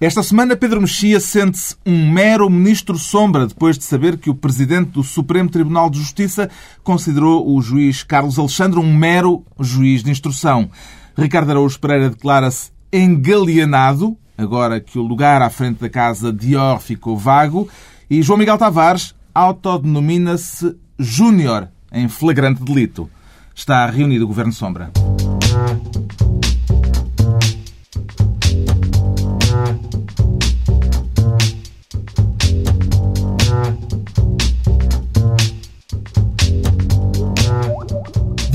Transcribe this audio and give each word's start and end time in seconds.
Esta 0.00 0.22
semana, 0.22 0.54
Pedro 0.54 0.80
Mexia 0.80 1.18
sente-se 1.18 1.74
um 1.84 2.12
mero 2.12 2.48
ministro 2.48 2.96
sombra 2.96 3.48
depois 3.48 3.76
de 3.76 3.82
saber 3.82 4.16
que 4.16 4.30
o 4.30 4.34
presidente 4.34 4.90
do 4.90 5.02
Supremo 5.02 5.50
Tribunal 5.50 5.90
de 5.90 5.98
Justiça 5.98 6.48
considerou 6.84 7.52
o 7.52 7.60
juiz 7.60 8.04
Carlos 8.04 8.38
Alexandre 8.38 8.78
um 8.78 8.96
mero 8.96 9.44
juiz 9.58 10.04
de 10.04 10.12
instrução. 10.12 10.70
Ricardo 11.16 11.50
Araújo 11.50 11.80
Pereira 11.80 12.10
declara-se 12.10 12.70
engalianado, 12.92 14.16
agora 14.36 14.78
que 14.78 15.00
o 15.00 15.02
lugar 15.02 15.42
à 15.42 15.50
frente 15.50 15.80
da 15.80 15.90
casa 15.90 16.32
Dior 16.32 16.78
ficou 16.78 17.18
vago, 17.18 17.68
e 18.08 18.22
João 18.22 18.38
Miguel 18.38 18.56
Tavares 18.56 19.16
autodenomina-se 19.34 20.76
Júnior 20.96 21.70
em 21.90 22.06
flagrante 22.06 22.62
delito. 22.62 23.10
Está 23.52 23.84
reunido 23.86 24.26
o 24.26 24.28
Governo 24.28 24.52
Sombra. 24.52 24.92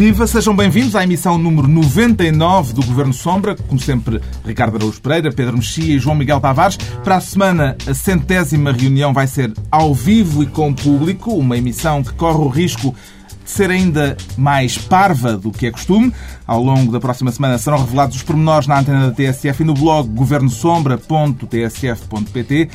Viva, 0.05 0.27
sejam 0.27 0.53
bem-vindos 0.53 0.97
à 0.97 1.03
emissão 1.05 1.37
número 1.37 1.65
99 1.65 2.73
do 2.73 2.85
Governo 2.85 3.13
Sombra. 3.13 3.55
Como 3.55 3.79
sempre, 3.79 4.19
Ricardo 4.45 4.75
Araújo 4.75 5.01
Pereira, 5.01 5.31
Pedro 5.31 5.55
Mexia 5.55 5.95
e 5.95 5.97
João 5.97 6.13
Miguel 6.13 6.41
Tavares. 6.41 6.75
Para 7.05 7.15
a 7.15 7.21
semana, 7.21 7.77
a 7.87 7.93
centésima 7.93 8.73
reunião 8.73 9.13
vai 9.13 9.27
ser 9.27 9.53
ao 9.71 9.93
vivo 9.93 10.43
e 10.43 10.45
com 10.45 10.73
público, 10.73 11.31
uma 11.31 11.57
emissão 11.57 12.03
que 12.03 12.11
corre 12.15 12.39
o 12.39 12.49
risco 12.49 12.93
de 13.45 13.49
ser 13.49 13.71
ainda 13.71 14.17
mais 14.37 14.77
parva 14.77 15.37
do 15.37 15.51
que 15.51 15.67
é 15.67 15.71
costume. 15.71 16.13
Ao 16.45 16.61
longo 16.61 16.91
da 16.91 16.99
próxima 16.99 17.31
semana 17.31 17.57
serão 17.57 17.77
revelados 17.77 18.17
os 18.17 18.23
pormenores 18.23 18.67
na 18.67 18.81
antena 18.81 19.07
da 19.07 19.13
TSF 19.13 19.63
e 19.63 19.65
no 19.65 19.73
blog 19.73 20.09
governosombra.tsf.pt. 20.09 22.69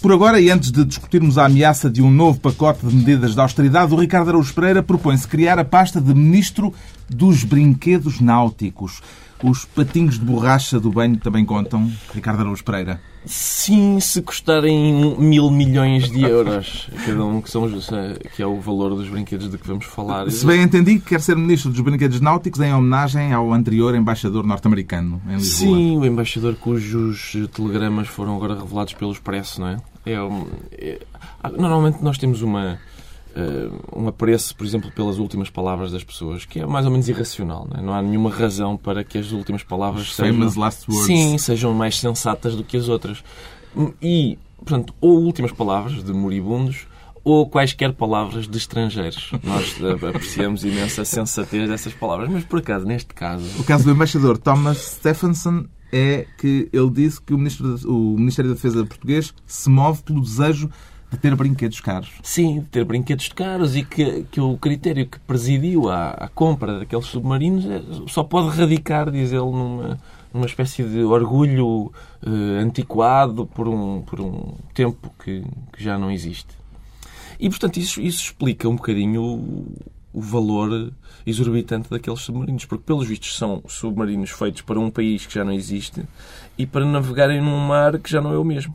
Por 0.00 0.12
agora, 0.12 0.40
e 0.40 0.48
antes 0.48 0.70
de 0.70 0.84
discutirmos 0.84 1.38
a 1.38 1.46
ameaça 1.46 1.90
de 1.90 2.00
um 2.00 2.10
novo 2.10 2.38
pacote 2.38 2.86
de 2.86 2.94
medidas 2.94 3.34
de 3.34 3.40
austeridade, 3.40 3.92
o 3.92 3.98
Ricardo 3.98 4.28
Araújo 4.28 4.54
Pereira 4.54 4.80
propõe-se 4.80 5.26
criar 5.26 5.58
a 5.58 5.64
pasta 5.64 6.00
de 6.00 6.14
Ministro 6.14 6.72
dos 7.08 7.44
Brinquedos 7.44 8.20
Náuticos. 8.20 9.02
Os 9.42 9.64
patinhos 9.64 10.18
de 10.18 10.24
borracha 10.24 10.80
do 10.80 10.90
banho 10.90 11.16
também 11.16 11.44
contam, 11.44 11.90
Ricardo 12.12 12.40
Araújo 12.40 12.64
Pereira? 12.64 13.00
Sim, 13.24 14.00
se 14.00 14.20
custarem 14.22 15.16
mil 15.16 15.50
milhões 15.50 16.10
de 16.10 16.22
euros, 16.22 16.88
cada 17.04 17.24
um 17.24 17.40
que, 17.40 17.50
somos, 17.50 17.88
que 18.34 18.42
é 18.42 18.46
o 18.46 18.58
valor 18.58 18.96
dos 18.96 19.08
brinquedos 19.08 19.50
de 19.50 19.58
que 19.58 19.66
vamos 19.66 19.84
falar. 19.84 20.28
Se 20.30 20.44
bem 20.46 20.62
entendi, 20.62 20.98
quer 20.98 21.20
ser 21.20 21.36
Ministro 21.36 21.70
dos 21.70 21.80
Brinquedos 21.80 22.20
Náuticos 22.20 22.60
em 22.60 22.72
homenagem 22.72 23.32
ao 23.32 23.52
anterior 23.52 23.94
embaixador 23.94 24.44
norte-americano 24.44 25.20
em 25.28 25.34
Lisboa. 25.34 25.76
Sim, 25.76 25.98
o 25.98 26.06
embaixador 26.06 26.56
cujos 26.56 27.36
telegramas 27.52 28.08
foram 28.08 28.34
agora 28.34 28.58
revelados 28.58 28.94
pelo 28.94 29.12
Expresso, 29.12 29.60
não 29.60 29.68
é? 29.68 29.76
é, 30.06 30.12
é 30.72 30.98
normalmente 31.56 32.02
nós 32.02 32.18
temos 32.18 32.42
uma 32.42 32.78
um 33.94 34.08
apreço, 34.08 34.54
por 34.56 34.66
exemplo, 34.66 34.90
pelas 34.92 35.18
últimas 35.18 35.50
palavras 35.50 35.92
das 35.92 36.02
pessoas, 36.02 36.44
que 36.44 36.60
é 36.60 36.66
mais 36.66 36.84
ou 36.84 36.90
menos 36.90 37.08
irracional. 37.08 37.66
Não, 37.70 37.80
é? 37.80 37.82
não 37.82 37.94
há 37.94 38.02
nenhuma 38.02 38.30
razão 38.30 38.76
para 38.76 39.04
que 39.04 39.18
as 39.18 39.32
últimas 39.32 39.62
palavras 39.62 40.14
sejam, 40.14 40.50
sim, 41.04 41.38
sejam 41.38 41.74
mais 41.74 41.98
sensatas 41.98 42.54
do 42.54 42.64
que 42.64 42.76
as 42.76 42.88
outras. 42.88 43.22
E, 44.02 44.38
portanto, 44.56 44.94
ou 45.00 45.20
últimas 45.20 45.52
palavras 45.52 46.02
de 46.02 46.12
moribundos 46.12 46.86
ou 47.24 47.48
quaisquer 47.48 47.92
palavras 47.92 48.48
de 48.48 48.56
estrangeiros. 48.56 49.30
Nós 49.44 49.76
apreciamos 50.08 50.64
imensa 50.64 51.04
sensatez 51.04 51.68
dessas 51.68 51.92
palavras, 51.92 52.28
mas 52.30 52.44
por 52.44 52.60
acaso, 52.60 52.86
neste 52.86 53.12
caso. 53.12 53.44
O 53.60 53.64
caso 53.64 53.84
do 53.84 53.90
embaixador 53.90 54.38
Thomas 54.38 54.78
Stephenson 54.78 55.66
é 55.92 56.26
que 56.38 56.68
ele 56.72 56.90
disse 56.90 57.20
que 57.20 57.34
o, 57.34 57.38
Ministro, 57.38 57.76
o 57.86 58.16
Ministério 58.18 58.50
da 58.50 58.54
Defesa 58.54 58.84
português 58.84 59.34
se 59.46 59.68
move 59.68 60.02
pelo 60.02 60.20
desejo 60.20 60.70
de 61.10 61.16
ter 61.16 61.34
brinquedos 61.34 61.80
caros. 61.80 62.10
Sim, 62.22 62.60
de 62.60 62.66
ter 62.66 62.84
brinquedos 62.84 63.28
caros 63.28 63.76
e 63.76 63.84
que, 63.84 64.24
que 64.30 64.40
o 64.40 64.56
critério 64.58 65.06
que 65.06 65.18
presidiu 65.20 65.88
à, 65.88 66.10
à 66.10 66.28
compra 66.28 66.80
daqueles 66.80 67.06
submarinos 67.06 67.64
é, 67.64 67.82
só 68.06 68.22
pode 68.22 68.56
radicar, 68.56 69.10
diz 69.10 69.32
ele, 69.32 69.40
numa, 69.40 69.98
numa 70.32 70.46
espécie 70.46 70.82
de 70.82 71.02
orgulho 71.02 71.90
eh, 72.24 72.60
antiquado 72.62 73.46
por 73.46 73.68
um, 73.68 74.02
por 74.02 74.20
um 74.20 74.54
tempo 74.74 75.12
que, 75.22 75.42
que 75.72 75.82
já 75.82 75.98
não 75.98 76.10
existe. 76.10 76.56
E, 77.40 77.48
portanto, 77.48 77.78
isso, 77.78 78.00
isso 78.00 78.24
explica 78.24 78.68
um 78.68 78.76
bocadinho 78.76 79.22
o, 79.22 79.76
o 80.12 80.20
valor 80.20 80.92
exorbitante 81.26 81.88
daqueles 81.88 82.20
submarinos, 82.20 82.64
porque, 82.64 82.84
pelos 82.84 83.06
vistos, 83.06 83.36
são 83.36 83.62
submarinos 83.66 84.30
feitos 84.30 84.62
para 84.62 84.78
um 84.78 84.90
país 84.90 85.24
que 85.24 85.34
já 85.34 85.44
não 85.44 85.52
existe 85.52 86.02
e 86.56 86.66
para 86.66 86.84
navegarem 86.84 87.40
num 87.40 87.58
mar 87.58 87.98
que 87.98 88.10
já 88.10 88.20
não 88.20 88.32
é 88.32 88.38
o 88.38 88.44
mesmo. 88.44 88.74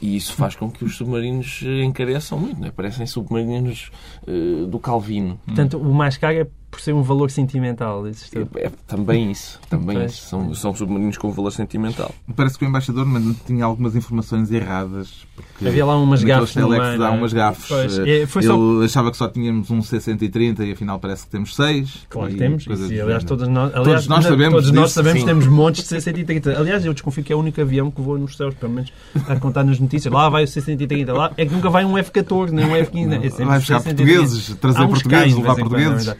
E 0.00 0.16
isso 0.16 0.34
faz 0.34 0.54
com 0.54 0.70
que 0.70 0.84
os 0.84 0.96
submarinos 0.96 1.62
encareçam 1.84 2.38
muito, 2.38 2.64
é? 2.64 2.70
parecem 2.70 3.06
submarinos 3.06 3.90
uh, 4.26 4.66
do 4.66 4.78
Calvino. 4.78 5.38
Portanto, 5.46 5.78
o 5.78 5.94
mais 5.94 6.16
caro 6.16 6.38
é 6.38 6.46
por 6.70 6.80
ser 6.80 6.94
um 6.94 7.02
valor 7.02 7.30
sentimental. 7.30 8.06
É, 8.06 8.66
é, 8.66 8.70
também 8.86 9.30
isso. 9.30 9.60
Também 9.68 10.04
isso. 10.04 10.28
São, 10.28 10.54
são 10.54 10.74
submarinos 10.74 11.18
com 11.18 11.30
valor 11.32 11.50
sentimental. 11.50 12.14
Parece 12.36 12.58
que 12.58 12.64
o 12.64 12.68
embaixador 12.68 13.06
tinha 13.46 13.64
algumas 13.64 13.96
informações 13.96 14.50
erradas. 14.52 15.26
Havia 15.64 15.84
lá 15.84 15.96
umas 15.96 16.22
gafes. 16.22 16.54
Meio, 16.54 17.04
há 17.04 17.10
umas 17.10 17.32
gafes. 17.32 17.66
Pois, 17.66 17.98
é, 17.98 18.02
Ele 18.02 18.26
só... 18.26 18.82
achava 18.84 19.10
que 19.10 19.16
só 19.16 19.28
tínhamos 19.28 19.70
um 19.70 19.82
C-130 19.82 20.60
e 20.60 20.72
afinal 20.72 20.98
parece 20.98 21.24
que 21.24 21.30
temos 21.30 21.56
seis. 21.56 22.06
Claro 22.08 22.30
que 22.30 22.36
temos. 22.36 22.66
E, 22.66 23.00
aliás, 23.00 23.24
todos 23.24 23.48
nós, 23.48 23.74
aliás, 23.74 24.06
todos 24.06 24.08
nós 24.08 24.24
sabemos, 24.24 24.54
todos 24.54 24.70
nós 24.70 24.92
sabemos 24.92 25.20
que 25.20 25.26
temos 25.26 25.46
montes 25.46 25.82
de 25.82 26.00
C-130. 26.00 26.56
Aliás, 26.56 26.84
eu 26.84 26.92
desconfio 26.92 27.24
que 27.24 27.32
é 27.32 27.36
o 27.36 27.40
único 27.40 27.60
avião 27.60 27.90
que 27.90 28.00
voa 28.00 28.18
nos 28.18 28.36
céus, 28.36 28.54
pelo 28.54 28.72
menos 28.72 28.92
a 29.28 29.36
contar 29.36 29.64
nas 29.64 29.78
notícias. 29.80 30.12
Lá 30.12 30.28
vai 30.28 30.44
o 30.44 30.48
C-130, 30.48 31.12
lá 31.12 31.32
é 31.36 31.44
que 31.44 31.52
nunca 31.52 31.68
vai 31.68 31.84
um 31.84 31.98
F-14, 31.98 32.50
nem 32.50 32.64
um 32.64 32.76
F-15. 32.76 33.40
É 33.40 33.44
vai 33.44 33.58
buscar 33.58 33.82
portugueses, 33.82 34.56
trazer 34.56 34.86
portugueses, 34.86 35.36
levar 35.36 35.56
portugueses. 35.56 36.14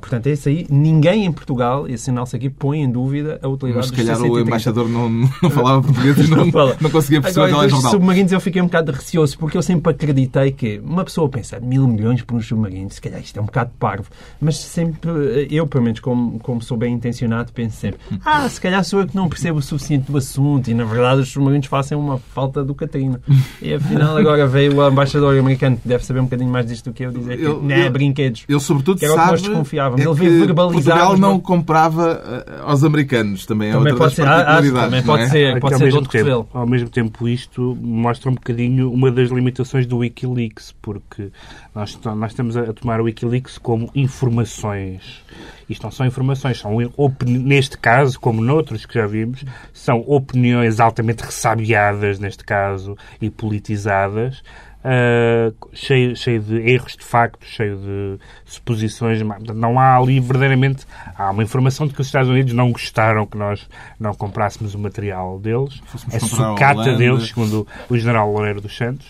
Portanto, 0.00 0.26
esse 0.26 0.48
aí, 0.48 0.66
ninguém 0.70 1.24
em 1.24 1.32
Portugal, 1.32 1.86
esse 1.88 2.04
sinal-se 2.04 2.36
aqui, 2.36 2.48
põe 2.48 2.80
em 2.80 2.90
dúvida 2.90 3.38
a 3.42 3.48
utilidade 3.48 3.88
Mas 3.88 3.98
se 3.98 4.04
calhar 4.04 4.20
o 4.22 4.38
embaixador 4.38 4.88
não, 4.88 5.08
não 5.08 5.28
falava 5.50 5.82
português 5.82 6.18
e 6.18 6.30
não, 6.30 6.46
não, 6.46 6.76
não 6.80 6.90
conseguia 6.90 7.20
perceber 7.20 7.46
Agora, 7.46 7.66
aquela 7.66 7.90
submarinos 7.90 8.32
eu 8.32 8.40
fiquei 8.40 8.62
um 8.62 8.66
bocado 8.66 8.92
receoso, 8.92 9.38
porque 9.38 9.56
eu 9.56 9.62
sempre 9.62 9.92
acreditei 9.92 10.52
que 10.52 10.80
uma 10.84 11.04
pessoa 11.04 11.28
pensar 11.28 11.60
mil 11.60 11.86
milhões 11.86 12.22
por 12.22 12.36
um 12.36 12.40
submarino, 12.40 12.90
se 12.90 13.00
calhar 13.00 13.20
isto 13.20 13.38
é 13.38 13.42
um 13.42 13.46
bocado 13.46 13.70
parvo. 13.78 14.08
Mas 14.40 14.58
sempre, 14.58 15.10
eu 15.50 15.66
pelo 15.66 15.84
menos, 15.84 16.00
como, 16.00 16.38
como 16.40 16.62
sou 16.62 16.76
bem 16.76 16.94
intencionado, 16.94 17.52
penso 17.52 17.76
sempre, 17.76 18.00
ah, 18.24 18.48
se 18.48 18.60
calhar 18.60 18.84
sou 18.84 19.00
eu 19.00 19.06
que 19.06 19.16
não 19.16 19.28
percebo 19.28 19.58
o 19.58 19.62
suficiente 19.62 20.10
do 20.10 20.16
assunto 20.16 20.70
e 20.70 20.74
na 20.74 20.84
verdade 20.84 21.20
os 21.20 21.28
submarinos 21.30 21.66
fazem 21.66 21.96
uma 21.96 22.18
falta 22.18 22.64
do 22.64 22.74
Catarina. 22.74 23.20
E 23.60 23.74
afinal 23.74 24.16
agora 24.16 24.46
veio 24.46 24.76
o 24.76 24.88
embaixador 24.88 25.38
americano, 25.38 25.76
que 25.76 25.88
deve 25.88 26.04
saber 26.04 26.20
um 26.20 26.24
bocadinho 26.24 26.50
mais 26.50 26.66
disto 26.66 26.90
do 26.90 26.92
que 26.92 27.04
eu, 27.04 27.12
dizer 27.12 27.36
que 27.36 27.44
não 27.44 27.70
é 27.70 27.88
brinquedos. 27.90 28.44
Ele 28.48 28.60
sobretudo 28.60 29.00
sabe... 29.00 29.65
nós 29.66 29.96
desconfiávamos. 29.96 30.00
É 30.00 30.08
ele 30.08 30.14
veio 30.14 30.46
verbalizar. 30.46 30.96
Portugal 30.96 31.18
não 31.18 31.40
comprava 31.40 32.44
eh, 32.46 32.60
aos 32.62 32.84
americanos, 32.84 33.46
também 33.46 33.70
é 33.70 33.72
também 33.72 33.92
outra 33.92 34.04
pode 34.04 34.14
ser, 34.14 34.24
particularidades. 34.24 34.84
também 34.84 35.02
pode 35.02 35.22
é? 35.22 35.28
ser, 35.28 35.60
pode 35.60 35.78
ser 35.78 35.88
de 35.88 35.96
outro 35.96 36.10
tempo, 36.10 36.48
Ao 36.52 36.66
mesmo 36.66 36.88
tempo 36.88 37.28
isto 37.28 37.76
mostra 37.80 38.30
um 38.30 38.34
bocadinho 38.34 38.90
uma 38.92 39.10
das 39.10 39.30
limitações 39.30 39.86
do 39.86 39.98
Wikileaks, 39.98 40.74
porque 40.80 41.30
nós, 41.74 41.98
nós 42.04 42.30
estamos 42.30 42.56
a 42.56 42.72
tomar 42.72 43.00
o 43.00 43.04
Wikileaks 43.04 43.58
como 43.58 43.90
informações. 43.94 45.24
Isto 45.68 45.82
não 45.82 45.90
são 45.90 46.06
informações, 46.06 46.60
são, 46.60 46.78
neste 47.26 47.76
caso, 47.76 48.20
como 48.20 48.40
noutros 48.40 48.86
que 48.86 48.94
já 48.94 49.06
vimos, 49.06 49.44
são 49.72 50.04
opiniões 50.06 50.78
altamente 50.78 51.24
ressabiadas, 51.24 52.20
neste 52.20 52.44
caso, 52.44 52.96
e 53.20 53.28
politizadas, 53.28 54.42
uh, 54.86 55.54
cheio, 55.72 56.14
cheio 56.14 56.40
de 56.40 56.56
erros 56.70 56.96
de 56.96 57.04
facto, 57.04 57.44
cheio 57.44 57.76
de 57.76 58.18
suposições. 58.44 59.20
Não 59.54 59.78
há 59.78 59.96
ali 59.96 60.20
verdadeiramente. 60.20 60.86
Há 61.16 61.30
uma 61.30 61.42
informação 61.42 61.86
de 61.86 61.94
que 61.94 62.00
os 62.00 62.06
Estados 62.06 62.30
Unidos 62.30 62.52
não 62.52 62.70
gostaram 62.70 63.26
que 63.26 63.36
nós 63.36 63.68
não 63.98 64.14
comprássemos 64.14 64.74
o 64.74 64.78
material 64.78 65.38
deles. 65.38 65.80
a 66.12 66.20
sucata 66.20 66.94
deles, 66.94 67.28
segundo 67.28 67.66
o 67.88 67.96
general 67.98 68.32
Loureiro 68.32 68.60
dos 68.60 68.76
Santos, 68.76 69.06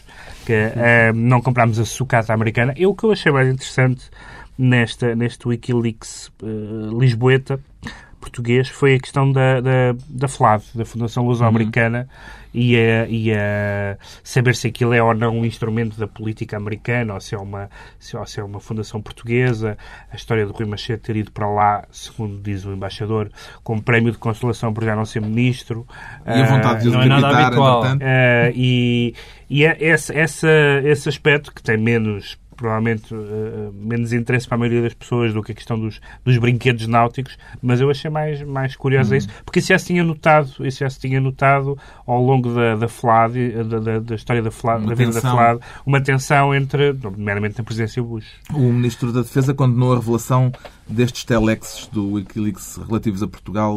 que 0.46 0.52
uh, 0.52 1.14
não 1.14 1.40
comprámos 1.42 1.78
a 1.78 1.84
sucata 1.84 2.32
americana. 2.32 2.72
E 2.76 2.86
o 2.86 2.94
que 2.94 3.04
eu 3.04 3.12
achei 3.12 3.30
mais 3.30 3.48
interessante 3.48 4.10
nesta, 4.58 5.14
neste 5.14 5.46
Wikileaks 5.46 6.30
uh, 6.42 6.98
Lisboeta 6.98 7.60
português 8.26 8.68
foi 8.68 8.94
a 8.96 9.00
questão 9.00 9.30
da, 9.30 9.60
da, 9.60 9.94
da 10.08 10.28
FLAD, 10.28 10.64
da 10.74 10.84
Fundação 10.84 11.24
Luso-Americana, 11.26 12.00
uhum. 12.00 12.45
E, 12.56 12.74
a, 12.74 13.06
e 13.06 13.32
a 13.34 13.98
saber 14.24 14.56
se 14.56 14.68
aquilo 14.68 14.94
é 14.94 15.02
ou 15.02 15.12
não 15.12 15.40
um 15.40 15.44
instrumento 15.44 15.98
da 15.98 16.08
política 16.08 16.56
americana, 16.56 17.12
ou 17.12 17.20
se 17.20 17.34
é 17.34 17.38
uma, 17.38 17.68
se, 17.98 18.16
ou 18.16 18.26
se 18.26 18.40
é 18.40 18.42
uma 18.42 18.58
fundação 18.60 19.02
portuguesa. 19.02 19.76
A 20.10 20.16
história 20.16 20.46
do 20.46 20.52
Rui 20.54 20.66
Machete 20.66 21.02
ter 21.02 21.16
ido 21.16 21.30
para 21.30 21.46
lá, 21.46 21.84
segundo 21.90 22.40
diz 22.42 22.64
o 22.64 22.72
embaixador, 22.72 23.30
com 23.62 23.78
prémio 23.78 24.10
de 24.10 24.16
consolação 24.16 24.72
por 24.72 24.84
já 24.84 24.96
não 24.96 25.04
ser 25.04 25.20
ministro. 25.20 25.86
E 26.26 26.30
a 26.30 26.46
vontade 26.46 26.82
de 26.82 26.88
uh, 26.88 26.92
não 26.92 27.02
é 27.02 27.06
nada 27.08 27.46
habitual. 27.46 27.82
Uh, 27.82 28.52
e 28.54 29.14
e 29.48 29.64
é 29.64 29.76
esse, 29.80 30.12
esse, 30.12 30.48
esse 30.84 31.08
aspecto 31.08 31.52
que 31.52 31.62
tem 31.62 31.76
menos 31.76 32.36
provavelmente 32.56 33.14
uh, 33.14 33.72
menos 33.74 34.12
interesse 34.12 34.48
para 34.48 34.56
a 34.56 34.58
maioria 34.58 34.82
das 34.82 34.94
pessoas 34.94 35.32
do 35.32 35.42
que 35.42 35.52
a 35.52 35.54
questão 35.54 35.78
dos, 35.78 36.00
dos 36.24 36.38
brinquedos 36.38 36.86
náuticos, 36.86 37.36
mas 37.62 37.80
eu 37.80 37.90
achei 37.90 38.10
mais, 38.10 38.42
mais 38.42 38.74
curioso 38.74 39.10
uhum. 39.10 39.16
isso, 39.18 39.28
porque 39.44 39.58
isso 39.58 39.68
já 39.68 39.78
se 39.78 39.86
tinha 39.86 40.02
notado, 40.02 40.66
isso 40.66 40.78
já 40.80 40.90
se 40.90 40.98
tinha 40.98 41.20
notado 41.20 41.78
ao 42.06 42.22
longo 42.22 42.52
da, 42.54 42.76
da 42.76 42.88
FLAD, 42.88 43.64
da, 43.64 43.78
da, 43.78 43.98
da 43.98 44.14
história 44.14 44.42
da, 44.42 44.50
FLAD, 44.50 44.86
da 44.86 44.94
vida 44.94 45.12
da 45.12 45.20
FLAD, 45.20 45.60
uma 45.84 46.00
tensão 46.00 46.54
entre, 46.54 46.92
nomeadamente 46.92 47.58
na 47.58 47.64
presidência 47.64 48.02
Bush. 48.02 48.26
O 48.52 48.72
Ministro 48.72 49.12
da 49.12 49.22
Defesa 49.22 49.52
condenou 49.52 49.92
a 49.92 49.96
revelação 49.96 50.52
destes 50.88 51.24
telexes 51.24 51.86
do 51.88 52.12
Wikileaks 52.12 52.78
relativos 52.88 53.22
a 53.22 53.28
Portugal. 53.28 53.76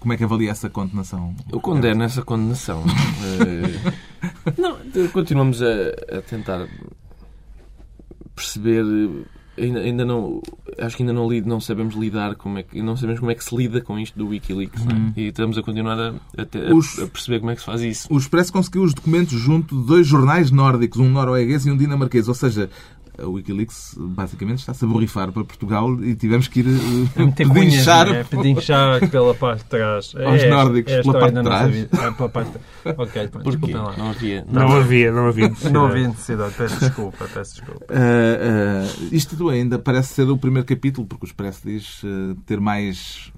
Como 0.00 0.12
é 0.12 0.16
que 0.16 0.24
avalia 0.24 0.50
essa 0.50 0.68
condenação? 0.70 1.34
Eu 1.50 1.60
condeno 1.60 2.02
essa 2.02 2.22
condenação. 2.22 2.82
não, 4.56 4.78
continuamos 5.12 5.62
a, 5.62 6.16
a 6.18 6.22
tentar 6.22 6.66
perceber 8.36 8.84
ainda, 9.58 9.80
ainda 9.80 10.04
não 10.04 10.42
acho 10.78 10.96
que 10.96 11.02
ainda 11.02 11.12
não, 11.12 11.28
não 11.28 11.60
sabemos 11.60 11.94
lidar 11.94 12.34
como 12.36 12.58
é 12.58 12.62
que 12.62 12.82
não 12.82 12.96
sabemos 12.96 13.20
como 13.20 13.30
é 13.30 13.34
que 13.34 13.42
se 13.42 13.56
lida 13.56 13.80
com 13.80 13.98
isto 13.98 14.18
do 14.18 14.28
WikiLeaks 14.28 14.82
uhum. 14.82 15.12
é? 15.16 15.20
e 15.20 15.28
estamos 15.28 15.56
a 15.58 15.62
continuar 15.62 15.98
a, 15.98 16.08
a, 16.10 16.74
os, 16.74 16.98
a, 16.98 17.06
perceber 17.06 17.40
como 17.40 17.50
é 17.50 17.54
que 17.54 17.60
se 17.60 17.66
faz 17.66 17.80
isso. 17.82 18.08
O 18.10 18.18
Expresso 18.18 18.52
conseguiu 18.52 18.82
os 18.82 18.94
documentos 18.94 19.38
junto 19.38 19.74
de 19.74 19.86
dois 19.86 20.06
jornais 20.06 20.50
nórdicos, 20.50 21.00
um 21.00 21.08
norueguês 21.08 21.66
e 21.66 21.70
um 21.70 21.76
dinamarquês, 21.76 22.28
ou 22.28 22.34
seja, 22.34 22.70
a 23.18 23.26
Wikileaks 23.26 23.94
basicamente 23.98 24.58
está-se 24.58 24.84
a 24.84 24.88
borrifar 24.88 25.32
para 25.32 25.44
Portugal 25.44 26.02
e 26.02 26.14
tivemos 26.14 26.48
que 26.48 26.60
ir 26.60 26.66
uh, 26.66 27.32
pedinchar, 27.32 28.10
né? 28.10 28.24
pedinchar 28.24 29.08
pela 29.10 29.34
parte 29.34 29.64
de 29.64 29.70
trás. 29.70 30.14
Aos 30.24 30.42
é, 30.42 30.48
nórdicos, 30.48 30.92
é 30.92 31.02
pela 31.02 31.18
parte 31.18 31.34
de 31.34 31.42
trás. 31.42 31.76
É, 31.76 32.10
pela 32.10 32.28
parte 32.28 32.50
de 32.52 32.58
trás. 32.58 32.98
Ok, 32.98 33.28
Porquê? 33.28 33.72
Não 33.72 34.10
havia. 34.10 34.44
Não, 34.48 34.68
não 34.68 34.76
havia, 34.76 35.12
não 35.12 35.28
havia 35.28 35.48
necessidade. 35.48 35.74
Não 35.74 35.86
havia 35.86 36.08
necessidade. 36.08 36.54
Peço 36.54 36.80
desculpa, 36.80 37.28
peço 37.32 37.54
desculpa. 37.54 37.86
Uh, 37.92 39.06
uh, 39.06 39.14
isto 39.14 39.48
ainda 39.48 39.78
parece 39.78 40.14
ser 40.14 40.28
o 40.28 40.36
primeiro 40.36 40.66
capítulo, 40.66 41.06
porque 41.06 41.24
o 41.24 41.28
Expresso 41.28 41.60
diz 41.64 42.02
uh, 42.02 42.34
ter 42.46 42.60
mais 42.60 43.32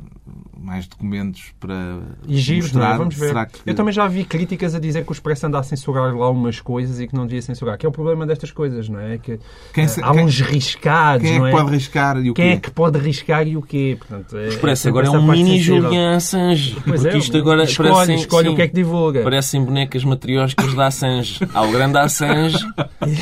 mais 0.58 0.86
documentos 0.86 1.52
para 1.60 2.00
e 2.26 2.36
giros, 2.36 2.72
mostrar. 2.72 2.94
É? 2.94 2.98
Vamos 2.98 3.14
ver. 3.14 3.46
Que... 3.46 3.70
Eu 3.70 3.74
também 3.74 3.92
já 3.92 4.06
vi 4.08 4.24
críticas 4.24 4.74
a 4.74 4.80
dizer 4.80 5.04
que 5.04 5.10
o 5.10 5.12
Expresso 5.12 5.46
anda 5.46 5.58
a 5.58 5.62
censurar 5.62 6.14
lá 6.14 6.30
umas 6.30 6.60
coisas 6.60 7.00
e 7.00 7.06
que 7.06 7.14
não 7.14 7.26
devia 7.26 7.42
censurar. 7.42 7.78
Que 7.78 7.86
é 7.86 7.88
o 7.88 7.92
problema 7.92 8.26
destas 8.26 8.50
coisas, 8.50 8.88
não 8.88 8.98
é? 8.98 9.18
Que 9.18 9.38
quem 9.72 9.86
se... 9.86 10.02
há 10.02 10.12
quem... 10.12 10.24
uns 10.24 10.40
riscados, 10.40 11.22
quem 11.22 11.36
é 11.36 11.40
que 11.40 11.46
é? 11.46 11.50
pode 11.50 11.70
riscar 11.70 12.16
e 12.18 12.30
o 12.30 12.34
quem 12.34 12.50
quê? 12.50 12.52
é 12.52 12.56
que 12.56 12.70
pode 12.70 12.98
riscar 12.98 13.46
e 13.46 13.56
o 13.56 13.62
quê? 13.62 13.96
Portanto, 13.98 14.36
é, 14.36 14.46
o 14.46 14.48
Expresso 14.48 14.88
agora 14.88 15.06
é 15.06 15.10
um 15.10 15.26
mini 15.26 15.60
Julian 15.60 16.16
Assange. 16.16 16.76
Pois 16.84 17.02
porque 17.02 17.16
é, 17.16 17.18
isto 17.18 17.36
agora 17.36 17.64
escolhe, 17.64 17.90
parecem, 17.90 18.16
escolhe 18.16 18.48
sim, 18.48 18.52
o 18.52 18.56
que 18.56 18.62
é 18.62 18.68
que 18.68 18.74
divulga. 18.74 19.22
Parecem 19.22 19.64
bonecas 19.64 20.04
matriósicas 20.04 20.74
da 20.74 20.86
Assange. 20.86 21.40
Há 21.54 21.62
o 21.62 21.70
grande 21.70 21.98
Assange 21.98 22.58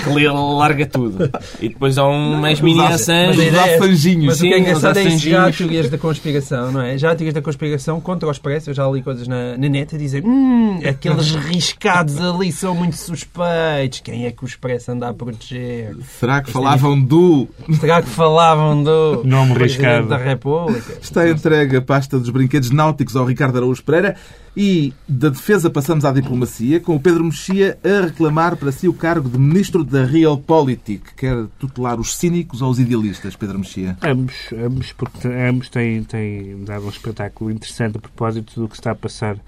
que 0.03 0.11
lê, 0.11 0.29
larga 0.29 0.87
tudo. 0.87 1.31
E 1.61 1.69
depois 1.69 1.99
há 1.99 2.07
um 2.07 2.33
não, 2.33 2.41
mais 2.41 2.61
mini 2.61 2.81
Assange. 2.81 3.51
Mas, 3.51 3.55
é, 3.55 3.79
mas 3.79 4.01
sim, 4.01 4.29
o 4.29 4.37
que 4.37 4.55
é 4.55 4.59
engraçado 4.59 4.99
é 4.99 5.05
isso 5.05 5.29
já 5.29 5.51
teorias 5.51 5.91
da 5.91 5.99
conspiração, 5.99 6.73
não 6.73 6.81
é? 6.81 6.97
Já 6.97 7.15
teorias 7.27 7.35
da 7.35 7.43
conspiração 7.43 8.01
contra 8.01 8.29
o 8.29 8.33
Expresso, 8.33 8.71
eu 8.71 8.75
já 8.75 8.89
li 8.89 9.03
coisas 9.03 9.27
na, 9.27 9.57
na 9.57 9.69
net 9.69 9.95
a 9.95 9.99
dizer 9.99 10.25
hum, 10.25 10.81
aqueles 10.89 11.31
riscados 11.47 12.21
ali 12.21 12.53
são 12.53 12.75
muito 12.75 12.97
suspeitos. 12.97 14.01
Quem 14.01 14.27
é 14.27 14.31
que 14.31 14.45
o 14.45 14.47
Expresso 14.47 14.93
anda 14.93 15.09
a 15.09 15.15
proteger? 15.15 15.97
Será 16.19 16.43
que 16.43 16.51
falavam 16.51 17.01
do... 17.01 17.49
Será 17.81 18.03
que 18.03 18.09
falavam 18.09 18.83
do... 18.83 19.23
Nome 19.27 19.55
riscado. 19.55 20.09
da 20.09 20.17
República? 20.17 20.99
Está 21.01 21.29
entregue 21.29 21.77
a 21.77 21.83
pasta 21.83 22.19
dos 22.19 22.31
brinquedos 22.31 22.71
náuticos 22.71 23.17
ao 23.17 23.25
Ricardo 23.25 23.57
Araújo 23.57 23.83
Pereira 23.83 24.17
e 24.57 24.95
da 25.07 25.29
defesa 25.29 25.69
passamos 25.69 26.05
à 26.05 26.13
diplomacia, 26.13 26.81
com 26.81 26.97
o 26.97 27.01
Pedro 27.01 27.25
Mexia 27.25 27.79
a 27.85 28.07
reclamar 28.07 28.57
para 28.57 28.73
si 28.73 28.89
o 28.89 28.95
cargo 28.95 29.29
de 29.29 29.39
Ministro 29.39 29.85
da 29.85 30.05
Realpolitik. 30.05 31.15
Quer 31.15 31.47
tutelar 31.59 32.01
os 32.01 32.17
cínicos 32.17 32.63
ou 32.63 32.71
os 32.71 32.81
idealistas, 32.81 33.37
Pedro 33.37 33.59
Mexia? 33.59 33.99
Ambos, 34.03 34.35
ambos, 34.53 34.93
porque 34.93 35.29
ambos 35.29 35.69
têm, 35.69 36.03
têm 36.05 36.65
dado 36.65 36.87
um 36.87 36.89
espetáculo 36.89 37.51
interessante 37.51 37.99
a 37.99 38.01
propósito 38.01 38.59
do 38.59 38.69
que 38.69 38.77
está 38.77 38.93
a 38.93 38.97
passar 38.97 39.39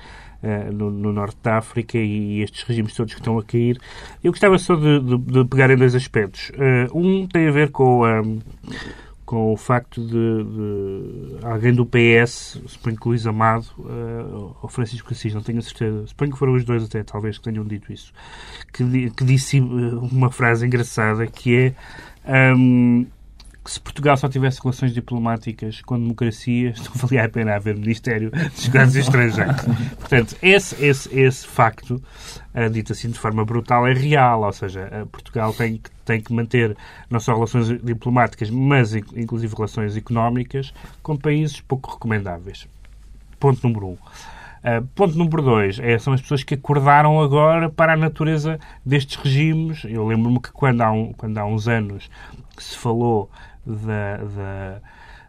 Uh, 0.41 0.73
no, 0.73 0.89
no, 0.89 1.13
norte 1.13 1.37
da 1.43 1.59
África 1.59 1.99
e 1.99 2.43
estes 2.43 2.63
regimes 2.63 2.95
todos 2.95 3.13
que 3.13 3.19
estão 3.19 3.37
a 3.41 3.43
cair. 3.43 3.77
Eu 4.23 4.31
gostava 4.31 4.57
só 4.57 4.77
de, 4.77 5.01
de, 5.01 5.19
de 5.19 5.45
pegar 5.47 5.69
em 5.69 5.77
dois 5.77 5.97
aspectos. 5.97 6.51
Uh, 6.51 6.97
um 6.97 7.27
tem 7.27 7.49
a 7.49 7.51
ver 7.51 7.73
com 7.73 8.05
a. 8.05 8.23
Um, 8.23 8.39
com 9.29 9.53
o 9.53 9.59
facto 9.59 10.01
de, 10.01 10.09
de 10.11 11.45
alguém 11.45 11.75
do 11.75 11.85
PS, 11.85 12.63
suponho 12.67 12.97
que 12.97 13.09
Luís 13.09 13.27
Amado 13.27 13.67
uh, 13.79 14.57
ou 14.63 14.71
Francisco 14.71 15.13
Assis, 15.13 15.35
não 15.35 15.43
tenho 15.43 15.61
certeza, 15.61 16.07
suponho 16.07 16.33
que 16.33 16.39
foram 16.39 16.55
os 16.55 16.65
dois 16.65 16.83
até, 16.83 17.03
talvez, 17.03 17.37
que 17.37 17.45
tenham 17.45 17.63
dito 17.63 17.93
isso, 17.93 18.11
que, 18.73 19.11
que 19.11 19.25
disse 19.25 19.61
uma 19.61 20.31
frase 20.31 20.65
engraçada 20.65 21.27
que 21.27 21.75
é 22.25 22.55
um, 22.55 23.07
que 23.69 23.75
se 23.75 23.81
Portugal 23.81 24.17
só 24.17 24.31
tivesse 24.31 24.63
relações 24.63 24.95
diplomáticas 24.95 25.83
com 25.83 26.01
democracias, 26.01 26.79
não 26.89 26.93
valia 26.95 27.27
a 27.27 27.29
pena 27.29 27.55
haver 27.55 27.77
Ministério 27.77 28.31
dos 28.31 28.67
Negócios 28.67 28.97
Estrangeiros. 29.05 29.63
Portanto, 29.99 30.37
esse, 30.41 30.83
esse, 30.83 31.15
esse 31.21 31.47
facto, 31.47 32.03
uh, 32.55 32.71
dito 32.71 32.93
assim 32.93 33.11
de 33.11 33.19
forma 33.19 33.45
brutal, 33.45 33.87
é 33.87 33.93
real. 33.93 34.43
Ou 34.43 34.53
seja, 34.53 34.89
uh, 35.03 35.07
Portugal 35.09 35.53
tem 35.53 35.77
que, 35.77 35.91
tem 36.03 36.19
que 36.19 36.33
manter 36.33 36.75
não 37.11 37.21
só 37.21 37.35
relações 37.35 37.69
diplomáticas, 37.83 38.49
mas 38.49 38.95
inclusive 38.95 39.55
relações 39.55 39.99
económicas 39.99 40.73
com 41.03 41.15
países 41.15 41.61
pouco 41.61 41.93
recomendáveis. 41.93 42.67
Ponto 43.39 43.63
número 43.69 43.89
um. 43.89 43.93
Uh, 43.93 44.85
ponto 44.95 45.17
número 45.17 45.43
dois 45.43 45.79
é, 45.79 45.99
são 45.99 46.15
as 46.15 46.23
pessoas 46.23 46.43
que 46.43 46.55
acordaram 46.55 47.21
agora 47.21 47.69
para 47.69 47.93
a 47.93 47.97
natureza 47.99 48.59
destes 48.85 49.17
regimes. 49.17 49.85
Eu 49.85 50.07
lembro-me 50.07 50.41
que 50.41 50.53
quando 50.53 50.81
há, 50.81 50.91
um, 50.91 51.13
quando 51.13 51.37
há 51.37 51.45
uns 51.45 51.69
anos 51.69 52.11
se 52.59 52.77
falou 52.77 53.31
da, 53.69 54.17
da, 54.17 54.81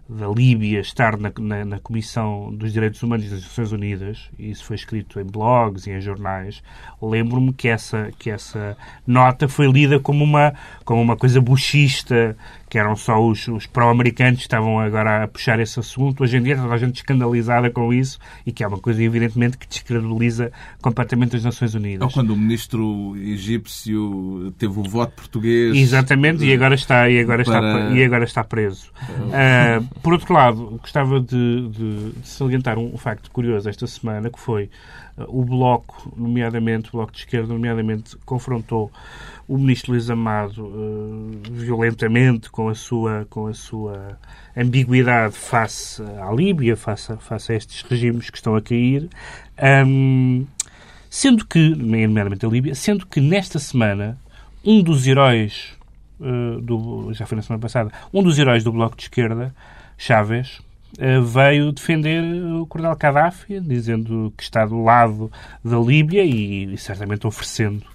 da 0.07 0.27
Líbia 0.27 0.79
estar 0.79 1.17
na, 1.17 1.31
na, 1.37 1.65
na, 1.65 1.79
Comissão 1.79 2.53
dos 2.55 2.71
Direitos 2.71 3.03
Humanos 3.03 3.29
das 3.29 3.43
Nações 3.43 3.71
Unidas, 3.71 4.29
isso 4.39 4.63
foi 4.63 4.75
escrito 4.75 5.19
em 5.19 5.25
blogs 5.25 5.85
e 5.85 5.91
em 5.91 5.99
jornais, 5.99 6.63
lembro-me 7.01 7.53
que 7.53 7.67
essa, 7.67 8.11
que 8.17 8.29
essa 8.29 8.77
nota 9.05 9.47
foi 9.47 9.69
lida 9.69 9.99
como 9.99 10.23
uma, 10.23 10.53
como 10.85 11.01
uma 11.01 11.17
coisa 11.17 11.41
buchista, 11.41 12.35
que 12.69 12.77
eram 12.77 12.95
só 12.95 13.19
os, 13.19 13.47
os 13.47 13.65
pró-americanos 13.65 14.37
que 14.37 14.43
estavam 14.43 14.79
agora 14.79 15.23
a 15.23 15.27
puxar 15.27 15.59
esse 15.59 15.79
assunto. 15.79 16.23
Hoje 16.23 16.37
em 16.37 16.43
dia 16.43 16.55
toda 16.55 16.73
a 16.73 16.77
gente 16.77 16.97
escandalizada 16.97 17.69
com 17.71 17.91
isso 17.91 18.19
e 18.45 18.51
que 18.51 18.63
é 18.63 18.67
uma 18.67 18.77
coisa, 18.77 19.03
evidentemente, 19.03 19.57
que 19.57 19.67
descredibiliza 19.67 20.51
completamente 20.81 21.35
as 21.35 21.43
Nações 21.43 21.73
Unidas. 21.73 22.01
Ou 22.05 22.13
quando 22.13 22.29
o 22.31 22.37
ministro 22.37 23.15
egípcio 23.17 24.53
teve 24.57 24.79
o 24.79 24.83
voto 24.83 25.13
português. 25.13 25.75
Exatamente, 25.75 26.45
e 26.45 26.53
agora 26.53 26.75
está, 26.75 27.09
e 27.09 27.19
agora 27.19 27.43
para... 27.43 27.55
está, 27.55 27.95
e 27.95 28.03
agora 28.03 28.23
está 28.23 28.43
preso. 28.43 28.91
Uh, 29.09 29.83
por 30.01 30.13
outro 30.13 30.33
lado, 30.33 30.77
gostava 30.81 31.19
de, 31.19 31.69
de, 31.69 32.11
de 32.11 32.27
salientar 32.27 32.77
um 32.77 32.97
facto 32.97 33.31
curioso 33.31 33.67
esta 33.67 33.87
semana, 33.87 34.29
que 34.29 34.39
foi 34.39 34.69
uh, 35.17 35.25
o 35.27 35.43
Bloco, 35.43 36.13
nomeadamente, 36.15 36.89
o 36.89 36.91
Bloco 36.97 37.11
de 37.11 37.19
Esquerda, 37.19 37.51
nomeadamente, 37.51 38.15
confrontou 38.25 38.91
o 39.49 39.57
ministro 39.57 39.93
Luís 39.93 40.11
Amado 40.11 40.63
uh, 40.63 41.41
violentamente 41.49 42.51
com 42.51 42.69
a 42.69 42.75
sua 42.75 43.25
com 43.31 43.47
a 43.47 43.53
sua 43.53 44.19
ambiguidade 44.55 45.33
face 45.33 46.03
à 46.03 46.31
Líbia, 46.31 46.77
face 46.77 47.11
a, 47.11 47.17
face 47.17 47.51
a 47.51 47.55
estes 47.55 47.81
regimes 47.81 48.29
que 48.29 48.37
estão 48.37 48.55
a 48.55 48.61
cair, 48.61 49.09
um, 49.87 50.45
sendo 51.09 51.45
que, 51.47 51.69
nomeadamente 51.75 52.45
a 52.45 52.49
Líbia, 52.49 52.75
sendo 52.75 53.07
que 53.07 53.19
nesta 53.19 53.57
semana 53.57 54.19
um 54.63 54.83
dos 54.83 55.07
heróis 55.07 55.73
uh, 56.19 56.61
do 56.61 57.11
já 57.13 57.25
foi 57.25 57.35
na 57.35 57.41
semana 57.41 57.61
passada, 57.61 57.91
um 58.13 58.21
dos 58.21 58.37
heróis 58.37 58.63
do 58.63 58.71
Bloco 58.71 58.95
de 58.95 59.03
Esquerda, 59.03 59.53
Chávez, 59.97 60.61
Uh, 60.97 61.21
veio 61.21 61.71
defender 61.71 62.23
o 62.23 62.65
Coronel 62.65 62.95
Gaddafi, 62.95 63.59
dizendo 63.59 64.33
que 64.35 64.41
está 64.41 64.65
do 64.65 64.83
lado 64.83 65.31
da 65.63 65.77
Líbia 65.77 66.23
e, 66.23 66.73
e 66.73 66.77
certamente 66.79 67.27
oferecendo 67.27 67.85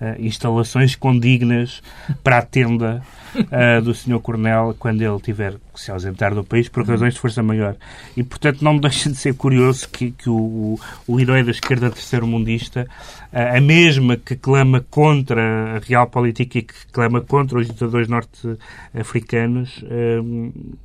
uh, 0.00 0.20
instalações 0.20 0.96
condignas 0.96 1.82
para 2.22 2.38
a 2.38 2.42
tenda 2.42 3.02
uh, 3.34 3.82
do 3.82 3.94
Sr. 3.94 4.20
Coronel 4.20 4.74
quando 4.78 5.02
ele 5.02 5.20
tiver 5.20 5.54
que 5.72 5.80
se 5.80 5.90
ausentar 5.90 6.34
do 6.34 6.42
país 6.42 6.68
por 6.68 6.86
razões 6.86 7.14
de 7.14 7.20
força 7.20 7.42
maior. 7.42 7.76
E, 8.16 8.22
portanto, 8.22 8.62
não 8.62 8.74
me 8.74 8.80
deixa 8.82 9.10
de 9.10 9.16
ser 9.16 9.34
curioso 9.34 9.88
que, 9.88 10.10
que 10.10 10.28
o, 10.28 10.78
o 11.06 11.20
herói 11.20 11.42
da 11.42 11.50
esquerda 11.50 11.90
terceiro-mundista, 11.90 12.86
uh, 13.32 13.56
a 13.56 13.60
mesma 13.60 14.16
que 14.16 14.36
clama 14.36 14.84
contra 14.90 15.76
a 15.76 15.78
real 15.78 16.06
política 16.06 16.58
e 16.58 16.62
que 16.62 16.74
clama 16.92 17.20
contra 17.20 17.58
os 17.58 17.66
ditadores 17.66 18.08
norte-africanos, 18.08 19.84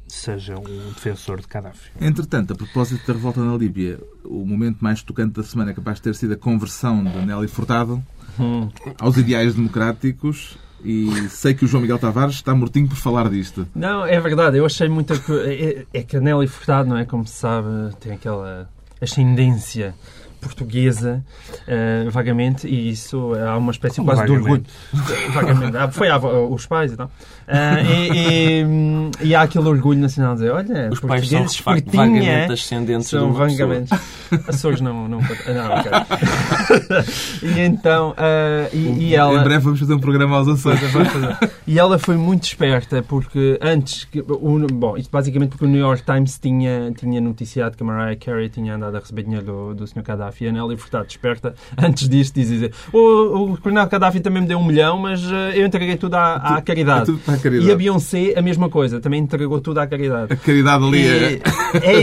seja 0.07 0.55
um 0.55 0.89
defensor 0.93 1.41
de 1.41 1.47
Gaddafi. 1.47 1.91
Entretanto, 1.99 2.53
a 2.53 2.55
propósito 2.55 3.05
da 3.07 3.13
revolta 3.13 3.43
na 3.43 3.55
Líbia, 3.55 3.99
o 4.23 4.45
momento 4.45 4.77
mais 4.79 5.01
tocante 5.01 5.33
da 5.33 5.43
semana 5.43 5.71
é 5.71 5.73
capaz 5.73 5.97
de 5.97 6.03
ter 6.03 6.15
sido 6.15 6.33
a 6.33 6.37
conversão 6.37 7.03
de 7.03 7.25
Nelly 7.25 7.47
Furtado 7.47 8.03
hum. 8.39 8.69
aos 8.99 9.17
ideais 9.17 9.55
democráticos 9.55 10.57
e 10.83 11.29
sei 11.29 11.53
que 11.53 11.65
o 11.65 11.67
João 11.67 11.81
Miguel 11.81 11.97
Tavares 11.97 12.35
está 12.35 12.53
mortinho 12.53 12.87
por 12.87 12.97
falar 12.97 13.29
disto. 13.29 13.67
Não, 13.73 14.05
é 14.05 14.19
verdade. 14.19 14.57
Eu 14.57 14.65
achei 14.65 14.87
muita 14.87 15.15
é, 15.45 15.85
é 15.91 16.03
que 16.03 16.15
a 16.17 16.21
Nelly 16.21 16.47
Furtado, 16.47 16.87
não 16.89 16.97
é? 16.97 17.05
Como 17.05 17.25
se 17.25 17.33
sabe, 17.33 17.67
tem 17.99 18.13
aquela 18.13 18.69
ascendência 19.01 19.95
portuguesa 20.39 21.23
uh, 21.67 22.11
vagamente, 22.11 22.67
e 22.67 22.89
isso 22.89 23.33
há 23.35 23.57
uma 23.57 23.71
espécie 23.71 23.97
Como 23.97 24.07
quase 24.07 24.25
de 24.25 24.31
orgulho. 24.31 24.63
vagamente? 24.93 25.31
vagamente. 25.33 25.77
Ah, 25.77 25.91
Foi 25.91 26.09
à- 26.09 26.17
os 26.17 26.65
pais 26.65 26.93
e 26.93 26.97
tal. 26.97 27.11
Ah, 27.47 27.81
e, 27.81 28.63
e, 29.21 29.27
e 29.27 29.35
há 29.35 29.41
aquele 29.43 29.67
orgulho 29.67 29.99
nacional 29.99 30.33
de 30.33 30.41
dizer, 30.41 30.51
olha, 30.51 30.89
Os 30.91 30.99
pais 30.99 31.27
são, 31.29 31.45
de 31.45 31.61
facto, 31.61 31.91
vagamente 31.91 32.53
ascendentes 32.53 33.09
de 33.09 33.11
são 33.11 33.33
vagamente. 33.33 33.93
Açores 34.47 34.81
não... 34.81 35.07
não, 35.07 35.19
não 35.19 35.19
ok. 35.19 35.91
e 37.49 37.59
então, 37.59 38.13
ah, 38.17 38.67
e, 38.73 39.09
e 39.09 39.15
ela... 39.15 39.39
Em 39.39 39.43
breve 39.43 39.63
vamos 39.63 39.79
fazer 39.79 39.93
um 39.93 39.99
programa 39.99 40.37
aos 40.37 40.47
Açores. 40.47 40.79
Fazer. 40.79 41.51
E 41.67 41.79
ela 41.79 41.99
foi 41.99 42.17
muito 42.17 42.43
esperta 42.43 43.03
porque 43.03 43.59
antes, 43.61 44.05
que, 44.05 44.19
o, 44.19 44.67
bom, 44.71 44.97
isto 44.97 45.11
basicamente 45.11 45.49
porque 45.49 45.65
o 45.65 45.67
New 45.67 45.79
York 45.79 46.03
Times 46.03 46.37
tinha, 46.39 46.91
tinha 46.97 47.21
noticiado 47.21 47.75
que 47.75 47.83
a 47.83 47.85
Mariah 47.85 48.15
Carey 48.15 48.49
tinha 48.49 48.75
andado 48.75 48.95
a 48.95 48.99
receber 48.99 49.23
dinheiro 49.23 49.45
do, 49.45 49.75
do 49.75 49.87
Sr. 49.87 50.03
Gaddafi 50.25 50.47
a 50.47 50.51
Nelly 50.51 50.77
Furtado 50.77 51.05
esperta 51.07 51.55
antes 51.77 52.07
disto 52.09 52.35
diz 52.35 52.49
dizer 52.49 52.73
o, 52.91 53.51
o 53.53 53.57
Coronel 53.57 53.87
Gaddafi 53.87 54.19
também 54.19 54.41
me 54.41 54.47
deu 54.47 54.57
um 54.57 54.65
milhão 54.65 54.97
mas 54.97 55.21
eh, 55.23 55.53
eu 55.59 55.65
entreguei 55.65 55.95
tudo 55.97 56.15
à, 56.15 56.35
à 56.35 56.61
caridade. 56.61 57.05
tudo 57.05 57.21
caridade. 57.37 57.69
E 57.69 57.71
a 57.71 57.75
Beyoncé 57.75 58.33
a 58.35 58.41
mesma 58.41 58.69
coisa, 58.69 58.99
também 58.99 59.21
entregou 59.21 59.59
tudo 59.61 59.79
à 59.79 59.87
caridade. 59.87 60.33
A 60.33 60.35
caridade 60.35 60.83
ali 60.83 61.07
é... 61.07 61.39
É 61.81 62.01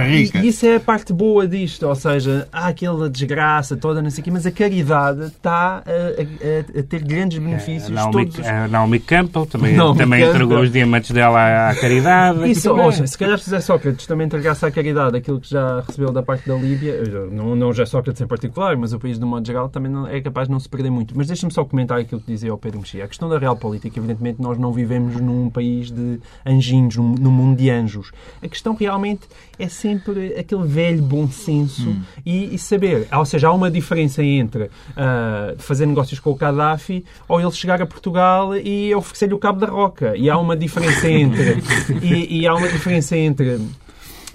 rica. 0.08 0.38
E 0.38 0.48
isso 0.48 0.66
é 0.66 0.76
a 0.76 0.80
parte 0.80 1.12
boa 1.12 1.46
disto. 1.46 1.86
Ou 1.86 1.94
seja, 1.94 2.48
há 2.52 2.68
aquela 2.68 3.08
desgraça 3.10 3.76
toda, 3.76 4.00
não 4.02 4.10
sei 4.10 4.20
o 4.20 4.24
quê, 4.24 4.30
mas 4.30 4.46
a 4.46 4.50
caridade 4.50 5.24
está 5.26 5.82
a, 5.86 5.90
a- 5.90 6.80
a 6.80 6.82
ter 6.82 7.02
grandes 7.02 7.38
benefícios. 7.38 7.90
A 7.90 7.94
Naomi, 7.94 8.12
todos 8.26 8.38
os- 8.38 8.46
a 8.46 8.68
Naomi 8.68 8.98
Campbell 9.00 9.46
também, 9.46 9.74
Naomi 9.76 9.98
também 9.98 10.20
Campbell. 10.20 10.34
entregou 10.42 10.62
os 10.64 10.72
diamantes 10.72 11.10
dela 11.10 11.38
à, 11.40 11.70
à 11.70 11.74
caridade. 11.74 12.50
Isso, 12.50 12.70
ouça, 12.72 13.06
se 13.06 13.18
calhar 13.18 13.38
se 13.38 13.44
José 13.46 13.60
Sócrates 13.60 14.06
também 14.06 14.26
entregasse 14.26 14.64
à 14.64 14.70
caridade 14.70 15.16
aquilo 15.16 15.40
que 15.40 15.50
já 15.50 15.80
recebeu 15.86 16.12
da 16.12 16.22
parte 16.22 16.48
da 16.48 16.54
Líbia, 16.54 16.92
eu 16.92 17.30
não, 17.30 17.41
não 17.54 17.72
José 17.72 17.86
Sócrates 17.86 18.20
em 18.20 18.26
particular, 18.26 18.76
mas 18.76 18.92
o 18.92 18.98
país 18.98 19.18
de 19.18 19.24
modo 19.24 19.46
geral 19.46 19.68
também 19.68 19.90
não, 19.90 20.06
é 20.06 20.20
capaz 20.20 20.48
de 20.48 20.52
não 20.52 20.60
se 20.60 20.68
perder 20.68 20.90
muito. 20.90 21.16
Mas 21.16 21.26
deixa-me 21.26 21.52
só 21.52 21.64
comentar 21.64 21.98
aquilo 21.98 22.20
que 22.20 22.26
dizia 22.26 22.52
o 22.52 22.58
Pedro 22.58 22.80
Mexia. 22.80 23.04
A 23.04 23.08
questão 23.08 23.28
da 23.28 23.38
real 23.38 23.56
política, 23.56 23.98
evidentemente, 23.98 24.40
nós 24.40 24.58
não 24.58 24.72
vivemos 24.72 25.16
num 25.16 25.50
país 25.50 25.90
de 25.90 26.20
anjinhos, 26.46 26.96
num, 26.96 27.14
num 27.14 27.30
mundo 27.30 27.58
de 27.58 27.70
anjos. 27.70 28.12
A 28.42 28.48
questão 28.48 28.74
realmente 28.74 29.22
é 29.58 29.68
sempre 29.68 30.34
aquele 30.38 30.64
velho 30.64 31.02
bom 31.02 31.28
senso 31.28 31.94
e, 32.24 32.54
e 32.54 32.58
saber. 32.58 33.06
Ou 33.12 33.24
seja, 33.24 33.48
há 33.48 33.52
uma 33.52 33.70
diferença 33.70 34.22
entre 34.22 34.70
ah, 34.96 35.54
fazer 35.58 35.86
negócios 35.86 36.20
com 36.20 36.30
o 36.30 36.34
Gaddafi 36.34 37.04
ou 37.28 37.40
ele 37.40 37.50
chegar 37.52 37.80
a 37.80 37.86
Portugal 37.86 38.56
e 38.56 38.94
oferecer-lhe 38.94 39.34
o 39.34 39.38
cabo 39.38 39.60
da 39.60 39.66
roca. 39.66 40.16
E 40.16 40.28
há 40.30 40.38
uma 40.38 40.56
diferença 40.56 41.08
entre. 41.10 41.62
e, 42.02 42.40
e 42.40 42.46
há 42.46 42.54
uma 42.54 42.68
diferença 42.68 43.16
entre 43.16 43.60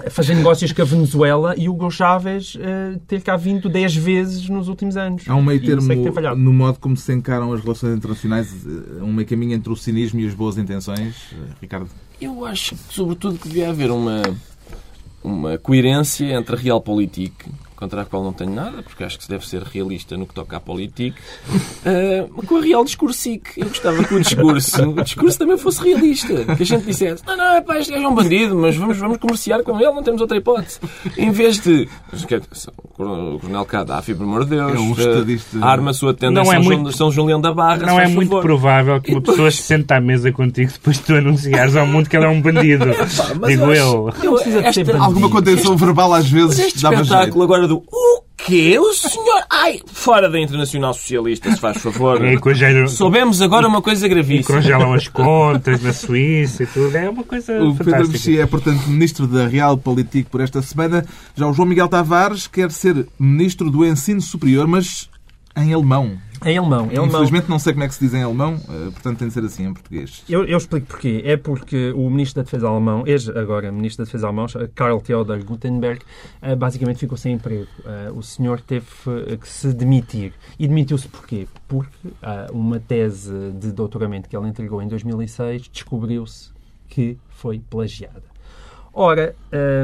fazer 0.10 0.36
negócios 0.36 0.72
com 0.72 0.82
a 0.82 0.86
Venezuela 0.86 1.56
e 1.58 1.68
o 1.68 1.74
Hugo 1.74 1.90
Chávez 1.90 2.56
eh, 2.60 3.00
ter 3.08 3.22
cá 3.22 3.36
vindo 3.36 3.68
10 3.68 3.96
vezes 3.96 4.50
nos 4.50 4.68
últimos 4.68 4.96
anos. 4.96 5.24
Há 5.28 5.36
um 5.36 5.44
meio 5.44 5.62
E 5.62 5.66
termo 5.66 5.92
é 5.92 6.36
no 6.36 6.54
modo 6.54 6.80
como 6.80 6.96
se 6.96 7.12
encaram 7.14 7.52
as 7.52 7.62
relações 7.62 7.98
internacionais, 7.98 8.54
eh, 8.66 9.04
um 9.04 9.12
meio 9.12 9.28
caminho 9.28 9.54
entre 9.54 9.72
o 9.72 9.76
cinismo 9.76 10.20
e 10.20 10.28
as 10.28 10.34
boas 10.34 10.58
intenções. 10.58 11.16
Eh, 11.34 11.54
Ricardo, 11.62 11.90
Eu 12.22 12.46
acho, 12.46 12.76
que, 12.76 12.94
sobretudo, 12.94 13.40
que 13.40 13.48
devia 13.48 13.70
haver 13.70 13.92
uma, 13.92 14.22
uma 15.24 15.58
coerência 15.58 16.26
entre 16.26 16.56
a 16.56 16.60
realpolitik, 16.60 17.34
contra 17.78 18.02
a 18.02 18.06
qual 18.06 18.24
não 18.24 18.34
tenho 18.34 18.54
nada, 18.54 18.82
porque 18.84 19.04
acho 19.04 19.18
que 19.18 19.24
se 19.24 19.30
deve 19.30 19.48
ser 19.48 19.62
realista 19.64 20.18
no 20.18 20.26
que 20.26 20.34
toca 20.34 20.58
à 20.58 20.60
politik, 20.60 21.16
eh, 21.86 22.26
com 22.46 22.58
a 22.58 22.62
real 22.62 22.84
discursic. 22.84 23.52
Eu 23.56 23.68
gostava 23.70 24.04
que 24.04 24.14
o 24.16 24.20
discurso, 24.20 24.82
o 24.90 25.04
discurso 25.04 25.38
também 25.40 25.58
fosse 25.58 25.82
realista. 25.84 26.56
Que 26.56 26.64
a 26.64 26.66
gente 26.66 26.86
dissesse, 26.86 27.24
não, 27.26 27.38
não, 27.38 27.46
é 27.56 27.62
pá, 27.62 27.78
este 27.80 27.92
gajo 27.94 28.04
é 28.04 28.08
um 28.08 28.16
bandido, 28.16 28.56
mas 28.56 28.76
vamos, 28.76 28.98
vamos 28.98 29.18
comerciar 29.18 29.62
com 29.64 29.78
ele, 29.80 29.92
não 29.92 30.04
temos 30.04 30.20
outra 30.20 30.36
hipótese. 30.38 30.80
Em 31.18 31.32
vez 31.32 31.60
de... 31.60 31.88
O 33.00 33.38
Coronel 33.40 33.66
Gaddafi, 33.66 34.14
pelo 34.16 34.28
amor 34.28 34.44
de 34.46 34.52
Deus, 34.52 34.74
É 34.74 34.80
um 34.80 34.90
eh, 34.90 34.92
estadista. 35.00 35.66
arma 35.66 35.92
a 35.92 35.94
sua 35.94 36.14
tenda 36.16 36.42
Não 36.44 36.46
em 36.46 36.50
é 36.50 36.54
São, 36.54 36.64
muito- 36.64 36.80
João, 36.82 36.92
São 36.92 37.12
João 37.12 37.28
Leão 37.28 37.42
da 37.42 37.54
Barra, 37.54 37.86
Não 37.86 38.00
é 38.00 38.08
muito 38.08 38.30
favor. 38.30 38.42
provável 38.42 39.00
que 39.02 39.12
uma 39.12 39.22
pessoa 39.22 39.52
se 39.52 39.62
sente 39.62 39.94
à 39.94 40.02
mesa 40.02 40.32
contigo 40.32 40.72
depois 40.72 40.98
de 40.98 41.04
tu 41.04 41.14
anunciares 41.14 41.76
ao 41.76 41.86
mundo 41.86 42.10
que 42.10 42.16
ela 42.16 42.26
é 42.26 42.30
um 42.30 42.42
bandido. 42.42 42.86
Digo 43.46 43.66
eu 43.74 44.10
eu. 44.24 44.40
eu- 44.46 44.60
esta- 44.62 44.98
alguma 44.98 45.30
contenção 45.30 45.78
verbal 45.78 46.14
às 46.14 46.28
vezes 46.30 46.58
este 46.60 46.82
dava 46.82 46.96
espetáculo 47.02 47.24
jeito. 47.32 47.44
agora 47.44 47.67
do 47.68 47.84
o 47.92 48.24
quê? 48.38 48.78
O 48.80 48.94
senhor. 48.94 49.44
Ai, 49.50 49.80
fora 49.88 50.30
da 50.30 50.40
Internacional 50.40 50.94
Socialista, 50.94 51.52
se 51.52 51.60
faz 51.60 51.78
favor. 51.78 52.24
E 52.26 52.38
congelam, 52.38 52.88
Soubemos 52.88 53.42
agora 53.42 53.68
uma 53.68 53.82
coisa 53.82 54.06
e 54.06 54.10
gravíssima. 54.10 54.56
congelam 54.56 54.94
as 54.94 55.08
contas 55.08 55.82
na 55.82 55.94
Suíça 55.94 56.64
e 56.64 56.68
tudo. 56.68 56.96
É 56.96 57.10
uma 57.10 57.24
coisa 57.24 57.62
O 57.62 57.76
Pedro. 57.76 58.08
Mexia 58.08 58.44
é, 58.44 58.46
portanto, 58.46 58.88
Ministro 58.88 59.28
da 59.28 59.48
Realpolitik 59.48 60.30
por 60.30 60.42
esta 60.42 60.62
semana. 60.62 61.06
Já 61.36 61.48
o 61.48 61.54
João 61.54 61.68
Miguel 61.68 61.88
Tavares 61.88 62.48
quer 62.48 62.72
ser 62.72 63.08
Ministro 63.20 63.70
do 63.70 63.86
Ensino 63.86 64.22
Superior, 64.22 64.68
mas 64.68 65.10
em 65.58 65.74
alemão. 65.74 66.18
Em 66.46 66.56
alemão. 66.58 66.86
Em 66.92 66.98
alemão. 66.98 67.06
Infelizmente 67.08 67.50
não 67.50 67.58
sei 67.58 67.74
como 67.74 67.84
é 67.84 67.88
que 67.88 67.96
se 67.96 68.00
diz 68.06 68.14
em 68.14 68.22
alemão, 68.22 68.60
eh, 68.70 68.92
portanto 68.92 69.18
tem 69.18 69.28
de 69.28 69.34
ser 69.34 69.44
assim 69.44 69.66
em 69.66 69.74
português. 69.74 70.24
Eu, 70.30 70.46
eu 70.46 70.58
explico 70.58 70.86
porquê. 70.88 71.22
É 71.26 71.36
porque 71.36 71.92
o 71.96 72.08
Ministro 72.10 72.36
da 72.42 72.44
Defesa 72.44 72.68
alemão, 72.68 73.04
ex 73.08 73.28
agora 73.30 73.72
Ministro 73.72 74.04
da 74.04 74.06
Defesa 74.06 74.28
alemão, 74.28 74.46
Karl 74.76 75.00
Theodor 75.00 75.44
Gutenberg, 75.44 76.02
eh, 76.42 76.56
basicamente 76.56 77.00
ficou 77.00 77.18
sem 77.18 77.34
emprego. 77.34 77.68
Eh, 77.86 78.12
O 78.14 78.22
senhor 78.22 78.62
teve 78.62 78.86
que 79.42 79.50
se 79.50 79.74
demitir. 79.74 80.34
E 80.60 80.68
demitiu-se 80.68 81.08
porquê? 81.08 81.48
Porque 81.68 81.92
uma 82.52 82.80
tese 82.80 83.52
de 83.60 83.72
doutoramento 83.72 84.30
que 84.30 84.38
ele 84.38 84.48
entregou 84.48 84.82
em 84.82 84.88
2006 84.88 85.70
descobriu-se 85.72 86.52
que 86.88 87.18
foi 87.30 87.60
plagiada. 87.60 88.24
Ora, 89.00 89.36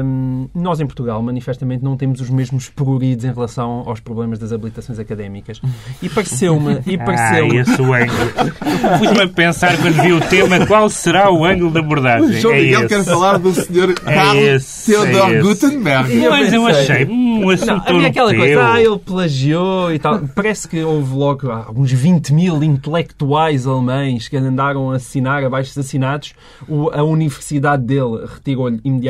hum, 0.04 0.48
nós 0.52 0.80
em 0.80 0.86
Portugal, 0.86 1.22
manifestamente, 1.22 1.84
não 1.84 1.96
temos 1.96 2.20
os 2.20 2.28
mesmos 2.28 2.68
pruridos 2.68 3.24
em 3.24 3.32
relação 3.32 3.84
aos 3.86 4.00
problemas 4.00 4.40
das 4.40 4.52
habilitações 4.52 4.98
académicas. 4.98 5.60
E 6.02 6.08
pareceu-me... 6.08 6.80
E 6.84 6.96
Ah, 7.00 7.04
pareceu 7.04 7.46
esse 7.60 7.80
o 7.80 7.94
ângulo. 7.94 8.52
Fui-me 8.98 9.22
a 9.22 9.28
pensar 9.28 9.76
quando 9.80 10.02
vi 10.02 10.12
o 10.12 10.20
tema 10.20 10.66
qual 10.66 10.90
será 10.90 11.30
o 11.30 11.44
ângulo 11.44 11.70
de 11.70 11.78
O 11.78 11.80
abordagem. 11.80 12.32
João 12.40 12.54
é 12.54 12.60
Miguel 12.60 12.80
esse. 12.80 12.88
quer 12.88 13.04
falar 13.04 13.38
do 13.38 13.52
Sr. 13.52 13.94
Karl 13.94 14.36
esse, 14.36 14.90
Theodor 14.92 15.30
é. 15.32 15.40
Gutenberg. 15.42 16.12
Eu 16.16 16.30
Mas 16.32 16.52
eu 16.52 16.66
achei 16.66 17.04
hum, 17.04 17.44
um 17.44 17.50
assunto 17.50 17.68
Não, 17.86 17.96
havia 17.96 18.08
aquela 18.08 18.32
europeu. 18.34 18.58
coisa, 18.58 18.72
ah, 18.74 18.80
ele 18.82 18.98
plagiou 18.98 19.92
e 19.92 19.98
tal. 20.00 20.18
Parece 20.34 20.66
que 20.66 20.82
houve 20.82 21.14
logo 21.14 21.50
ah, 21.52 21.66
uns 21.76 21.92
20 21.92 22.32
mil 22.34 22.60
intelectuais 22.64 23.64
alemães 23.64 24.26
que 24.26 24.36
andaram 24.36 24.90
a 24.90 24.96
assinar 24.96 25.44
abaixo 25.44 25.78
assinados. 25.78 26.34
O- 26.68 26.90
a 26.92 27.04
universidade 27.04 27.84
dele 27.84 28.24
retirou-lhe 28.26 28.80
imediatamente 28.84 29.03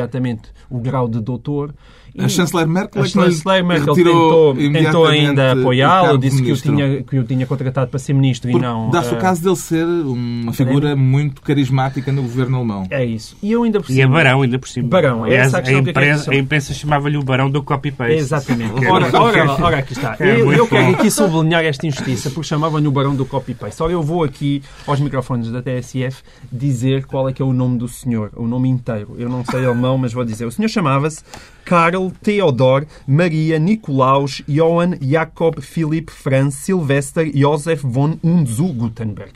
o 0.69 0.79
grau 0.79 1.07
de 1.07 1.19
doutor. 1.19 1.73
A 2.17 2.29
chanceler 2.29 2.67
Merkel, 2.67 3.01
a 3.01 3.05
é 3.05 3.07
que 3.07 3.13
chanceler 3.13 3.65
Merkel 3.65 3.93
retirou 3.93 4.55
tentou, 4.55 4.73
tentou 4.73 5.05
ainda 5.05 5.51
apoiá-lo, 5.51 6.17
disse 6.17 6.41
que 6.41 6.51
o, 6.51 6.55
tinha, 6.55 7.03
que 7.03 7.19
o 7.19 7.23
tinha 7.23 7.45
contratado 7.45 7.89
para 7.89 7.99
ser 7.99 8.13
ministro 8.13 8.49
Porque 8.49 8.65
e 8.65 8.67
não... 8.67 8.89
Dá-se 8.89 9.13
o 9.13 9.17
ah, 9.17 9.21
caso 9.21 9.43
dele 9.43 9.55
ser 9.55 9.85
uma 9.85 10.53
figura 10.53 10.95
muito 10.95 11.41
carismática 11.41 12.11
no 12.11 12.21
governo 12.21 12.57
alemão. 12.57 12.87
É 12.89 13.03
isso. 13.03 13.35
E 13.43 13.51
eu 13.51 13.63
ainda 13.63 13.81
por 13.81 13.91
E 13.91 13.99
é 13.99 14.03
cima- 14.03 14.13
barão, 14.15 14.41
ainda 14.41 14.57
por 14.57 14.69
cima. 14.69 14.87
Barão, 14.87 15.25
é 15.25 15.35
essa 15.35 15.57
a 15.57 15.59
a, 15.59 15.63
que 15.63 15.71
imprensa, 15.73 16.23
dizer. 16.25 16.31
a 16.31 16.35
imprensa 16.35 16.73
chamava-lhe 16.73 17.17
o 17.17 17.23
barão 17.23 17.49
do 17.49 17.61
copy-paste. 17.61 18.13
Exatamente. 18.15 18.73
Que 18.75 18.87
Ora, 18.87 19.05
ora, 19.19 19.63
ora, 19.63 19.77
aqui 19.79 19.93
está. 19.93 20.15
É 20.19 20.39
Eu, 20.39 20.53
eu 20.53 20.67
quero 20.67 20.91
aqui 20.91 21.11
sublinhar 21.11 21.63
esta 21.65 21.85
injustiça 21.85 22.29
porque 22.29 22.47
chamavam-no 22.47 22.89
o 22.89 22.91
barão 22.91 23.15
do 23.15 23.25
copy-paste. 23.25 23.81
Ora, 23.83 23.91
eu 23.91 24.01
vou 24.01 24.23
aqui 24.23 24.63
aos 24.87 24.99
microfones 24.99 25.51
da 25.51 25.61
TSF 25.61 26.23
dizer 26.51 27.05
qual 27.05 27.27
é 27.27 27.33
que 27.33 27.41
é 27.41 27.45
o 27.45 27.51
nome 27.53 27.77
do 27.77 27.87
senhor, 27.87 28.31
o 28.35 28.47
nome 28.47 28.69
inteiro. 28.69 29.15
Eu 29.17 29.27
não 29.29 29.43
sei 29.43 29.65
alemão, 29.65 29.97
mas 29.97 30.13
vou 30.13 30.23
dizer. 30.23 30.45
O 30.45 30.51
senhor 30.51 30.69
chamava-se 30.69 31.23
Karl 31.65 32.04
Theodor 32.23 32.85
Maria 33.07 33.57
Nikolaus 33.59 34.41
Johann 34.47 34.95
Jakob 35.01 35.61
Philipp 35.61 36.11
Franz 36.11 36.55
Silvester 36.55 37.29
Josef 37.33 37.81
von 37.85 38.17
Unzu 38.23 38.67
Gutenberg. 38.73 39.31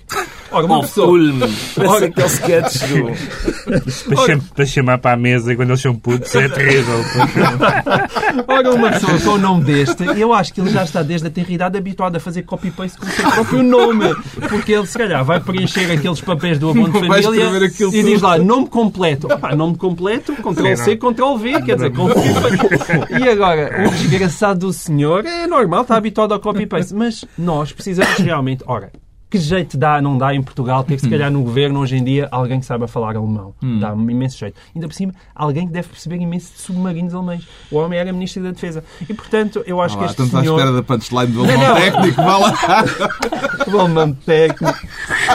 Ora, 0.51 0.65
uma 0.65 0.77
Oh, 0.79 0.81
pessoa... 0.81 1.07
Ulm. 1.09 1.39
Parece 1.75 2.05
aquele 2.05 2.27
sketch 2.27 2.77
do... 2.88 4.15
Para, 4.15 4.25
cham- 4.25 4.39
para 4.55 4.65
chamar 4.65 4.97
para 4.97 5.11
a 5.13 5.17
mesa 5.17 5.55
quando 5.55 5.69
eles 5.69 5.81
são 5.81 5.93
putos 5.95 6.33
é 6.33 6.49
terrível. 6.49 6.95
Ora, 8.47 8.73
uma 8.73 8.91
pessoa 8.91 9.19
com 9.19 9.29
o 9.29 9.38
nome 9.38 9.63
deste, 9.65 10.03
eu 10.19 10.33
acho 10.33 10.51
que 10.53 10.61
ele 10.61 10.71
já 10.71 10.83
está 10.83 11.03
desde 11.03 11.27
a 11.27 11.29
tenra 11.29 11.51
idade 11.51 11.77
habituado 11.77 12.15
a 12.15 12.19
fazer 12.19 12.43
copy-paste 12.43 12.97
com 12.97 13.05
o 13.05 13.09
seu 13.09 13.29
próprio 13.31 13.61
nome. 13.63 14.05
Porque 14.49 14.71
ele, 14.73 14.88
se 14.88 14.97
calhar, 14.97 15.23
vai 15.23 15.39
preencher 15.39 15.91
aqueles 15.91 16.19
papéis 16.21 16.57
do 16.57 16.71
abono 16.71 16.93
de 16.93 17.07
família 17.07 17.71
e 17.93 18.03
diz 18.03 18.21
lá 18.21 18.38
nome 18.39 18.67
completo. 18.69 19.27
Opá, 19.31 19.55
nome 19.55 19.77
completo, 19.77 20.33
Ctrl-C, 20.33 20.97
Ctrl-V, 20.97 21.61
quer 21.61 21.75
dizer, 21.75 21.91
confirma. 21.93 22.49
E 23.19 23.29
agora, 23.29 23.87
o 23.87 23.91
desgraçado 23.91 24.59
do 24.67 24.73
senhor 24.73 25.25
é 25.25 25.47
normal, 25.47 25.81
está 25.81 25.95
habituado 25.95 26.33
ao 26.33 26.39
copy-paste. 26.39 26.93
Mas 26.93 27.25
nós 27.37 27.71
precisamos 27.71 28.17
realmente, 28.17 28.63
ora, 28.67 28.91
que 29.29 29.38
jeito 29.38 29.77
dá, 29.77 30.01
não 30.01 30.17
dá 30.17 30.33
em 30.33 30.41
Portugal 30.41 30.83
ter, 30.83 31.00
se 31.00 31.07
calhar, 31.09 31.31
no 31.31 31.43
governo 31.43 31.79
hoje 31.79 31.95
em 31.95 32.03
dia, 32.03 32.27
alguém 32.31 32.59
que 32.59 32.65
saiba 32.65 32.88
falar 32.88 33.15
alemão. 33.15 33.53
Dá 33.79 33.93
um 33.93 34.09
imenso 34.09 34.38
jeito. 34.38 34.59
Ainda 34.75 34.88
por 34.88 34.93
cima, 34.93 35.13
alguém 35.36 35.67
que 35.67 35.74
deve 35.74 35.88
perceber 35.88 36.15
imenso 36.15 36.53
de 36.53 36.62
submarinos 36.62 37.13
alemães. 37.13 37.48
O 37.71 37.77
homem 37.77 38.00
era 38.00 38.12
Ministro 38.12 38.41
da 38.43 38.51
Defesa. 38.51 38.83
E, 39.07 39.13
portanto, 39.13 39.63
eu 39.65 39.79
acho 39.81 39.95
Vá 39.95 40.05
que 40.05 40.12
este 40.12 40.21
estamos 40.21 40.36
à 40.36 40.41
senhor... 40.41 40.57
espera 40.57 40.75
da 40.75 40.83
punchline 40.83 41.27
do 41.27 41.43
alemão 41.43 41.67
não. 41.67 41.75
técnico. 41.75 42.15
Vá 42.21 42.38
lá. 42.38 42.53
O 43.69 43.79
alemão 43.79 44.13
técnico. 44.13 44.79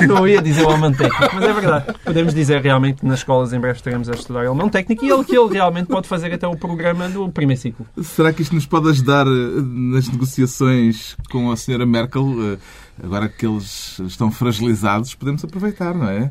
Não 0.08 0.26
ia 0.26 0.42
dizer 0.42 0.64
o 0.64 0.70
alemão 0.70 0.92
técnico, 0.92 1.34
mas 1.34 1.44
é 1.44 1.52
verdade. 1.52 1.94
Podemos 2.04 2.34
dizer 2.34 2.60
realmente 2.60 3.00
que 3.00 3.06
nas 3.06 3.20
escolas 3.20 3.52
em 3.52 3.60
breve 3.60 3.76
estaremos 3.76 4.08
a 4.08 4.12
estudar 4.12 4.44
alemão 4.44 4.68
técnico 4.68 5.04
e 5.04 5.10
ele 5.10 5.22
que 5.22 5.36
ele 5.36 5.52
realmente 5.52 5.86
pode 5.86 6.08
fazer 6.08 6.32
até 6.32 6.46
o 6.46 6.56
programa 6.56 7.08
do 7.08 7.28
primeiro 7.28 7.60
ciclo. 7.60 7.86
Será 8.02 8.32
que 8.32 8.42
isto 8.42 8.54
nos 8.54 8.66
pode 8.66 8.88
ajudar 8.88 9.24
eh, 9.26 9.30
nas 9.30 10.08
negociações 10.08 11.16
com 11.30 11.52
a 11.52 11.56
senhora 11.56 11.86
Merkel? 11.86 12.58
Agora 13.02 13.28
que 13.28 13.46
eles 13.46 13.98
estão 14.00 14.30
fragilizados, 14.30 15.14
podemos 15.14 15.44
aproveitar, 15.44 15.94
não 15.94 16.08
é? 16.08 16.30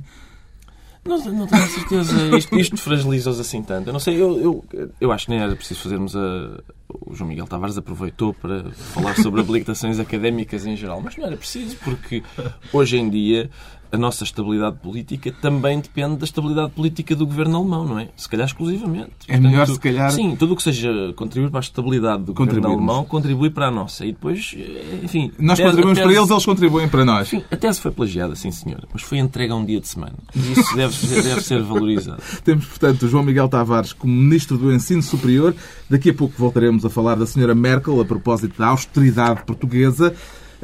Não, 1.05 1.17
não 1.17 1.47
tenho 1.47 1.67
certeza. 1.67 2.37
Isto, 2.37 2.57
isto 2.57 2.77
fragiliza-os 2.77 3.39
assim 3.39 3.61
tanto. 3.61 3.89
Eu 3.89 3.93
não 3.93 3.99
sei, 3.99 4.15
eu, 4.15 4.39
eu, 4.71 4.89
eu 5.01 5.11
acho 5.11 5.25
que 5.25 5.31
nem 5.31 5.41
era 5.41 5.55
preciso 5.55 5.81
fazermos 5.81 6.15
a. 6.15 6.59
O 6.87 7.13
João 7.13 7.27
Miguel 7.27 7.47
Tavares 7.47 7.77
aproveitou 7.77 8.33
para 8.33 8.71
falar 8.71 9.15
sobre 9.15 9.41
habilitações 9.41 9.99
académicas 9.99 10.65
em 10.65 10.77
geral, 10.77 11.01
mas 11.01 11.17
não 11.17 11.25
era 11.25 11.35
preciso, 11.35 11.75
porque 11.83 12.23
hoje 12.71 12.97
em 12.97 13.09
dia 13.09 13.49
a 13.93 13.97
nossa 13.97 14.23
estabilidade 14.23 14.77
política 14.81 15.31
também 15.41 15.79
depende 15.79 16.17
da 16.17 16.25
estabilidade 16.25 16.71
política 16.71 17.15
do 17.15 17.25
governo 17.27 17.57
alemão, 17.57 17.85
não 17.85 17.99
é? 17.99 18.09
Se 18.17 18.27
calhar 18.27 18.47
exclusivamente. 18.47 19.11
É 19.27 19.39
melhor, 19.39 19.67
se 19.67 19.79
calhar- 19.79 20.11
Sim, 20.11 20.35
tudo 20.35 20.53
o 20.53 20.55
que 20.55 20.63
seja 20.63 20.91
contribuir 21.15 21.51
para 21.51 21.59
a 21.59 21.61
estabilidade 21.61 22.23
do 22.23 22.33
governo 22.33 22.67
alemão 22.67 23.05
contribui 23.05 23.51
para 23.51 23.67
a 23.67 23.71
nossa. 23.71 24.03
E 24.05 24.11
depois, 24.11 24.55
enfim. 25.03 25.31
Nós 25.37 25.57
tese- 25.59 25.69
contribuímos 25.69 25.99
a 25.99 26.01
para 26.01 26.09
tese- 26.09 26.19
eles, 26.21 26.31
eles 26.31 26.45
contribuem 26.45 26.89
para 26.89 27.05
nós. 27.05 27.27
Enfim, 27.31 27.43
a 27.51 27.55
tese 27.55 27.79
foi 27.79 27.91
plagiada, 27.91 28.35
sim 28.35 28.51
senhora, 28.51 28.87
mas 28.91 29.03
foi 29.03 29.19
entregue 29.19 29.53
a 29.53 29.55
um 29.55 29.63
dia 29.63 29.79
de 29.79 29.87
semana. 29.87 30.15
E 30.35 30.39
isso 30.53 30.73
deve, 30.75 31.21
deve 31.21 31.41
ser 31.41 31.61
valorizado. 31.61 32.21
Temos, 32.43 32.65
portanto, 32.65 33.03
o 33.03 33.07
João 33.07 33.23
Miguel 33.23 33.47
Tavares 33.47 33.93
como 33.93 34.11
Ministro 34.11 34.57
do 34.57 34.73
Ensino 34.73 35.03
Superior. 35.03 35.55
Daqui 35.89 36.09
a 36.09 36.13
pouco 36.13 36.33
voltaremos 36.37 36.83
a 36.83 36.89
falar 36.89 37.13
da 37.15 37.27
Senhora 37.27 37.53
Merkel 37.53 38.01
a 38.01 38.05
propósito 38.05 38.57
da 38.57 38.67
austeridade 38.69 39.43
portuguesa. 39.45 40.15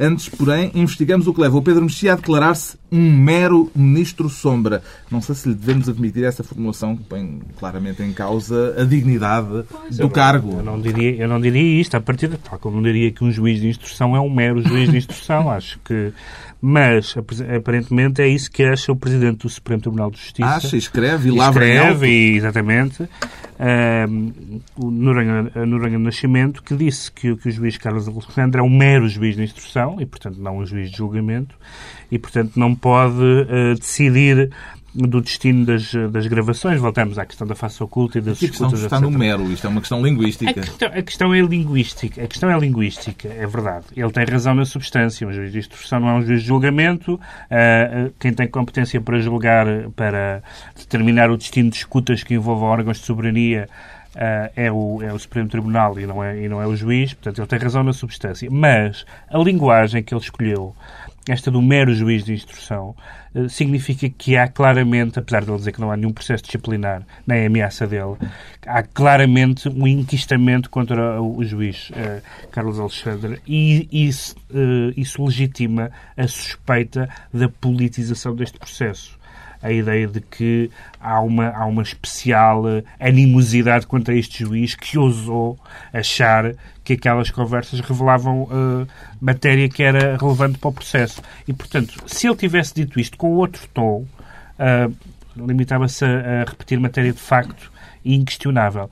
Antes, 0.02 0.30
porém, 0.30 0.70
investigamos 0.74 1.26
o 1.26 1.34
que 1.34 1.40
leva 1.42 1.58
o 1.58 1.62
Pedro 1.62 1.82
Mexia 1.82 2.14
a 2.14 2.16
declarar-se 2.16 2.78
um 2.90 3.12
mero 3.18 3.70
Ministro 3.76 4.30
Sombra. 4.30 4.82
Não 5.10 5.20
sei 5.20 5.34
se 5.34 5.48
lhe 5.50 5.54
devemos 5.54 5.90
admitir 5.90 6.24
essa 6.24 6.42
formulação 6.42 6.96
que 6.96 7.02
põe 7.04 7.38
claramente 7.58 8.02
em 8.02 8.10
causa 8.12 8.74
a 8.80 8.84
dignidade 8.84 9.64
do 9.98 10.08
cargo. 10.08 10.56
Eu 10.56 10.62
não 10.62 10.80
diria, 10.80 11.16
eu 11.16 11.28
não 11.28 11.38
diria 11.38 11.80
isto, 11.80 11.94
a 11.96 12.00
partir 12.00 12.28
de 12.28 12.38
tal 12.38 12.58
como 12.58 12.76
não 12.76 12.82
diria 12.82 13.10
que 13.12 13.22
um 13.22 13.30
juiz 13.30 13.60
de 13.60 13.68
instrução 13.68 14.16
é 14.16 14.20
um 14.20 14.30
mero 14.30 14.62
juiz 14.66 14.90
de 14.90 14.96
instrução, 14.96 15.50
acho 15.52 15.78
que. 15.84 16.12
Mas, 16.62 17.14
ap- 17.16 17.30
aparentemente, 17.56 18.20
é 18.20 18.28
isso 18.28 18.50
que 18.50 18.62
acha 18.62 18.92
o 18.92 18.96
Presidente 18.96 19.38
do 19.42 19.48
Supremo 19.48 19.80
Tribunal 19.80 20.10
de 20.10 20.18
Justiça. 20.18 20.48
Acha, 20.48 20.76
escreve 20.76 21.28
e 21.28 21.32
lavra 21.32 21.66
escreve, 21.66 22.06
e, 22.06 22.36
exatamente, 22.36 23.08
ahm, 23.60 24.30
o 24.76 24.90
Noronha, 24.90 25.42
Noronha 25.66 25.98
Nascimento, 25.98 26.62
que 26.62 26.74
disse 26.74 27.12
que, 27.12 27.30
o- 27.30 27.36
que 27.36 27.48
o 27.48 27.52
juiz 27.52 27.76
Carlos 27.76 28.08
Alexandre 28.08 28.60
é 28.60 28.64
um 28.64 28.70
mero 28.70 29.06
juiz 29.08 29.36
de 29.36 29.42
instrução 29.42 30.00
e, 30.00 30.06
portanto, 30.06 30.38
não 30.40 30.58
um 30.58 30.64
juiz 30.66 30.90
de 30.90 30.96
julgamento 30.96 31.54
e, 32.10 32.18
portanto, 32.18 32.52
não 32.58 32.74
pode 32.74 33.20
ah, 33.48 33.74
decidir 33.78 34.50
do 34.94 35.20
destino 35.20 35.64
das, 35.64 35.92
das 36.10 36.26
gravações. 36.26 36.80
Voltamos 36.80 37.18
à 37.18 37.24
questão 37.24 37.46
da 37.46 37.54
face 37.54 37.82
oculta 37.82 38.18
e 38.18 38.20
das 38.20 38.36
Aqui 38.36 38.46
a 38.46 38.48
questão 38.48 38.66
escutas, 38.68 38.84
está 38.84 39.00
no 39.00 39.10
mero. 39.10 39.50
Isto 39.50 39.66
é 39.66 39.70
uma 39.70 39.80
questão 39.80 39.98
A 39.98 40.02
linguística. 40.02 40.52
questão, 40.52 40.88
a 40.88 41.02
questão 41.02 41.34
é 41.34 41.40
linguística. 41.40 42.22
A 42.22 42.26
questão 42.26 42.50
é 42.50 42.58
linguística, 42.58 43.28
é 43.28 43.46
verdade. 43.46 43.86
Ele 43.96 44.10
tem 44.10 44.24
razão 44.24 44.54
na 44.54 44.64
substância. 44.64 45.26
Um 45.26 45.32
juiz 45.32 45.52
de 45.52 45.58
instrução 45.58 46.00
não 46.00 46.08
é 46.08 46.14
um 46.14 46.22
juiz 46.22 46.40
de 46.42 46.46
julgamento. 46.46 47.20
Ah, 47.50 48.10
quem 48.18 48.32
tem 48.32 48.48
competência 48.48 49.00
para 49.00 49.18
julgar, 49.20 49.66
para 49.94 50.42
determinar 50.76 51.30
o 51.30 51.36
destino 51.36 51.70
de 51.70 51.76
escutas 51.76 52.22
que 52.22 52.34
envolvam 52.34 52.68
órgãos 52.68 52.98
de 52.98 53.06
soberania 53.06 53.68
ah, 54.16 54.50
é, 54.56 54.72
o, 54.72 55.00
é 55.02 55.12
o 55.12 55.18
Supremo 55.18 55.48
Tribunal 55.48 55.98
e 55.98 56.06
não, 56.06 56.22
é, 56.22 56.42
e 56.42 56.48
não 56.48 56.60
é 56.60 56.66
o 56.66 56.74
juiz. 56.74 57.14
Portanto, 57.14 57.38
ele 57.38 57.46
tem 57.46 57.58
razão 57.58 57.82
na 57.82 57.92
substância. 57.92 58.48
Mas 58.50 59.04
a 59.28 59.38
linguagem 59.38 60.02
que 60.02 60.12
ele 60.12 60.20
escolheu, 60.20 60.74
esta 61.30 61.50
do 61.50 61.62
mero 61.62 61.94
juiz 61.94 62.24
de 62.24 62.32
instrução, 62.32 62.94
eh, 63.34 63.48
significa 63.48 64.08
que 64.08 64.36
há 64.36 64.48
claramente, 64.48 65.18
apesar 65.18 65.44
de 65.44 65.50
ele 65.50 65.58
dizer 65.58 65.72
que 65.72 65.80
não 65.80 65.90
há 65.90 65.96
nenhum 65.96 66.12
processo 66.12 66.42
disciplinar, 66.42 67.02
nem 67.26 67.46
ameaça 67.46 67.86
dele, 67.86 68.16
há 68.66 68.82
claramente 68.82 69.68
um 69.68 69.86
inquistamento 69.86 70.68
contra 70.68 71.22
o 71.22 71.42
juiz 71.44 71.90
eh, 71.94 72.20
Carlos 72.50 72.80
Alexandre 72.80 73.40
e 73.46 73.88
isso, 73.92 74.34
eh, 74.52 74.92
isso 74.96 75.24
legitima 75.24 75.90
a 76.16 76.26
suspeita 76.26 77.08
da 77.32 77.48
politização 77.48 78.34
deste 78.34 78.58
processo. 78.58 79.19
A 79.62 79.70
ideia 79.70 80.06
de 80.06 80.20
que 80.20 80.70
há 81.00 81.20
uma, 81.20 81.48
há 81.50 81.66
uma 81.66 81.82
especial 81.82 82.66
eh, 82.68 82.82
animosidade 82.98 83.86
contra 83.86 84.14
este 84.14 84.44
juiz 84.44 84.74
que 84.74 84.98
ousou 84.98 85.58
achar 85.92 86.54
que 86.82 86.94
aquelas 86.94 87.30
conversas 87.30 87.80
revelavam 87.80 88.48
eh, 88.50 88.86
matéria 89.20 89.68
que 89.68 89.82
era 89.82 90.16
relevante 90.16 90.58
para 90.58 90.70
o 90.70 90.72
processo. 90.72 91.20
E, 91.46 91.52
portanto, 91.52 91.94
se 92.06 92.26
ele 92.26 92.36
tivesse 92.36 92.74
dito 92.74 92.98
isto 92.98 93.18
com 93.18 93.32
outro 93.32 93.68
tom, 93.74 94.06
ah, 94.60 94.90
limitava-se 95.34 96.04
a, 96.04 96.42
a 96.42 96.44
repetir 96.44 96.78
matéria 96.78 97.12
de 97.12 97.18
facto 97.18 97.72
inquestionável. 98.04 98.90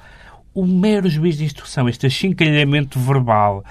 O 0.54 0.66
mero 0.66 1.08
juiz 1.08 1.36
de 1.36 1.44
instrução, 1.44 1.88
este 1.88 2.06
achincalhamento 2.06 2.98
verbal, 2.98 3.62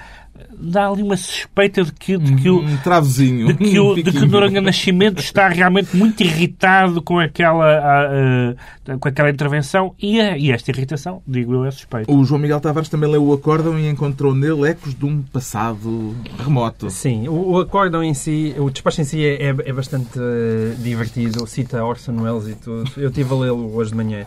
dá 0.58 0.88
ali 0.88 1.02
uma 1.02 1.16
suspeita 1.16 1.82
de 1.84 1.92
que, 1.92 2.16
de 2.18 2.34
que 2.36 2.48
o, 2.50 2.60
Um 2.60 2.76
travozinho. 2.78 3.48
de 3.48 3.54
que, 3.54 3.80
um 3.80 3.88
o, 3.90 3.94
de 3.94 4.02
que. 4.04 4.26
Noronha 4.26 4.60
Nascimento 4.60 5.20
está 5.20 5.48
realmente 5.48 5.96
muito 5.96 6.22
irritado 6.22 7.00
com 7.02 7.18
aquela, 7.18 7.66
ah, 7.66 8.54
ah, 8.88 8.98
com 8.98 9.08
aquela 9.08 9.30
intervenção 9.30 9.94
e, 10.00 10.20
a- 10.20 10.36
e 10.38 10.50
esta 10.50 10.70
irritação, 10.70 11.22
digo 11.26 11.54
eu, 11.54 11.64
é 11.64 11.70
suspeita. 11.70 12.10
O 12.12 12.24
João 12.24 12.40
Miguel 12.40 12.60
Tavares 12.60 12.88
também 12.88 13.10
leu 13.10 13.24
o 13.24 13.32
acórdão 13.32 13.78
e 13.78 13.88
encontrou 13.88 14.34
nele 14.34 14.68
ecos 14.68 14.94
de 14.94 15.04
um 15.04 15.22
passado 15.22 16.14
remoto. 16.38 16.90
Sim, 16.90 17.28
o, 17.28 17.50
o 17.52 17.58
acórdão 17.60 18.02
em 18.02 18.14
si, 18.14 18.54
o 18.58 18.70
despacho 18.70 19.00
em 19.00 19.04
si 19.04 19.24
é, 19.24 19.44
é, 19.50 19.56
é 19.66 19.72
bastante 19.72 20.18
eh, 20.18 20.74
divertido, 20.78 21.46
cita 21.46 21.84
Orson 21.84 22.12
Welles 22.20 22.48
e 22.48 22.54
tudo. 22.54 22.90
Eu 22.96 23.08
estive 23.08 23.32
a 23.32 23.36
lê-lo 23.36 23.74
hoje 23.74 23.90
de 23.90 23.96
manhã. 23.96 24.26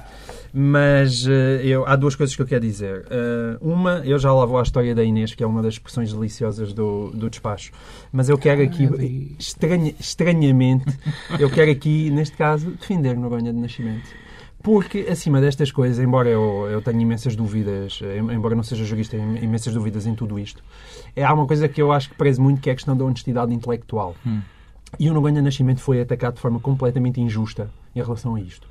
Mas 0.53 1.25
eh, 1.27 1.61
eu, 1.63 1.87
há 1.87 1.95
duas 1.95 2.15
coisas 2.15 2.35
que 2.35 2.41
eu 2.41 2.45
quero 2.45 2.61
dizer. 2.61 3.05
Eh, 3.09 3.57
uma, 3.61 3.99
eu 3.99 4.19
já 4.19 4.33
lá 4.33 4.45
vou 4.45 4.59
à 4.59 4.63
história 4.63 4.93
da 4.93 5.03
Inês, 5.03 5.33
que 5.33 5.43
é 5.43 5.47
uma 5.47 5.61
das 5.61 5.75
expressões 5.75 6.11
deliciosas 6.11 6.73
do, 6.73 7.11
do 7.11 7.29
despacho. 7.29 7.71
Mas 8.11 8.27
eu 8.27 8.37
quero 8.37 8.61
aqui, 8.61 9.35
estranha, 9.39 9.93
estranhamente, 9.99 10.85
eu 11.39 11.49
quero 11.49 11.71
aqui, 11.71 12.09
neste 12.09 12.35
caso, 12.35 12.71
defender 12.71 13.15
Noronha 13.17 13.53
de 13.53 13.59
Nascimento. 13.59 14.09
Porque, 14.61 15.07
acima 15.09 15.41
destas 15.41 15.71
coisas, 15.71 15.97
embora 16.03 16.29
eu, 16.29 16.67
eu 16.69 16.81
tenha 16.81 17.01
imensas 17.01 17.35
dúvidas, 17.35 17.99
embora 18.31 18.53
não 18.53 18.61
seja 18.61 18.85
jurista, 18.85 19.17
tenho 19.17 19.37
imensas 19.43 19.73
dúvidas 19.73 20.05
em 20.05 20.13
tudo 20.13 20.37
isto, 20.37 20.61
é, 21.15 21.23
há 21.23 21.33
uma 21.33 21.47
coisa 21.47 21.67
que 21.67 21.81
eu 21.81 21.91
acho 21.91 22.09
que 22.09 22.15
prezo 22.15 22.43
muito, 22.43 22.61
que 22.61 22.69
é 22.69 22.73
a 22.73 22.75
questão 22.75 22.95
da 22.95 23.03
honestidade 23.03 23.51
intelectual. 23.53 24.15
E 24.99 25.09
o 25.09 25.13
Noronha 25.13 25.41
Nascimento 25.41 25.79
foi 25.79 26.01
atacado 26.01 26.35
de 26.35 26.41
forma 26.41 26.59
completamente 26.59 27.19
injusta 27.19 27.71
em 27.95 28.03
relação 28.03 28.35
a 28.35 28.41
isto. 28.41 28.67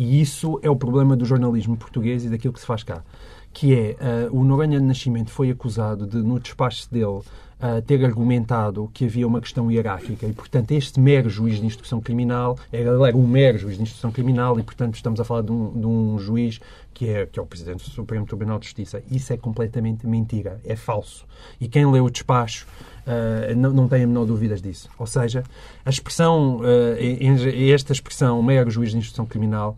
E 0.00 0.18
isso 0.18 0.58
é 0.62 0.70
o 0.70 0.74
problema 0.74 1.14
do 1.14 1.26
jornalismo 1.26 1.76
português 1.76 2.24
e 2.24 2.30
daquilo 2.30 2.54
que 2.54 2.60
se 2.60 2.64
faz 2.64 2.82
cá. 2.82 3.04
Que 3.52 3.74
é, 3.74 3.96
eh, 4.00 4.28
o 4.30 4.42
Noronha 4.42 4.80
de 4.80 4.86
Nascimento 4.86 5.30
foi 5.30 5.50
acusado 5.50 6.06
de, 6.06 6.16
no 6.16 6.40
despacho 6.40 6.90
dele, 6.90 7.20
eh, 7.60 7.82
ter 7.82 8.02
argumentado 8.02 8.90
que 8.94 9.04
havia 9.04 9.26
uma 9.26 9.42
questão 9.42 9.70
hierárquica 9.70 10.26
e, 10.26 10.32
portanto, 10.32 10.70
este 10.70 10.98
mero 10.98 11.28
juiz 11.28 11.60
de 11.60 11.66
instrução 11.66 12.00
criminal, 12.00 12.58
ele 12.72 12.88
era 12.88 13.14
um 13.14 13.26
mero 13.26 13.58
juiz 13.58 13.76
de 13.76 13.82
instrução 13.82 14.10
criminal 14.10 14.58
e, 14.58 14.62
portanto, 14.62 14.94
estamos 14.94 15.20
a 15.20 15.24
falar 15.24 15.42
de 15.42 15.52
um, 15.52 15.78
de 15.78 15.86
um 15.86 16.18
juiz 16.18 16.60
que 16.94 17.06
é, 17.06 17.26
que 17.26 17.38
é 17.38 17.42
o 17.42 17.46
Presidente 17.46 17.84
do 17.84 17.90
Supremo 17.90 18.24
Tribunal 18.24 18.58
de 18.58 18.64
Justiça. 18.64 19.02
Isso 19.10 19.34
é 19.34 19.36
completamente 19.36 20.06
mentira, 20.06 20.58
é 20.64 20.76
falso. 20.76 21.26
E 21.60 21.68
quem 21.68 21.84
lê 21.84 22.00
o 22.00 22.08
despacho 22.08 22.66
Uh, 23.06 23.54
não, 23.56 23.72
não 23.72 23.88
tenho 23.88 24.04
a 24.04 24.06
menor 24.06 24.26
dúvidas 24.26 24.60
disso. 24.60 24.88
Ou 24.98 25.06
seja, 25.06 25.42
a 25.84 25.90
expressão, 25.90 26.58
uh, 26.58 27.72
esta 27.72 27.92
expressão, 27.92 28.42
mero 28.42 28.70
juiz 28.70 28.90
de 28.90 28.98
instrução 28.98 29.26
criminal, 29.26 29.76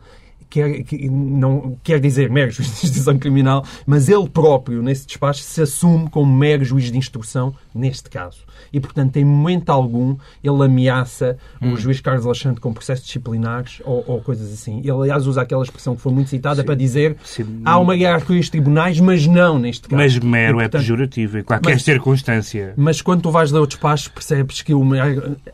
quer, 0.53 0.83
que- 0.85 1.09
não, 1.09 1.77
quer 1.83 1.99
dizer 2.01 2.29
mero 2.31 2.51
juiz 2.53 2.69
de 2.81 2.87
instrução 2.87 3.19
criminal, 3.19 3.65
mas 3.87 4.09
ele 4.09 4.29
próprio, 4.29 4.83
nesse 4.83 5.07
despacho, 5.07 5.43
se 5.43 5.62
assume 5.62 6.09
como 6.11 6.33
mero 6.33 6.65
juiz 6.65 6.91
de 6.91 6.99
instrução, 6.99 7.55
neste 7.75 8.11
caso. 8.11 8.38
E, 8.73 8.81
portanto, 8.81 9.17
em 9.17 9.25
momento 9.25 9.71
algum, 9.71 10.17
ele 10.43 10.65
ameaça 10.65 11.37
o 11.61 11.77
juiz 11.77 12.01
Carlos 12.01 12.25
Alexandre 12.25 12.61
com 12.61 12.73
processos 12.73 13.05
disciplinares 13.05 13.81
ou, 13.85 14.03
ou 14.07 14.21
coisas 14.23 14.51
assim. 14.53 14.79
Ele, 14.81 14.91
aliás, 14.93 15.27
usa 15.27 15.43
aquela 15.43 15.62
expressão 15.62 15.95
que 15.95 16.01
foi 16.01 16.12
muito 16.12 16.31
citada 16.31 16.62
para 16.65 16.75
dizer 16.75 17.17
Sim. 17.25 17.61
há 17.65 17.79
uma 17.79 17.95
hierarquia 17.95 18.37
dos 18.38 18.49
tribunais, 18.49 18.99
mas 19.01 19.27
não 19.27 19.59
neste 19.59 19.88
caso. 19.88 20.01
Mas 20.01 20.19
mero 20.19 20.59
E, 20.59 20.61
é 20.61 20.65
portanto, 20.65 20.81
pejorativo 20.81 21.38
em 21.38 21.43
qualquer 21.43 21.73
mas- 21.75 21.83
circunstância. 21.83 22.73
mas 22.77 23.03
quando 23.03 23.23
tu 23.23 23.31
vais 23.31 23.51
ler 23.53 23.61
o 23.61 23.67
despacho, 23.67 24.11
percebes 24.12 24.62
que 24.62 24.73
o, 24.75 24.83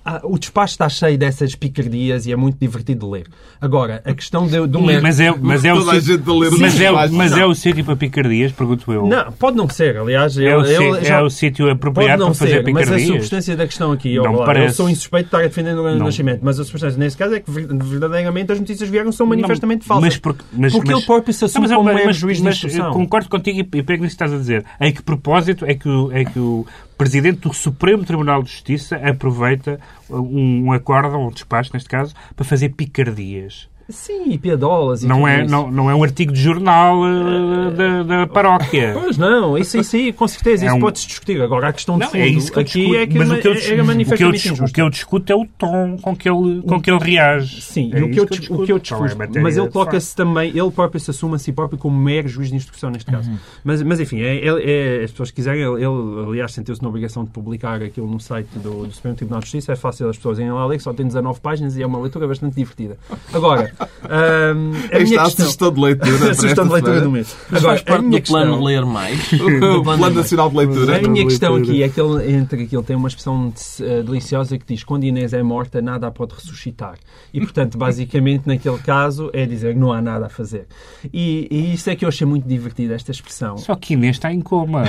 ah, 0.04 0.20
o 0.24 0.38
despacho 0.38 0.74
está 0.74 0.88
cheio 0.88 1.18
dessas 1.18 1.54
picardias 1.54 2.26
e 2.26 2.32
é 2.32 2.36
muito 2.36 2.58
divertido 2.60 3.06
de 3.06 3.12
ler. 3.12 3.26
Agora, 3.60 4.02
a 4.04 4.14
questão 4.14 4.46
de, 4.46 4.66
do 4.66 4.80
Mas 5.02 5.20
é, 5.20 5.34
mas 5.40 5.64
é 5.64 5.72
o 5.72 5.78
Toda 5.78 5.90
a 5.92 5.94
sítio- 6.00 6.16
gente 6.16 6.28
a 6.30 6.32
ler 6.32 6.48
o 6.52 6.58
mas 6.60 6.80
é, 6.80 6.90
mas 7.10 7.32
é 7.36 7.44
o 7.46 7.54
sítio 7.54 7.84
para 7.84 7.96
picardias, 7.96 8.52
pergunto 8.52 8.92
eu. 8.92 9.06
Não, 9.06 9.32
pode 9.32 9.56
não 9.56 9.68
ser, 9.68 9.96
aliás. 9.96 10.36
É 10.38 10.52
eu- 10.52 10.60
o, 10.60 10.64
eu 10.66 11.04
já- 11.04 11.16
é 11.18 11.22
o 11.22 11.30
sítio 11.30 11.70
apropriado 11.70 12.20
não 12.20 12.28
para 12.30 12.34
fazer 12.38 12.64
ser, 12.64 12.72
mas 12.72 12.82
a 12.82 12.84
picardias. 12.86 13.08
substância 13.08 13.56
da 13.56 13.66
questão 13.66 13.92
aqui, 13.92 14.16
Não 14.16 14.24
lá, 14.24 14.30
eu 14.40 14.44
parece. 14.44 14.76
sou 14.76 14.88
insuspeito 14.88 15.24
de 15.24 15.28
estar 15.28 15.38
a 15.38 15.42
defender 15.42 15.76
o 15.78 15.82
Não. 15.96 16.06
nascimento, 16.06 16.40
mas 16.42 16.58
a 16.60 16.64
substância 16.64 16.98
nesse 16.98 17.16
caso 17.16 17.34
é 17.34 17.40
que 17.40 17.50
ver- 17.50 17.66
verdadeiramente 17.68 18.52
as 18.52 18.60
notícias 18.60 18.88
vieram 18.88 19.12
são 19.12 19.26
manifestamente 19.26 19.80
Não, 19.80 19.86
falsas. 19.86 20.04
Mas 20.04 20.16
porque, 20.16 20.44
mas, 20.52 20.72
Porque 20.72 20.88
mas, 20.90 20.98
ele 20.98 21.06
próprio 21.06 21.34
se 21.34 21.44
assume 21.44 21.66
Não, 21.68 21.68
mas, 21.68 21.76
como 21.76 21.84
mas, 21.86 21.94
mero 21.94 22.06
mas, 22.08 22.16
juiz 22.16 22.38
de 22.38 22.44
mas 22.44 22.62
eu 22.74 22.90
concordo 22.90 23.28
contigo 23.28 23.58
e 23.74 23.78
e 23.78 23.82
pego 23.82 24.02
nisso 24.02 24.16
que 24.16 24.22
estás 24.24 24.32
a 24.32 24.36
dizer. 24.36 24.64
Em 24.80 24.92
que 24.92 25.02
propósito 25.02 25.64
é 25.66 25.74
que 25.74 25.88
o, 25.88 26.10
é 26.12 26.24
que 26.24 26.38
o 26.38 26.66
Presidente 26.96 27.40
do 27.40 27.52
Supremo 27.54 28.04
Tribunal 28.04 28.42
de 28.42 28.50
Justiça 28.50 28.96
aproveita 28.96 29.78
um, 30.10 30.64
um 30.66 30.72
acórdão, 30.72 31.26
um 31.26 31.30
despacho, 31.30 31.70
neste 31.74 31.88
caso, 31.88 32.12
para 32.34 32.44
fazer 32.44 32.70
picardias. 32.70 33.68
Sim, 33.90 34.32
e 34.32 34.38
piadolas 34.38 35.02
e 35.02 35.06
Não 35.06 35.26
é, 35.26 35.42
isso. 35.42 35.50
não, 35.50 35.70
não 35.70 35.90
é 35.90 35.94
um 35.94 36.02
artigo 36.04 36.30
de 36.32 36.40
jornal 36.40 37.00
eh, 37.06 37.70
da, 37.70 38.02
da 38.02 38.26
paróquia. 38.26 38.90
Pois 38.92 39.16
não, 39.16 39.56
isso, 39.56 39.78
isso 39.78 39.96
aí, 39.96 40.12
com 40.12 40.28
certeza, 40.28 40.64
É 40.64 40.68
isso 40.68 40.76
um- 40.76 40.80
pode-se 40.80 41.06
discutir. 41.06 41.40
Agora, 41.40 41.68
a 41.68 41.72
questão 41.72 41.94
de 41.96 42.04
Não, 42.04 42.10
fundo 42.10 42.20
é 42.22 42.26
isso 42.26 42.52
que 42.52 42.58
eu 42.58 42.62
aqui 42.62 42.78
discuto. 42.80 42.96
é 42.98 43.06
que 43.06 43.18
Mas 43.18 43.30
é, 43.30 43.34
o 43.34 43.40
que 43.40 43.48
eu, 43.48 43.52
é, 43.52 43.56
é 43.56 43.60
que 43.60 43.72
eu, 43.80 43.84
manifestamente 43.86 44.52
o 44.62 44.66
que 44.66 44.82
eu 44.82 44.90
discuto 44.90 45.32
é 45.32 45.36
o 45.36 45.46
tom 45.56 45.96
com 46.02 46.14
que 46.14 46.28
ele, 46.28 46.62
com 46.62 46.80
que 46.82 46.90
ele 46.90 46.98
reage. 47.02 47.62
Sim, 47.62 47.90
é 47.94 47.98
e 47.98 48.02
o 48.02 48.10
que 48.10 48.20
eu, 48.20 48.26
dis- 48.26 48.50
o 48.50 48.64
que 48.64 48.72
eu 48.72 48.78
discuto. 48.78 49.16
Não 49.16 49.24
é 49.38 49.40
mas 49.40 49.56
ele 49.56 49.68
coloca-se 49.70 50.14
também, 50.14 50.50
ele 50.50 50.70
próprio 50.70 51.00
se 51.00 51.10
assume 51.10 51.36
a 51.36 51.38
si 51.38 51.50
próprio 51.52 51.78
como 51.78 51.96
mero 51.98 52.28
juiz 52.28 52.50
de 52.50 52.56
instrução 52.56 52.90
neste 52.90 53.10
caso. 53.10 53.30
Mas, 53.64 53.82
mas 53.82 53.98
enfim, 54.00 54.20
é, 54.20 54.36
é- 54.46 55.00
é- 55.00 55.04
as 55.04 55.10
pessoas 55.12 55.30
que 55.30 55.36
quiserem, 55.36 55.62
ele, 55.62 55.76
ele, 55.84 56.26
aliás 56.28 56.52
sentiu-se 56.52 56.82
na 56.82 56.88
obrigação 56.90 57.24
de 57.24 57.30
publicar 57.30 57.82
aquilo 57.82 58.06
no 58.06 58.20
site 58.20 58.48
do, 58.58 58.86
do 58.86 58.92
Supremo 58.92 59.16
Tribunal 59.16 59.40
de 59.40 59.46
Justiça, 59.46 59.72
é 59.72 59.76
fácil 59.76 60.10
as 60.10 60.16
pessoas 60.16 60.38
irem 60.38 60.52
lá 60.52 60.66
ler, 60.66 60.76
que 60.76 60.82
só 60.82 60.92
tem 60.92 61.06
19 61.06 61.40
páginas 61.40 61.74
e 61.76 61.82
é 61.82 61.86
uma 61.86 61.98
leitura 61.98 62.26
bastante 62.28 62.54
divertida. 62.54 62.98
Agora, 63.32 63.72
hum, 63.80 64.72
a 64.74 64.96
Esta 64.96 64.98
questão... 64.98 65.30
sugestão 65.30 65.72
de 65.72 65.80
leitura. 65.80 66.18
para 66.18 66.34
Sugestão 66.34 66.66
de 66.66 66.72
leitura 66.72 67.00
do 67.00 67.10
mês. 67.10 67.36
Agora, 67.48 67.62
faz 67.62 67.82
parte 67.82 67.98
a 67.98 68.02
minha 68.08 68.20
do 68.20 68.26
plano 68.26 68.46
questão- 68.52 68.64
ler 68.64 68.84
mais. 68.86 69.32
O 69.78 69.82
Plano 69.82 70.10
Nacional 70.14 70.50
de 70.50 70.56
Leitura. 70.56 70.96
a 70.98 71.08
minha 71.08 71.24
questão 71.24 71.54
aqui 71.56 71.82
é 71.82 71.88
que 71.88 72.00
ele, 72.00 72.32
entre 72.32 72.66
que 72.66 72.76
ele 72.76 72.82
tem 72.84 72.96
uma 72.96 73.08
expressão 73.08 73.48
de- 73.50 73.84
eh, 73.84 74.02
deliciosa 74.02 74.58
que 74.58 74.64
diz 74.66 74.82
quando 74.84 75.04
Inês 75.04 75.32
é 75.32 75.42
morta, 75.42 75.80
nada 75.82 76.06
a 76.06 76.10
pode 76.10 76.34
ressuscitar. 76.34 76.94
E, 77.32 77.40
portanto, 77.40 77.76
basicamente, 77.78 78.46
naquele 78.46 78.78
caso, 78.78 79.30
é 79.32 79.44
dizer 79.46 79.74
que 79.74 79.78
não 79.80 79.92
há 79.92 80.00
nada 80.00 80.26
a 80.26 80.28
fazer. 80.28 80.66
E, 81.12 81.46
e 81.50 81.74
isso 81.74 81.88
é 81.90 81.96
que 81.96 82.04
eu 82.04 82.08
achei 82.08 82.26
muito 82.26 82.46
divertido, 82.48 82.94
esta 82.94 83.10
expressão. 83.10 83.56
Só 83.58 83.74
que 83.74 83.94
Inês 83.94 84.16
está 84.16 84.32
em 84.32 84.40
coma. 84.40 84.84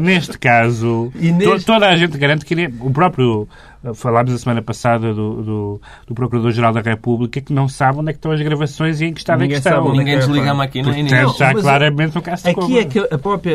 Neste 0.00 0.38
caso, 0.38 1.12
Inês- 1.20 1.64
to- 1.64 1.66
toda 1.72 1.88
a 1.88 1.96
gente 1.96 2.16
garante 2.18 2.44
que 2.44 2.54
o 2.80 2.90
próprio. 2.90 3.48
Falámos 3.94 4.32
a 4.34 4.38
semana 4.38 4.60
passada 4.60 5.14
do, 5.14 5.42
do, 5.42 5.80
do 6.06 6.14
Procurador-Geral 6.14 6.72
da 6.72 6.80
República 6.80 7.40
que 7.40 7.52
não 7.52 7.68
sabe 7.68 7.98
onde 7.98 8.10
é 8.10 8.12
que 8.12 8.18
estão 8.18 8.30
as 8.32 8.40
gravações 8.40 9.00
e 9.00 9.06
em 9.06 9.12
que 9.14 9.20
estado 9.20 9.42
é 9.42 9.48
que 9.48 9.54
Ninguém 9.54 9.58
estão. 9.58 9.94
é 9.94 9.98
Ninguém 9.98 10.14
é, 10.14 10.18
desliga 10.18 10.50
a 10.50 10.54
máquina 10.54 10.84
Portanto, 10.84 11.04
ninguém. 11.04 11.30
está 11.30 11.54
claramente 11.54 12.14
no 12.14 12.22
caso 12.22 12.42
de 12.44 12.50
Aqui 12.50 12.78
é 12.78 12.84
que 12.84 12.98
a 12.98 13.18
própria, 13.18 13.54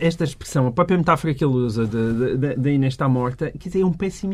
esta 0.00 0.24
expressão, 0.24 0.66
a 0.68 0.72
própria 0.72 0.96
metáfora 0.96 1.34
que 1.34 1.44
ele 1.44 1.54
usa 1.54 1.86
da 1.86 2.70
Inês 2.70 2.94
está 2.94 3.08
morta, 3.08 3.50
quer 3.58 3.68
dizer, 3.68 3.80
é 3.80 3.86
um 3.86 3.92
péssimo, 3.92 4.32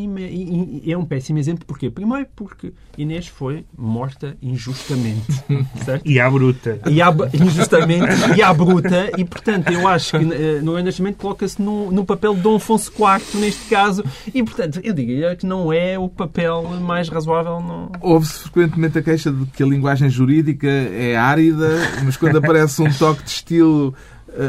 é 0.86 0.96
um 0.96 1.04
péssimo 1.04 1.38
exemplo. 1.38 1.64
Porquê? 1.66 1.90
Primeiro 1.90 2.26
porque 2.36 2.72
Inês 2.98 3.26
foi 3.26 3.64
morta 3.76 4.36
injustamente. 4.42 5.22
certo? 5.84 6.06
E 6.06 6.20
à 6.20 6.30
bruta. 6.30 6.80
e 6.90 7.00
à, 7.00 7.08
injustamente 7.32 8.06
e 8.36 8.42
à 8.42 8.52
bruta, 8.52 9.10
e 9.16 9.24
portanto 9.24 9.70
eu 9.72 9.86
acho 9.88 10.18
que 10.18 10.24
eh, 10.32 10.60
no 10.62 10.74
Renascimento 10.74 11.18
coloca-se 11.18 11.60
no, 11.60 11.90
no 11.90 12.04
papel 12.04 12.34
de 12.34 12.40
Dom 12.40 12.56
Afonso 12.56 12.92
IV, 12.92 13.40
neste 13.40 13.68
caso, 13.68 14.04
e 14.32 14.42
portanto 14.42 14.80
eu 14.82 14.94
que 15.36 15.46
não 15.46 15.72
é 15.72 15.98
o 15.98 16.08
papel 16.08 16.62
mais 16.80 17.08
razoável. 17.08 17.60
Não... 17.60 17.92
Ouve-se 18.00 18.40
frequentemente 18.40 18.98
a 18.98 19.02
queixa 19.02 19.30
de 19.30 19.46
que 19.46 19.62
a 19.62 19.66
linguagem 19.66 20.08
jurídica 20.08 20.68
é 20.68 21.16
árida, 21.16 21.78
mas 22.04 22.16
quando 22.16 22.38
aparece 22.38 22.82
um 22.82 22.92
toque 22.92 23.22
de 23.22 23.30
estilo 23.30 23.94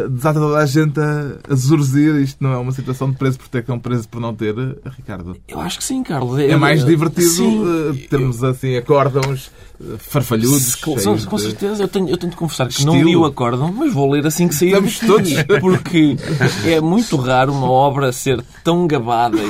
desata 0.10 0.40
toda 0.40 0.58
a 0.60 0.66
gente 0.66 1.00
a, 1.00 1.38
a 1.50 1.56
zurzir. 1.56 2.16
Isto 2.16 2.44
não 2.44 2.52
é 2.54 2.58
uma 2.58 2.72
situação 2.72 3.10
de 3.12 3.18
preso 3.18 3.38
por 3.40 3.48
ter 3.48 3.64
cão 3.64 3.80
preso 3.80 4.08
por 4.08 4.20
não 4.22 4.34
ter, 4.34 4.56
eh, 4.58 4.76
Ricardo. 4.98 5.36
Eu 5.48 5.60
acho 5.60 5.78
que 5.78 5.84
sim, 5.84 6.04
Carlos. 6.04 6.40
É 6.40 6.56
mais 6.56 6.86
divertido 6.86 7.30
Sim. 7.30 7.64
eh, 8.04 8.08
termos 8.10 8.44
assim 8.44 8.76
acórdãos 8.78 9.52
eh, 9.82 9.96
farfalhudos. 9.98 10.76
Com, 10.76 10.96
de- 10.96 11.42
certeza, 11.42 11.84
eu 11.84 11.88
tenho, 11.88 12.10
eu 12.10 12.18
tenho 12.18 12.32
de 12.32 12.38
confessar 12.38 12.68
que 12.68 12.86
não 12.86 12.94
Estilo. 12.94 13.10
li 13.10 13.16
o 13.16 13.26
acórdão, 13.26 13.72
mas 13.74 13.92
vou 13.94 14.10
ler 14.12 14.26
assim 14.28 14.48
que 14.48 14.56
sair 14.56 14.70
Estamos 14.84 15.00
daqui, 15.00 15.08
todos. 15.08 15.34
Porque 15.62 16.16
é 16.66 16.80
muito 16.80 17.16
raro 17.18 17.52
uma 17.52 17.70
obra 17.70 18.12
ser 18.12 18.44
tão 18.64 18.86
gabada 18.88 19.38
e, 19.38 19.44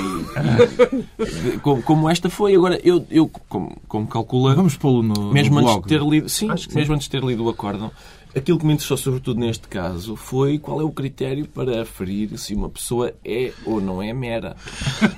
e- 1.54 1.58
como, 1.60 1.82
como 1.84 2.10
esta 2.10 2.30
foi. 2.30 2.56
Agora, 2.56 2.80
eu, 2.84 3.06
eu 3.10 3.28
como, 3.50 3.78
como 3.88 4.08
calcula, 4.08 4.56
Vamos 4.56 4.76
pô-lo 4.78 5.04
no, 5.04 5.32
mesmo 5.32 5.56
no 5.56 5.62
antes 5.62 5.74
blog. 5.74 5.84
de 5.84 5.90
ter 5.90 6.02
lido, 6.02 6.30
sim, 6.30 6.50
Acho 6.50 6.68
que 6.68 6.74
sim. 6.74 6.80
mesmo 6.80 6.94
antes 6.96 7.06
de 7.08 7.12
ter 7.12 7.24
lido 7.24 7.44
o 7.44 7.50
acórdão, 7.50 7.92
aquilo 8.36 8.58
que 8.60 8.66
me 8.66 8.74
interessou 8.74 8.98
sobretudo 8.98 9.40
neste 9.40 9.68
caso 9.68 10.16
foi 10.16 10.58
qual 10.58 10.80
é 10.82 10.84
o 10.84 10.92
critério 10.92 11.46
para 11.48 11.82
aferir 11.82 12.38
se 12.38 12.54
uma 12.54 12.70
pessoa 12.70 13.14
é 13.26 13.52
ou 13.66 13.80
não 13.82 14.02
é 14.02 14.14
mera. 14.14 14.56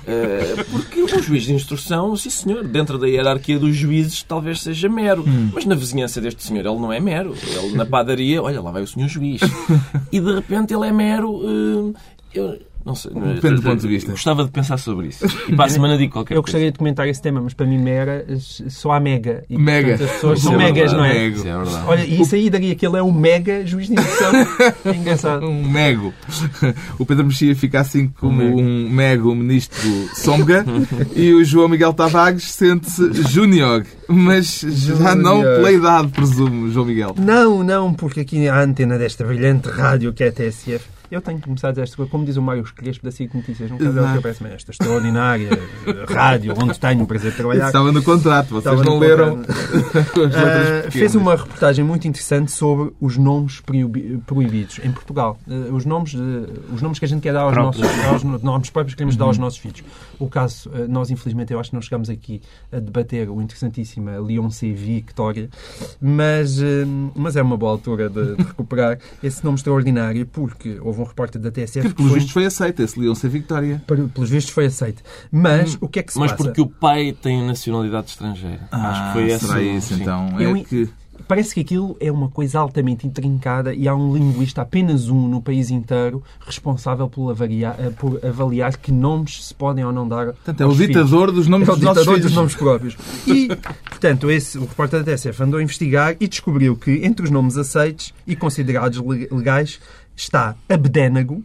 Eh, 0.06 0.64
porque 0.70 1.00
o 1.02 1.22
juiz 1.22 1.44
de 1.44 1.54
instrução, 1.54 2.14
sim 2.16 2.28
senhor, 2.28 2.62
dentro 2.64 2.98
da 2.98 3.06
hierarquia 3.08 3.58
dos 3.58 3.74
juízes 3.74 4.22
talvez 4.22 4.60
seja 4.60 4.86
mero, 4.88 5.24
Hum. 5.26 5.50
mas 5.54 5.64
na 5.64 5.74
vizinhança 5.74 6.20
deste 6.20 6.42
senhor 6.42 6.60
ele 6.66 6.78
não 6.78 6.92
é 6.92 7.00
mero. 7.00 7.34
Ele 7.42 7.74
na 7.74 7.86
padaria, 7.86 8.42
olha 8.42 8.60
lá 8.60 8.70
vai 8.70 8.82
o 8.82 8.86
senhor 8.86 9.08
juiz. 9.08 9.40
E 10.12 10.20
de 10.20 10.34
repente 10.34 10.74
ele 10.74 10.86
é 10.86 10.92
mero. 10.92 11.40
eh, 11.94 11.98
eu, 12.34 12.58
não 12.84 12.94
sei. 12.94 13.12
Depende 13.12 13.56
do 13.56 13.62
ponto 13.62 13.80
de 13.80 13.88
vista. 13.88 14.10
Gostava 14.10 14.44
de 14.44 14.50
pensar 14.50 14.76
sobre 14.78 15.08
isso. 15.08 15.24
E 15.48 15.54
para 15.54 15.64
a 15.66 15.68
semana 15.70 15.96
digo 15.96 16.12
qualquer 16.12 16.34
Eu 16.34 16.42
coisa. 16.42 16.52
gostaria 16.58 16.72
de 16.72 16.78
comentar 16.78 17.08
esse 17.08 17.20
tema, 17.22 17.40
mas 17.40 17.54
para 17.54 17.66
mim 17.66 17.78
mera 17.78 18.24
só 18.38 18.92
há 18.92 19.00
mega. 19.00 19.42
E, 19.48 19.56
Mega. 19.56 19.88
portanto, 19.90 20.04
as 20.08 20.14
pessoas 20.14 20.38
Isso 20.38 20.48
são 20.48 20.54
é 20.54 20.58
megas, 20.64 20.92
verdade, 20.92 20.96
não 20.96 21.04
é? 21.04 21.14
mega. 21.14 21.36
Isso 21.36 21.48
é 21.48 21.56
verdade. 21.56 21.84
Olha, 21.86 22.04
e 22.04 22.20
isso 22.20 22.34
aí 22.34 22.50
daria 22.50 22.74
que 22.74 22.86
ele 22.86 22.96
é 22.96 23.02
um 23.02 23.12
mega 23.12 23.66
juiz 23.66 23.86
de 23.88 23.94
instrução. 23.94 24.32
É 24.84 24.90
engraçado. 24.90 25.46
Um 25.46 25.68
mego. 25.68 26.12
O 26.98 27.06
Pedro 27.06 27.24
Mexia 27.26 27.54
fica 27.56 27.80
assim 27.80 28.08
como 28.20 28.42
um 28.42 28.88
mego 28.90 29.34
ministro 29.34 29.88
Somga 30.14 30.64
e 31.14 31.32
o 31.32 31.44
João 31.44 31.68
Miguel 31.68 31.92
Tavares 31.92 32.44
sente-se 32.44 33.12
júnior, 33.30 33.84
mas 34.08 34.60
já 34.60 35.14
não 35.14 35.40
pela 35.42 35.72
idade, 35.72 36.08
presumo, 36.08 36.70
João 36.70 36.86
Miguel. 36.86 37.14
Não, 37.18 37.62
não, 37.62 37.92
porque 37.94 38.20
aqui 38.20 38.48
a 38.48 38.60
antena 38.60 38.98
desta 38.98 39.24
brilhante 39.24 39.68
rádio 39.68 40.12
que 40.12 40.22
é 40.24 40.28
a 40.28 40.32
TSF. 40.32 40.84
Eu 41.14 41.20
tenho 41.22 41.38
que 41.38 41.44
começar 41.44 41.68
a 41.68 41.70
dizer 41.70 41.82
esta 41.82 41.96
coisa, 41.96 42.10
como 42.10 42.24
diz 42.24 42.36
o 42.36 42.42
Mário 42.42 42.64
Crespo 42.74 43.04
da 43.04 43.12
SIC 43.12 43.32
Notícias, 43.34 43.70
não 43.70 43.78
quero 43.78 43.90
dizer 43.90 44.00
o 44.00 44.02
que 44.02 44.08
Exato. 44.08 44.18
aparece 44.18 44.44
esta 44.54 44.70
extraordinária 44.72 45.48
rádio, 46.12 46.54
onde 46.60 46.80
tenho 46.80 47.04
o 47.04 47.06
prazer 47.06 47.30
de 47.30 47.36
trabalhar. 47.36 47.66
Estava 47.68 47.92
no 47.92 48.02
contrato, 48.02 48.48
vocês 48.48 48.74
Estava 48.74 48.82
não 48.84 48.98
leram 48.98 49.42
pequenas. 49.92 50.92
fez 50.92 51.14
uma 51.14 51.36
reportagem 51.36 51.84
muito 51.84 52.08
interessante 52.08 52.50
sobre 52.50 52.92
os 53.00 53.16
nomes 53.16 53.60
proibi- 53.60 54.20
proibidos 54.26 54.80
em 54.82 54.90
Portugal. 54.90 55.38
Ah, 55.48 55.52
os, 55.72 55.84
nomes 55.84 56.10
de- 56.10 56.46
os 56.72 56.82
nomes 56.82 56.98
que 56.98 57.04
a 57.04 57.08
gente 57.08 57.20
quer 57.22 57.32
dar 57.32 57.42
aos 57.42 57.56
nossos 57.56 57.82
aos 58.06 58.24
no- 58.24 58.38
nomes 58.40 58.70
próprios 58.70 58.94
que 58.94 58.98
queremos 58.98 59.14
Uhum. 59.14 59.18
dar 59.20 59.24
aos 59.26 59.38
nossos 59.38 59.58
filhos. 59.60 59.84
O 60.18 60.28
caso, 60.28 60.68
ah, 60.74 60.86
nós 60.88 61.10
infelizmente, 61.10 61.52
eu 61.52 61.60
acho 61.60 61.70
que 61.70 61.76
não 61.76 61.82
chegamos 61.82 62.10
aqui 62.10 62.42
a 62.72 62.80
debater 62.80 63.30
o 63.30 63.40
interessantíssimo 63.40 64.10
Leon 64.20 64.50
C. 64.50 64.72
Victoria, 64.72 65.48
mas, 66.00 66.58
mas 67.14 67.36
é 67.36 67.42
uma 67.42 67.56
boa 67.56 67.70
altura 67.70 68.08
de, 68.08 68.34
de 68.34 68.42
recuperar 68.42 68.98
esse 69.22 69.44
nome 69.44 69.56
extraordinário 69.56 70.26
porque 70.26 70.78
houve 70.80 71.00
um 71.00 71.03
repórter 71.04 71.40
da 71.40 71.50
TSF 71.50 71.88
Que, 71.88 71.94
pelos 71.94 72.12
vistos, 72.12 72.32
foi 72.32 72.44
aceito 72.46 72.82
esse 72.82 73.28
Victória. 73.28 73.82
para- 73.86 74.04
pelos 74.08 74.30
vistos 74.30 74.52
foi 74.52 74.66
aceito. 74.66 75.02
Mas 75.30 75.76
o 75.80 75.88
que 75.88 75.98
é 76.00 76.02
que 76.02 76.12
se 76.12 76.18
Mas 76.18 76.32
passa? 76.32 76.44
porque 76.44 76.60
o 76.60 76.66
pai 76.66 77.12
tem 77.20 77.46
nacionalidade 77.46 78.10
estrangeira. 78.10 78.60
Acho 78.70 79.06
que 79.06 79.12
foi 79.12 79.30
essa. 79.30 79.44
Ah, 79.46 79.48
será 79.48 79.62
isso, 79.62 79.94
sim. 79.94 80.02
então? 80.02 80.40
Eu- 80.40 80.56
É 80.56 80.62
que... 80.64 80.88
Parece 81.26 81.54
que 81.54 81.60
aquilo 81.60 81.96
é 82.00 82.12
uma 82.12 82.28
coisa 82.28 82.58
altamente 82.58 83.06
intrincada 83.06 83.72
e 83.72 83.88
há 83.88 83.94
um 83.94 84.12
linguista, 84.12 84.60
apenas 84.60 85.08
um 85.08 85.26
no 85.26 85.40
país 85.40 85.70
inteiro, 85.70 86.22
responsável 86.44 87.08
por 87.08 87.30
avaliar, 87.30 87.76
eh, 87.78 87.88
por 87.88 88.20
avaliar 88.22 88.76
que 88.76 88.92
nomes 88.92 89.46
se 89.46 89.54
podem 89.54 89.82
ou 89.86 89.92
não 89.92 90.06
dar. 90.06 90.26
Portanto, 90.34 90.60
é 90.60 90.64
o 90.66 90.68
aos 90.68 90.76
filhos. 90.76 90.88
ditador 90.94 91.32
dos 91.32 91.46
nomes 91.46 91.66
É 91.68 91.72
o 91.72 91.76
ditador 91.76 92.04
filhos. 92.04 92.20
dos 92.22 92.32
nomes 92.34 92.54
próprios. 92.54 92.96
E, 93.26 93.48
portanto, 93.88 94.30
esse, 94.30 94.58
o 94.58 94.62
repórter 94.66 95.02
da 95.02 95.12
TSF 95.12 95.42
andou 95.42 95.60
a 95.60 95.62
investigar 95.62 96.14
e 96.20 96.28
descobriu 96.28 96.76
que 96.76 96.90
entre 97.06 97.24
os 97.24 97.30
nomes 97.30 97.56
aceitos 97.56 98.12
e 98.26 98.36
considerados 98.36 98.98
le- 99.00 99.28
legais 99.30 99.80
está 100.16 100.54
Abdénago, 100.68 101.42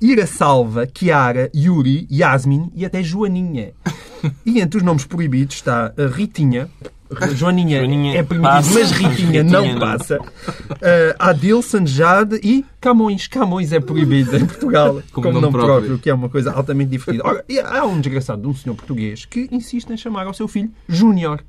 Irasalva, 0.00 0.86
Chiara, 0.92 1.50
Yuri, 1.54 2.06
Yasmin 2.10 2.70
e 2.74 2.84
até 2.84 3.02
Joaninha. 3.02 3.72
E 4.44 4.60
entre 4.60 4.78
os 4.78 4.82
nomes 4.82 5.04
proibidos 5.04 5.56
está 5.56 5.92
a 5.96 6.06
Ritinha. 6.14 6.68
Joaninha, 7.34 7.78
Joaninha 7.78 8.18
é 8.18 8.22
permitido, 8.24 8.52
passa, 8.52 8.74
mas 8.74 8.90
Ritinha 8.90 9.10
Ritinha 9.10 9.44
não 9.44 9.72
não. 9.74 9.78
passa. 9.78 10.18
Uh, 10.18 11.14
Adilson, 11.18 11.86
Jade 11.86 12.40
e 12.42 12.64
Camões. 12.80 13.28
Camões 13.28 13.72
é 13.72 13.78
proibido 13.78 14.36
em 14.36 14.44
Portugal 14.44 15.00
Como 15.12 15.28
como, 15.28 15.40
nome 15.40 15.52
próprio. 15.52 15.76
próprio. 15.76 15.98
que 16.00 16.10
é 16.10 16.14
uma 16.14 16.28
coisa 16.28 16.52
altamente 16.52 16.90
divertida. 16.90 17.24
Ora, 17.24 17.44
há 17.64 17.84
um 17.86 18.00
desgraçado 18.00 18.42
de 18.42 18.48
um 18.48 18.54
senhor 18.54 18.74
português 18.74 19.24
que 19.24 19.48
insiste 19.52 19.88
em 19.90 19.96
chamar 19.96 20.26
ao 20.26 20.34
seu 20.34 20.48
filho 20.48 20.70
Júnior. 20.88 21.44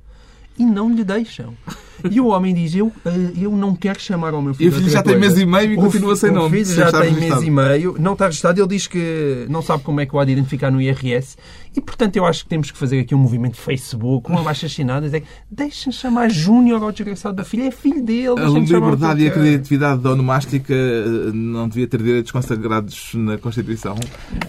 E 0.59 0.65
não 0.65 0.93
lhe 0.93 1.03
deixam. 1.03 1.55
E 2.09 2.19
o 2.21 2.27
homem 2.27 2.53
diz, 2.53 2.75
eu, 2.75 2.91
eh, 3.05 3.31
eu 3.41 3.51
não 3.51 3.75
quero 3.75 3.99
chamar 3.99 4.33
ao 4.33 4.41
meu 4.41 4.51
E 4.51 4.55
filho 4.55 4.69
o 4.71 4.73
filho 4.75 4.89
já 4.89 5.03
tem 5.03 5.13
coisa." 5.13 5.27
mês 5.35 5.41
e 5.41 5.45
meio 5.45 5.71
e 5.73 5.77
O 5.77 5.81
continua 5.81 6.15
sem 6.15 6.29
o 6.29 6.33
nome. 6.33 6.49
filho 6.51 6.65
sem 6.65 6.75
já 6.75 6.91
tem 6.91 7.13
mês 7.13 7.41
e 7.41 7.49
meio, 7.51 7.95
não 7.99 8.13
está 8.13 8.25
registado. 8.25 8.59
Ele 8.59 8.67
diz 8.67 8.87
que 8.87 9.45
não 9.49 9.61
sabe 9.61 9.83
como 9.83 9.99
é 10.01 10.05
que 10.05 10.15
o 10.15 10.19
há 10.19 10.25
de 10.25 10.31
identificar 10.31 10.71
no 10.71 10.81
IRS. 10.81 11.35
E, 11.75 11.81
portanto, 11.81 12.15
eu 12.15 12.25
acho 12.25 12.43
que 12.43 12.49
temos 12.49 12.71
que 12.71 12.77
fazer 12.77 12.99
aqui 13.01 13.13
um 13.13 13.19
movimento 13.19 13.55
Facebook, 13.55 14.31
uma 14.31 14.41
baixa 14.41 14.65
assinada, 14.65 15.01
dizer 15.05 15.23
deixem 15.49 15.91
chamar 15.91 16.27
Júnior 16.31 16.81
ao 16.81 16.91
desgraçado 16.91 17.35
da 17.35 17.43
filha. 17.43 17.67
É 17.67 17.71
filho 17.71 18.03
dele. 18.03 18.29
A 18.29 18.49
o 18.49 18.57
liberdade 18.57 19.21
e 19.21 19.23
a 19.23 19.25
ele 19.25 19.29
quer." 19.29 19.39
criatividade 19.39 20.01
da 20.01 20.11
onomástica 20.11 20.73
eh, 20.73 21.31
não 21.33 21.67
devia 21.67 21.87
ter 21.87 22.01
direitos 22.01 22.31
consagrados 22.31 23.11
na 23.13 23.37
Constituição. 23.37 23.95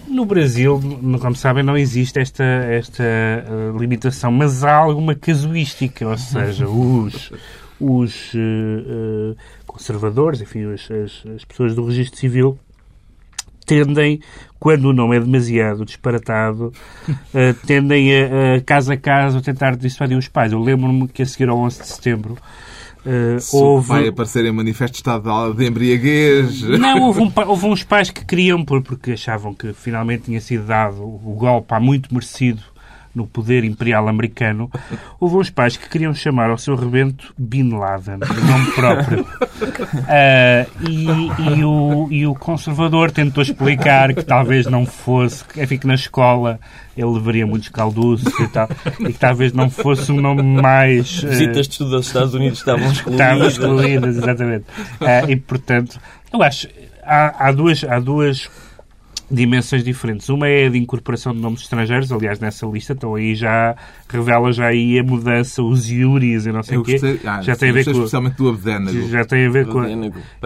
No 0.07 0.25
Brasil, 0.25 0.79
como 1.21 1.35
sabem, 1.35 1.63
não 1.63 1.77
existe 1.77 2.19
esta, 2.19 2.43
esta 2.43 3.03
eh, 3.03 3.45
limitação, 3.79 4.31
mas 4.31 4.63
há 4.63 4.75
alguma 4.75 5.13
casuística, 5.13 6.07
ou 6.07 6.17
seja, 6.17 6.67
os, 6.67 7.31
os 7.79 8.31
eh, 8.35 9.35
conservadores, 9.65 10.41
enfim, 10.41 10.71
as, 10.73 10.89
as- 10.91 11.23
as 11.35 11.45
pessoas 11.45 11.73
do 11.75 11.85
registro 11.85 12.19
civil 12.19 12.57
tendem, 13.65 14.19
quando 14.59 14.85
o 14.85 14.93
nome 14.93 15.15
é 15.17 15.19
demasiado 15.19 15.85
disparatado, 15.85 16.73
eh, 17.33 17.53
tendem 17.65 18.09
a, 18.13 18.55
a, 18.57 18.61
casa 18.61 18.93
a 18.93 18.97
casa, 18.97 19.37
a 19.37 19.41
tentar 19.41 19.75
dissuadir 19.75 20.17
os 20.17 20.27
pais. 20.27 20.51
Eu 20.51 20.59
lembro-me 20.59 21.07
que 21.07 21.21
a 21.21 21.25
seguir 21.25 21.49
ao 21.49 21.57
11 21.59 21.79
de 21.81 21.87
setembro, 21.87 22.37
Uh, 23.05 23.39
Se 23.39 23.55
houve... 23.55 23.87
vai 23.87 24.07
aparecer 24.09 24.43
em 24.45 24.51
manifesto 24.51 24.95
estado 24.95 25.53
de 25.53 25.65
embriaguez. 25.65 26.61
Não, 26.63 27.03
houve, 27.07 27.21
um, 27.21 27.31
houve 27.47 27.65
uns 27.65 27.81
pais 27.81 28.11
que 28.11 28.25
queriam, 28.25 28.63
porque 28.65 29.13
achavam 29.13 29.53
que 29.53 29.71
finalmente 29.71 30.23
tinha 30.23 30.41
sido 30.41 30.65
dado 30.65 31.01
o 31.01 31.33
golpe 31.33 31.73
há 31.73 31.79
muito 31.79 32.13
merecido 32.13 32.61
no 33.19 33.27
poder 33.27 33.65
imperial 33.65 34.07
americano, 34.07 34.71
houve 35.19 35.35
uns 35.35 35.49
pais 35.49 35.75
que 35.75 35.89
queriam 35.89 36.13
chamar 36.13 36.49
ao 36.49 36.57
seu 36.57 36.75
rebento 36.75 37.33
Bin 37.37 37.77
Laden, 37.77 38.19
de 38.19 38.41
nome 38.47 38.71
próprio. 38.71 39.21
Uh, 39.23 40.65
e, 40.89 41.57
e, 41.57 41.63
o, 41.65 42.07
e 42.09 42.25
o 42.25 42.33
conservador 42.33 43.11
tentou 43.11 43.43
explicar 43.43 44.13
que 44.13 44.23
talvez 44.23 44.67
não 44.67 44.85
fosse, 44.85 45.43
enfim, 45.57 45.77
que 45.77 45.85
na 45.85 45.95
escola 45.95 46.59
ele 46.95 47.11
levaria 47.11 47.45
muitos 47.45 47.67
calduços 47.67 48.33
e 48.39 48.47
tal, 48.47 48.69
e 49.01 49.11
que 49.11 49.19
talvez 49.19 49.51
não 49.51 49.69
fosse 49.69 50.11
um 50.11 50.21
nome 50.21 50.41
mais... 50.41 51.21
Uh, 51.21 51.27
Visitas 51.27 51.67
de 51.67 51.73
estudo 51.73 51.97
aos 51.97 52.07
Estados 52.07 52.33
Unidos 52.33 52.59
estavam 52.59 52.89
excluídas. 52.89 53.27
Estavam 53.27 53.47
excluídas, 53.47 54.17
exatamente. 54.17 54.65
Uh, 55.01 55.29
e, 55.29 55.35
portanto, 55.35 55.99
eu 56.31 56.41
acho, 56.41 56.69
há, 57.03 57.47
há 57.47 57.51
duas... 57.51 57.83
Há 57.83 57.99
duas 57.99 58.49
dimensões 59.29 59.83
diferentes. 59.83 60.27
Uma 60.29 60.47
é 60.47 60.65
a 60.65 60.69
de 60.69 60.77
incorporação 60.77 61.33
de 61.33 61.39
nomes 61.39 61.61
estrangeiros, 61.61 62.11
aliás, 62.11 62.39
nessa 62.39 62.65
lista, 62.65 62.93
então 62.93 63.15
aí 63.15 63.35
já 63.35 63.75
revela 64.07 64.51
já 64.51 64.67
aí 64.67 64.97
a 64.97 65.03
mudança, 65.03 65.61
os 65.61 65.89
iuris 65.89 66.45
e 66.45 66.51
não 66.51 66.63
sei 66.63 66.77
o 66.77 66.83
quê. 66.83 66.99
Ah, 67.25 67.41
já 67.41 67.55
tem 67.55 67.69
a 67.69 67.73
ver 67.73 67.85
com 67.85 67.91
especialmente 67.91 68.37
do 68.37 68.49
Abdénago. 68.49 69.07
Já 69.09 69.25
tem 69.25 69.45
a 69.45 69.49
ver 69.49 69.67
com 69.67 69.83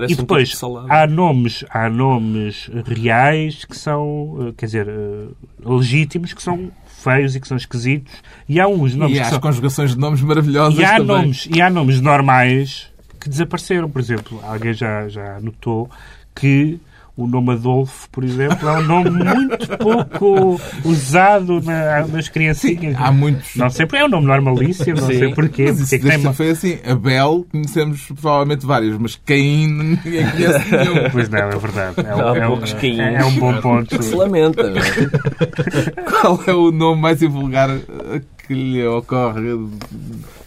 E 0.07 0.15
depois 0.15 0.61
um 0.61 0.85
há 0.89 1.07
nomes, 1.07 1.63
há 1.69 1.89
nomes 1.89 2.69
reais 2.85 3.65
que 3.65 3.77
são, 3.77 4.47
eh, 4.49 4.53
quer 4.57 4.65
dizer, 4.65 4.87
eh, 4.87 5.27
legítimos 5.63 6.33
que 6.33 6.41
são 6.43 6.71
feios 7.03 7.35
e 7.35 7.39
que 7.39 7.47
são 7.47 7.57
esquisitos 7.57 8.13
e 8.47 8.59
há 8.59 8.67
uns 8.67 8.95
nomes 8.95 9.17
e 9.17 9.19
há 9.19 9.23
as 9.23 9.29
são... 9.29 9.39
conjugações 9.39 9.91
de 9.91 9.99
nomes 9.99 10.21
maravilhosas 10.21 10.79
e 10.79 10.85
há 10.85 10.97
também. 10.97 11.05
nomes 11.05 11.49
e 11.53 11.61
há 11.61 11.69
nomes 11.69 11.99
normais 11.99 12.87
que 13.19 13.29
desapareceram, 13.29 13.89
por 13.89 14.01
exemplo, 14.01 14.39
alguém 14.43 14.73
já 14.73 15.07
já 15.09 15.39
notou 15.41 15.89
que 16.33 16.79
o 17.15 17.27
nome 17.27 17.51
Adolfo, 17.51 18.09
por 18.09 18.23
exemplo, 18.23 18.67
é 18.67 18.79
um 18.79 18.83
nome 18.83 19.11
muito 19.11 19.77
pouco 19.77 20.59
usado 20.83 21.61
na, 21.61 22.07
nas 22.07 22.27
criancinhas. 22.27 22.97
Sim, 22.97 23.03
há 23.03 23.11
muitos. 23.11 23.55
Não 23.55 23.69
sempre 23.69 23.99
é 23.99 24.05
um 24.05 24.09
nome 24.09 24.25
normalíssimo, 24.25 24.99
não 24.99 25.07
Sim. 25.07 25.19
sei 25.19 25.33
porquê. 25.33 25.65
Mas 25.67 25.79
isso, 25.79 25.99
porque 25.99 26.17
tem... 26.17 26.33
foi 26.33 26.49
assim. 26.49 26.79
Abel, 26.83 27.45
conhecemos 27.51 28.05
provavelmente 28.07 28.65
vários, 28.65 28.97
mas 28.97 29.15
Caim 29.23 29.67
ninguém 29.67 30.29
conhece 30.29 30.71
nenhum. 30.71 31.03
Pois 31.13 31.29
não, 31.29 31.39
é 31.39 31.57
verdade. 31.57 31.95
É, 31.99 32.03
não, 32.03 32.35
é, 32.35 32.49
um, 32.49 33.01
é, 33.01 33.13
é 33.15 33.25
um 33.25 33.35
bom 33.35 33.61
ponto. 33.61 34.01
Se 34.01 34.15
lamenta. 34.15 34.73
Qual 36.09 36.39
é 36.47 36.53
o 36.53 36.71
nome 36.71 37.01
mais 37.01 37.21
invulgar 37.21 37.69
que 38.47 38.53
lhe 38.53 38.87
ocorre 38.87 39.49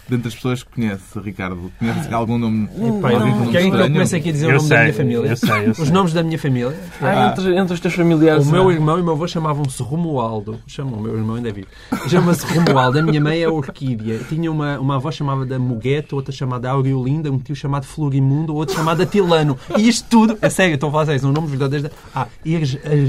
dentre 0.08 0.24
das 0.24 0.34
pessoas 0.34 0.62
que 0.62 0.72
conhece, 0.72 1.18
Ricardo? 1.18 1.72
Conhece 1.78 2.12
algum 2.14 2.38
nome? 2.38 2.64
Epá, 2.64 3.10
não, 3.12 3.50
Querem 3.50 3.70
que 3.70 3.76
eu 3.76 3.82
comece 3.88 4.16
aqui 4.16 4.28
a 4.28 4.32
dizer 4.32 4.46
eu 4.46 4.50
o 4.50 4.54
nome 4.54 4.68
sei, 4.68 4.76
da 4.76 4.82
minha 4.82 4.94
família? 4.94 5.28
Eu 5.28 5.36
sei, 5.36 5.68
eu 5.68 5.74
sei. 5.74 5.84
Os 5.84 5.90
nomes 5.90 6.12
da 6.12 6.22
minha 6.22 6.38
família? 6.38 6.76
Ah, 7.02 7.28
entre, 7.28 7.56
entre 7.56 7.74
os 7.74 7.80
teus 7.80 7.94
familiares. 7.94 8.46
O 8.46 8.50
meu 8.50 8.70
irmão 8.70 8.98
e 8.98 9.00
o 9.00 9.04
meu 9.04 9.14
avô 9.14 9.26
chamavam-se 9.26 9.82
Romualdo. 9.82 10.60
Chamam 10.66 10.98
o 10.98 11.02
meu 11.02 11.16
irmão 11.16 11.36
ainda 11.36 11.48
é 11.48 11.52
vivo. 11.52 11.66
Chama-se 12.08 12.46
Romualdo. 12.46 12.98
A 12.98 13.02
minha 13.02 13.20
mãe 13.20 13.42
é 13.42 13.48
Orquídea. 13.48 14.20
Tinha 14.28 14.50
uma, 14.50 14.78
uma 14.78 14.96
avó 14.96 15.10
chamada 15.10 15.58
Muguete, 15.58 16.14
outra 16.14 16.32
chamada 16.32 16.70
Aureolinda, 16.70 17.30
um 17.30 17.38
tio 17.38 17.56
chamado 17.56 17.84
Florimundo, 17.84 18.54
outro 18.54 18.76
chamado 18.76 19.02
Atilano. 19.02 19.58
E 19.76 19.88
isto 19.88 20.06
tudo, 20.08 20.38
é 20.40 20.48
sério, 20.48 20.74
estou 20.74 20.88
a 20.88 20.92
falar 20.92 21.06
sério, 21.06 21.20
são 21.20 21.32
nomes 21.32 21.50
verdadeiros. 21.50 21.90
Ah, 22.14 22.26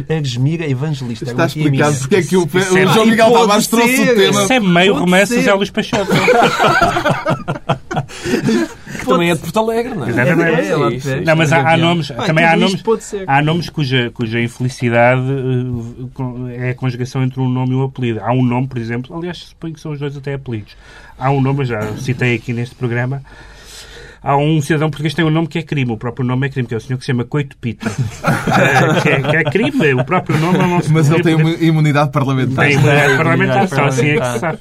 Ergesmira 0.10 0.68
Evangelista. 0.68 1.26
Está 1.26 1.46
explicado 1.46 1.96
porque 1.98 2.16
é 2.16 2.22
que 2.24 2.36
o, 2.36 2.44
o 2.44 2.94
João 2.94 3.06
Miguel 3.06 3.32
Tavares 3.32 3.68
trouxe 3.68 4.02
o 4.02 4.16
tema. 4.16 4.44
Isso 4.44 4.54
é 4.54 4.60
meio 4.60 4.96
romance 4.96 5.36
José 5.36 5.54
Luís 5.54 5.70
Peixoto. 5.70 6.12
que 9.00 9.06
também 9.06 9.30
é 9.30 9.36
de 9.36 9.40
Porto 9.42 9.60
Alegre, 9.60 9.94
não 9.94 10.06
é? 10.06 10.10
Exatamente. 10.10 10.62
É, 10.62 11.16
é, 11.16 11.18
é, 11.18 11.22
não, 11.22 11.36
mas 11.36 11.54
há, 11.54 11.74
há 11.74 11.78
nomes, 11.78 12.12
ah, 12.12 12.24
também 12.24 12.46
há 12.46 12.56
nomes, 12.56 12.84
há 13.26 13.42
nomes 13.42 13.70
cuja, 13.70 14.12
cuja 14.14 14.42
infelicidade 14.42 15.22
eh, 16.50 16.68
é 16.68 16.70
a 16.72 16.76
conjugação 16.76 17.24
entre 17.24 17.40
um 17.40 17.50
nome 17.50 17.74
e 17.74 17.76
um 17.76 17.84
apelido. 17.84 18.20
Há 18.22 18.32
um 18.32 18.44
nome, 18.44 18.68
por 18.68 18.78
exemplo, 18.78 19.16
aliás, 19.16 19.38
suponho 19.40 19.74
que 19.74 19.80
são 19.80 19.92
os 19.92 20.00
dois 20.00 20.16
até 20.16 20.34
apelidos. 20.34 20.76
Há 21.18 21.32
um 21.32 21.42
nome, 21.42 21.66
já 21.66 21.82
citei 21.98 22.36
aqui 22.36 22.54
neste 22.54 22.76
programa, 22.76 23.22
há 24.22 24.36
um 24.36 24.62
cidadão 24.62 24.90
português 24.90 25.14
que 25.14 25.18
tem 25.18 25.26
um 25.26 25.30
nome 25.30 25.48
que 25.48 25.60
é 25.60 25.64
crime, 25.64 25.92
o 25.92 25.98
próprio 25.98 26.26
nome 26.26 26.48
é 26.48 26.50
crime, 26.50 26.68
que 26.68 26.74
é 26.74 26.78
o 26.78 26.82
senhor 26.82 26.98
que 26.98 27.06
se 27.06 27.12
chama 27.12 27.24
Coito 27.24 27.58
Pito. 27.58 27.88
é, 27.88 29.02
que, 29.02 29.10
é, 29.10 29.22
que, 29.22 29.36
é, 29.36 29.44
crime, 29.46 29.94
o 29.94 30.06
próprio 30.06 30.38
nome 30.38 30.58
não 30.58 30.82
se 30.82 30.92
Mas 30.92 31.10
ele 31.10 31.24
tem 31.24 31.36
uma 31.36 31.50
imunidade 31.52 32.12
parlamentar. 32.12 32.66
Tem 32.66 32.76
imunidade 32.76 33.18
parlamentar, 33.18 33.68
só 33.68 33.86
assim 33.86 34.10
é 34.10 34.20
que 34.20 34.26
se 34.26 34.40
sabe. 34.40 34.60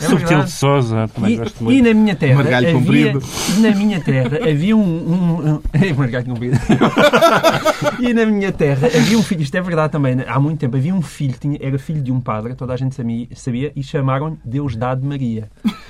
É 0.00 0.06
Subtil 0.06 0.44
de 0.44 0.50
Sousa, 0.52 1.08
também 1.08 1.34
e, 1.34 1.36
gosto 1.36 1.64
muito. 1.64 1.76
E 1.76 1.82
na 1.82 1.92
minha 1.92 2.14
terra. 2.14 2.36
Margalho 2.36 2.68
havia, 2.68 2.78
comprido. 2.78 3.22
Na 3.58 3.70
minha 3.74 4.00
terra 4.00 4.38
havia 4.48 4.76
um. 4.76 4.80
um, 4.80 5.54
um 5.54 5.94
margalho 5.98 6.26
comprido. 6.26 6.56
e 7.98 8.14
na 8.14 8.24
minha 8.26 8.52
terra 8.52 8.86
havia 8.86 9.18
um 9.18 9.22
filho, 9.22 9.42
isto 9.42 9.56
é 9.56 9.60
verdade 9.60 9.92
também, 9.92 10.14
né? 10.14 10.24
há 10.28 10.38
muito 10.38 10.60
tempo, 10.60 10.76
havia 10.76 10.94
um 10.94 11.02
filho, 11.02 11.34
tinha, 11.38 11.58
era 11.60 11.78
filho 11.78 12.00
de 12.00 12.12
um 12.12 12.20
padre, 12.20 12.54
toda 12.54 12.72
a 12.72 12.76
gente 12.76 12.94
sabia, 12.94 13.26
sabia 13.34 13.72
e 13.74 13.82
chamaram 13.82 14.38
Deus 14.44 14.76
Dado 14.76 15.04
Maria. 15.04 15.48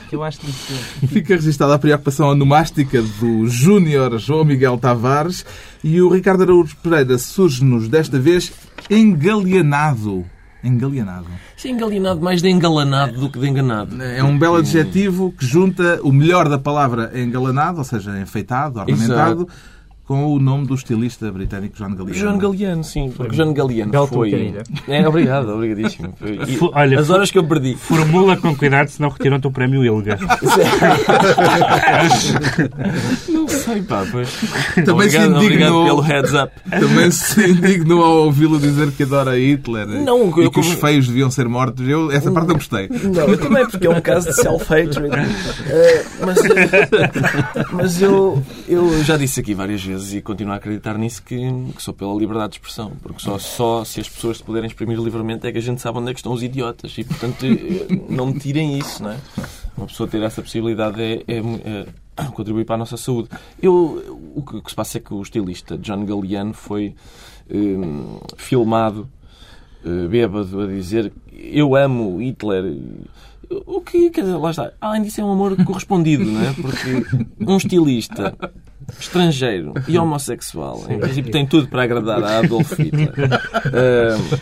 Que 0.09 0.17
eu 0.17 0.23
acho 0.23 0.41
que 0.41 0.49
isso... 0.49 0.73
Fica 1.07 1.35
registada 1.35 1.75
a 1.75 1.79
preocupação 1.79 2.29
onomástica 2.29 3.03
do 3.21 3.47
Júnior 3.47 4.19
João 4.19 4.45
Miguel 4.45 4.79
Tavares 4.79 5.45
e 5.85 6.01
o 6.01 6.09
Ricardo 6.09 6.45
Araújo 6.45 6.77
Pereira 6.83 7.19
surge-nos 7.19 7.89
desta 7.89 8.19
vez 8.19 8.53
engalianado. 8.91 10.25
Engalianado. 10.63 11.27
Sim, 11.57 11.71
engalianado 11.71 12.21
mais 12.21 12.43
de 12.43 12.49
engalanado 12.49 13.21
do 13.21 13.31
que 13.31 13.39
de 13.39 13.49
enganado. 13.49 14.03
É 14.03 14.23
um 14.25 14.39
belo 14.39 14.57
adjetivo 14.57 15.33
que 15.33 15.47
junta 15.47 16.01
o 16.03 16.13
melhor 16.13 16.49
da 16.49 16.59
palavra 16.59 17.13
engalanado, 17.15 17.79
ou 17.79 17.85
seja, 17.85 18.19
enfeitado, 18.19 18.81
ornamentado, 18.81 19.43
Exato 19.43 19.78
com 20.09 20.25
o 20.35 20.41
nome 20.41 20.67
do 20.67 20.75
estilista 20.75 21.31
britânico 21.31 21.77
John 21.77 21.95
Galliano. 21.95 22.15
John 22.15 22.39
Galliano, 22.39 22.83
sim. 22.83 23.13
Porque 23.15 23.37
John 23.37 23.53
Galliano 23.53 23.93
Belo 23.93 24.07
foi... 24.07 24.55
É, 24.89 25.07
obrigado, 25.07 25.51
obrigadíssimo. 25.51 26.15
E, 26.23 26.59
Olha, 26.73 26.99
as 26.99 27.11
horas 27.11 27.31
que 27.31 27.37
eu 27.37 27.45
perdi. 27.45 27.75
Formula 27.75 28.35
com 28.39 28.57
cuidado, 28.57 28.89
senão 28.89 29.11
retiram-te 29.11 29.47
o 29.47 29.51
prémio 29.51 29.85
Ilga. 29.85 30.19
Não 33.29 33.47
sei, 33.49 33.83
pá, 33.83 34.07
pois. 34.11 34.35
Também 34.77 34.93
obrigado, 34.95 35.41
se 35.41 35.45
indignou, 35.45 35.85
pelo 35.85 36.01
heads 36.01 36.33
up. 36.33 36.53
Também 36.71 37.11
se 37.11 37.51
indignou 37.51 38.03
ao 38.03 38.25
ouvi-lo 38.25 38.59
dizer 38.59 38.91
que 38.93 39.03
adora 39.03 39.39
Hitler 39.39 39.87
não, 39.87 40.31
e 40.31 40.33
que 40.33 40.51
como... 40.51 40.67
os 40.67 40.73
feios 40.73 41.07
deviam 41.07 41.31
ser 41.31 41.47
mortos. 41.47 41.87
Eu, 41.87 42.11
essa 42.11 42.33
parte 42.33 42.49
eu 42.49 42.55
gostei. 42.55 42.89
Não, 42.89 43.29
eu 43.29 43.37
também, 43.37 43.69
porque 43.69 43.87
é 43.87 43.91
um 43.91 44.01
caso 44.01 44.29
de 44.29 44.37
self-hatred. 44.37 45.09
Uh, 45.09 45.19
mas, 46.25 46.39
uh, 46.39 46.45
mas 47.73 48.01
eu, 48.01 48.43
eu 48.67 49.05
já 49.05 49.19
disse 49.19 49.41
aqui 49.41 49.53
várias 49.53 49.83
vezes 49.85 49.98
e 50.13 50.23
continuo 50.23 50.53
a 50.53 50.57
acreditar 50.57 50.97
nisso 50.97 51.23
que, 51.23 51.37
que, 51.75 51.83
sou 51.83 51.95
pela 51.95 52.15
liberdade 52.15 52.53
de 52.53 52.59
expressão. 52.59 52.93
Porque 53.03 53.21
só, 53.21 53.39
só 53.39 53.85
se 53.85 54.01
as 54.01 54.09
pessoas 54.09 54.39
se 54.39 54.45
puderem 54.45 54.67
exprimir 54.67 54.99
livremente 54.99 55.47
é 55.47 55.53
que 55.53 55.59
a 55.59 55.63
gente 55.63 55.81
sabe 55.81 55.99
onde 55.99 56.11
é 56.11 56.15
que 56.15 56.21
estão 56.21 56.33
os 56.33 56.43
idiotas. 56.43 56.97
E, 56.97 57.05
portanto, 57.05 57.45
eh, 57.45 57.87
não 58.09 58.27
me 58.27 58.39
tirem 58.39 58.79
isso, 58.79 59.03
não 59.03 59.11
é? 59.11 59.19
Uma 59.77 59.87
pessoa 59.87 60.09
ter 60.09 60.23
essa 60.23 60.43
possibilidade 60.43 61.03
é, 61.03 61.25
é, 61.27 61.39
é 62.17 62.25
contribuir 62.35 62.65
para 62.65 62.75
a 62.75 62.79
nossa 62.79 62.97
saúde. 62.97 63.29
Eu, 63.63 64.33
o 64.35 64.43
que, 64.43 64.57
o 64.57 64.63
que, 64.63 64.71
se 64.71 64.77
passa 64.77 64.99
é 64.99 65.01
que 65.01 65.15
o 65.15 65.23
estilista 65.23 65.79
John 65.79 66.05
Galliano 66.05 66.53
foi 66.53 66.95
um, 67.51 68.19
filmado 68.37 69.09
bêbado 70.09 70.61
a 70.61 70.67
dizer 70.67 71.13
eu 71.39 71.75
amo 71.75 72.21
Hitler. 72.21 72.77
O 73.51 73.81
que, 73.81 74.11
quer 74.11 74.23
dizer, 74.23 74.37
lá 74.37 74.51
está. 74.51 74.73
Além 74.81 75.03
disso, 75.03 75.21
é 75.21 75.25
um 75.25 75.33
amor 75.33 75.57
correspondido, 75.65 76.25
não 76.25 76.43
é? 76.43 76.53
Porque 76.53 77.07
um 77.41 77.57
estilista 77.57 78.37
estrangeiro 79.01 79.73
e 79.87 79.99
homossexual, 79.99 80.85
em 80.89 80.99
princípio 80.99 81.31
tem 81.31 81.47
tudo 81.47 81.69
para 81.69 81.83
agradar 81.83 82.23
a 82.23 82.39
Adolf 82.39 82.73
Hitler. 82.79 83.15
Uh, 83.67 84.39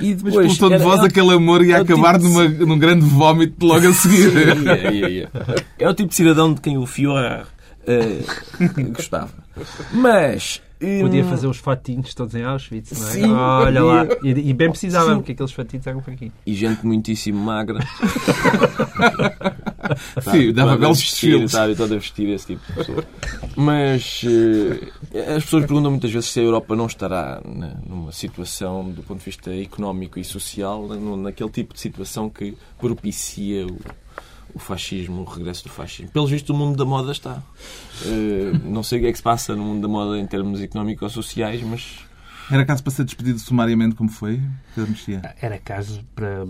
e 0.00 0.14
depois, 0.14 0.34
Mas 0.34 0.58
pelo 0.58 0.70
tom 0.70 0.76
de 0.76 0.82
voz, 0.82 0.98
era, 0.98 1.08
aquele 1.08 1.32
amor 1.32 1.64
ia 1.64 1.78
acabar 1.78 2.18
tipo 2.18 2.28
numa, 2.28 2.48
num 2.48 2.78
grande 2.78 3.04
vómito 3.04 3.66
logo 3.66 3.86
a 3.86 3.92
seguir. 3.92 4.32
Ia, 4.64 4.92
ia, 4.92 5.08
ia. 5.08 5.30
É 5.78 5.88
o 5.88 5.94
tipo 5.94 6.08
de 6.08 6.14
cidadão 6.14 6.54
de 6.54 6.60
quem 6.60 6.78
o 6.78 6.86
Führer 6.86 7.44
uh, 7.86 8.92
gostava. 8.92 9.30
Mas 9.92 10.62
Podia 11.00 11.24
fazer 11.24 11.46
os 11.46 11.58
fatinhos 11.58 12.12
todos 12.14 12.34
em 12.34 12.42
Auschwitz, 12.42 12.98
não 12.98 13.08
é? 13.08 13.10
Sim, 13.12 13.32
Olha 13.32 13.82
lá. 13.84 14.06
E, 14.22 14.30
e 14.30 14.52
bem 14.52 14.68
precisava, 14.68 15.14
porque 15.14 15.32
aqueles 15.32 15.52
fatinhos 15.52 15.86
eram 15.86 16.00
para 16.00 16.14
aqui. 16.14 16.32
E 16.44 16.54
gente 16.54 16.84
muitíssimo 16.84 17.38
magra. 17.38 17.78
Sim, 20.22 20.52
dava 20.52 20.76
belos 20.76 20.98
desfiles. 20.98 21.52
Está 21.52 21.64
habituado 21.64 21.92
a 21.92 21.96
vestir 21.96 22.28
esse 22.30 22.46
tipo 22.48 22.66
de 22.66 22.72
pessoa. 22.72 23.04
Mas 23.56 24.22
uh, 24.24 24.88
as 25.36 25.44
pessoas 25.44 25.66
perguntam 25.66 25.90
muitas 25.90 26.10
vezes 26.10 26.30
se 26.30 26.40
a 26.40 26.42
Europa 26.42 26.74
não 26.74 26.86
estará 26.86 27.40
na, 27.44 27.74
numa 27.86 28.12
situação, 28.12 28.90
do 28.90 29.02
ponto 29.02 29.18
de 29.18 29.24
vista 29.24 29.54
económico 29.54 30.18
e 30.18 30.24
social, 30.24 30.88
naquele 30.88 31.50
tipo 31.50 31.74
de 31.74 31.80
situação 31.80 32.28
que 32.28 32.56
propicia 32.78 33.66
o 33.66 33.78
o 34.54 34.58
fascismo, 34.58 35.22
o 35.22 35.24
regresso 35.24 35.64
do 35.64 35.70
fascismo. 35.70 36.10
Pelos 36.10 36.30
vistos, 36.30 36.50
o 36.50 36.58
mundo 36.58 36.76
da 36.76 36.84
moda 36.84 37.12
está. 37.12 37.42
Uh, 38.04 38.58
não 38.64 38.82
sei 38.82 38.98
o 38.98 39.02
que 39.02 39.08
é 39.08 39.12
que 39.12 39.18
se 39.18 39.22
passa 39.22 39.56
no 39.56 39.64
mundo 39.64 39.82
da 39.82 39.88
moda 39.88 40.18
em 40.18 40.26
termos 40.26 40.60
económicos 40.60 41.02
ou 41.02 41.22
sociais, 41.22 41.62
mas 41.62 42.00
Era 42.50 42.64
caso 42.64 42.82
para 42.82 42.92
ser 42.92 43.04
despedido 43.04 43.38
sumariamente, 43.38 43.94
como 43.94 44.10
foi, 44.10 44.40
Pedro 44.74 44.90
Mexia? 44.90 45.22
Era 45.40 45.58
caso 45.58 46.00
para, 46.14 46.44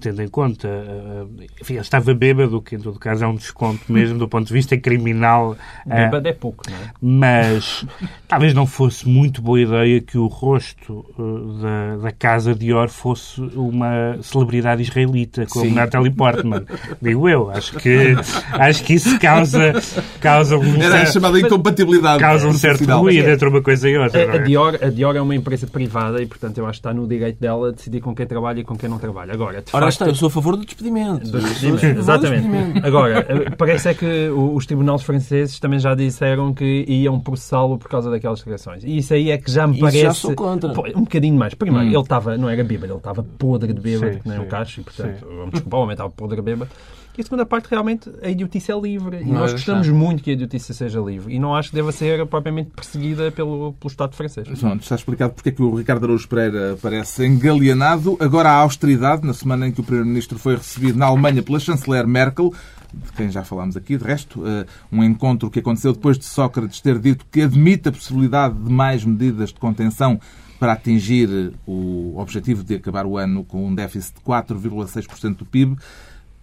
tendo 0.00 0.22
em 0.22 0.28
conta, 0.28 0.66
eh, 0.68 1.46
enfim, 1.60 1.74
ele 1.74 1.82
estava 1.82 2.14
bêbado, 2.14 2.60
que 2.62 2.74
em 2.76 2.80
todo 2.80 2.98
caso 2.98 3.24
é 3.24 3.26
um 3.28 3.34
desconto 3.34 3.92
mesmo 3.92 4.18
do 4.18 4.28
ponto 4.28 4.46
de 4.48 4.52
vista 4.52 4.76
criminal. 4.76 5.56
eh, 5.88 6.04
Bêbado 6.06 6.28
é 6.28 6.32
pouco, 6.32 6.64
não 6.68 6.76
é? 6.76 6.90
mas 7.00 7.84
talvez 8.26 8.54
não 8.54 8.66
fosse 8.66 9.08
muito 9.08 9.40
boa 9.42 9.60
ideia 9.60 10.00
que 10.00 10.18
o 10.18 10.26
rosto 10.26 11.04
eh, 11.18 11.62
da, 11.62 11.96
da 12.04 12.12
Casa 12.12 12.54
Dior 12.54 12.88
fosse 12.88 13.40
uma 13.54 14.18
celebridade 14.22 14.82
israelita, 14.82 15.46
como 15.46 15.66
Sim. 15.66 15.72
Natalie 15.72 16.10
Portman. 16.10 16.64
Digo 17.00 17.28
eu, 17.28 17.50
acho 17.50 17.76
que, 17.78 18.16
acho 18.52 18.82
que 18.84 18.94
isso 18.94 19.18
causa, 19.18 19.74
causa 20.20 20.56
um 20.56 20.76
Era 20.76 20.86
a 20.86 20.98
certo, 20.98 21.12
chamada 21.12 21.38
incompatibilidade. 21.40 22.20
causa 22.20 22.48
um 22.48 22.52
certo 22.54 22.84
ruído 22.98 23.28
entre 23.28 23.48
uma 23.48 23.62
coisa 23.62 23.88
e 23.88 23.96
outra. 23.96 24.18
A, 24.18 24.22
é? 24.22 24.38
a 24.38 24.42
Dior, 24.42 24.78
a 24.82 24.88
Dior 24.88 25.14
é 25.16 25.25
uma 25.26 25.34
empresa 25.34 25.66
privada 25.66 26.22
e, 26.22 26.26
portanto, 26.26 26.56
eu 26.58 26.64
acho 26.66 26.80
que 26.80 26.88
está 26.88 26.94
no 26.94 27.06
direito 27.06 27.38
dela 27.38 27.72
decidir 27.72 28.00
com 28.00 28.14
quem 28.14 28.26
trabalha 28.26 28.60
e 28.60 28.64
com 28.64 28.76
quem 28.76 28.88
não 28.88 28.98
trabalha. 28.98 29.32
Agora, 29.34 29.60
de 29.60 29.70
Ora 29.72 29.84
facto, 29.86 29.92
está, 29.92 30.06
eu 30.06 30.14
sou 30.14 30.28
a 30.28 30.30
favor 30.30 30.56
do 30.56 30.64
despedimento. 30.64 31.30
Do 31.30 31.38
despedimento, 31.40 31.80
favor 31.80 31.94
do 31.94 32.00
Exatamente. 32.00 32.42
despedimento. 32.48 32.86
Agora, 32.86 33.26
eh, 33.28 33.50
parece 33.56 33.88
é 33.90 33.94
que 33.94 34.28
os 34.30 34.64
tribunais 34.66 35.02
franceses 35.02 35.58
também 35.60 35.78
já 35.78 35.94
disseram 35.94 36.54
que 36.54 36.84
iam 36.88 37.20
processá-lo 37.20 37.76
por 37.78 37.88
causa 37.88 38.10
daquelas 38.10 38.38
declarações. 38.38 38.82
E 38.84 38.96
isso 38.98 39.12
aí 39.12 39.30
é 39.30 39.38
que 39.38 39.50
já 39.50 39.66
me 39.66 39.74
Isso 39.74 39.82
parece. 39.82 40.00
já 40.02 40.12
sou 40.14 40.34
contra. 40.34 40.70
Um 40.96 41.02
bocadinho 41.02 41.36
mais. 41.36 41.52
Primeiro, 41.54 41.86
Hum. 41.86 41.90
ele 41.92 42.00
estava, 42.00 42.36
não 42.38 42.48
era 42.48 42.64
bêbado, 42.64 42.92
ele 42.92 42.98
estava 42.98 43.22
podre 43.22 43.72
de 43.72 43.80
bêbado, 43.80 44.14
Sim, 44.14 44.18
que 44.20 44.28
nem 44.28 44.38
sim. 44.38 44.44
um 44.44 44.48
cacho, 44.48 44.80
e 44.80 44.84
portanto, 44.84 45.26
vamos 45.26 45.50
desculpar, 45.52 45.80
o 45.80 45.82
homem 45.82 45.94
estava 45.94 46.10
podre 46.10 46.36
de 46.36 46.42
bêbado. 46.42 46.70
E 47.16 47.20
a 47.22 47.24
segunda 47.24 47.46
parte, 47.46 47.66
realmente, 47.70 48.10
a 48.22 48.28
idiotice 48.28 48.70
é 48.70 48.78
livre. 48.78 49.22
E 49.22 49.24
Não 49.24 49.40
nós 49.40 49.50
é 49.50 49.54
gostamos 49.54 49.86
deixar. 49.86 49.98
muito 49.98 50.22
que 50.22 50.30
a 50.30 50.32
idiotice 50.34 50.74
seja 50.74 51.00
livre. 51.00 51.34
E 51.34 51.38
não 51.38 51.54
acho 51.54 51.70
que 51.70 51.74
deva 51.74 51.90
ser 51.90 52.26
propriamente 52.26 52.70
perseguida 52.76 53.32
pelo, 53.32 53.72
pelo 53.72 53.90
Estado 53.90 54.14
francês. 54.14 54.46
Pronto, 54.58 54.82
está 54.82 54.94
explicado 54.94 55.32
porque 55.32 55.48
é 55.48 55.52
que 55.52 55.62
o 55.62 55.74
Ricardo 55.74 56.04
Araújo 56.04 56.28
Pereira 56.28 56.76
parece 56.82 57.24
engalianado. 57.26 58.18
Agora 58.20 58.50
a 58.50 58.56
austeridade, 58.56 59.26
na 59.26 59.32
semana 59.32 59.66
em 59.66 59.72
que 59.72 59.80
o 59.80 59.84
Primeiro-Ministro 59.84 60.38
foi 60.38 60.56
recebido 60.56 60.98
na 60.98 61.06
Alemanha 61.06 61.42
pela 61.42 61.58
chanceler 61.58 62.06
Merkel, 62.06 62.52
de 62.92 63.12
quem 63.12 63.30
já 63.30 63.42
falámos 63.42 63.76
aqui, 63.76 63.96
de 63.96 64.04
resto, 64.04 64.42
eh, 64.46 64.66
um 64.92 65.02
encontro 65.02 65.50
que 65.50 65.58
aconteceu 65.60 65.92
depois 65.94 66.18
de 66.18 66.24
Sócrates 66.24 66.80
ter 66.80 66.98
dito 66.98 67.24
que 67.32 67.42
admite 67.42 67.88
a 67.88 67.92
possibilidade 67.92 68.54
de 68.54 68.70
mais 68.70 69.04
medidas 69.04 69.50
de 69.52 69.58
contenção 69.58 70.20
para 70.58 70.72
atingir 70.72 71.28
eh, 71.30 71.54
o 71.66 72.14
objetivo 72.18 72.62
de 72.62 72.74
acabar 72.74 73.04
o 73.06 73.16
ano 73.18 73.44
com 73.44 73.66
um 73.66 73.74
déficit 73.74 74.14
de 74.16 74.20
4,6% 74.20 75.36
do 75.36 75.44
PIB. 75.44 75.76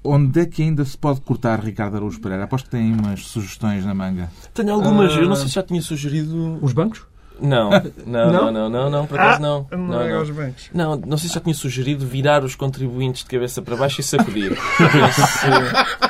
Onde 0.04 0.42
é 0.42 0.46
que 0.46 0.62
ainda 0.62 0.84
se 0.84 0.98
pode 0.98 1.22
cortar, 1.22 1.60
Ricardo 1.60 1.96
Araújo 1.96 2.20
Pereira? 2.20 2.44
Aposto 2.44 2.66
que 2.66 2.72
tem 2.72 2.94
umas 2.94 3.22
sugestões 3.22 3.86
na 3.86 3.94
manga. 3.94 4.30
Tenho 4.54 4.74
algumas, 4.74 5.16
eu 5.16 5.28
não 5.28 5.36
sei 5.36 5.48
se 5.48 5.56
já 5.56 5.64
tinha 5.64 5.82
sugerido. 5.82 6.60
Os 6.62 6.74
bancos? 6.74 7.06
Não, 7.40 7.70
não, 8.06 8.32
não, 8.32 8.52
não, 8.52 8.70
não, 8.70 8.90
não, 8.90 9.08
por 9.08 9.20
acaso 9.20 9.42
não. 9.42 9.66
Não, 9.72 9.78
não. 9.78 10.34
bancos. 10.34 10.70
Não, 10.74 10.96
não 10.96 11.18
sei 11.18 11.30
se 11.30 11.36
já 11.36 11.42
tinha 11.42 11.56
sugerido 11.56 12.06
virar 12.06 12.44
os 12.44 12.56
contribuintes 12.56 13.24
de 13.24 13.30
cabeça 13.30 13.62
para 13.62 13.76
baixo 13.76 14.02
e 14.02 14.04
sacudir. 14.04 14.56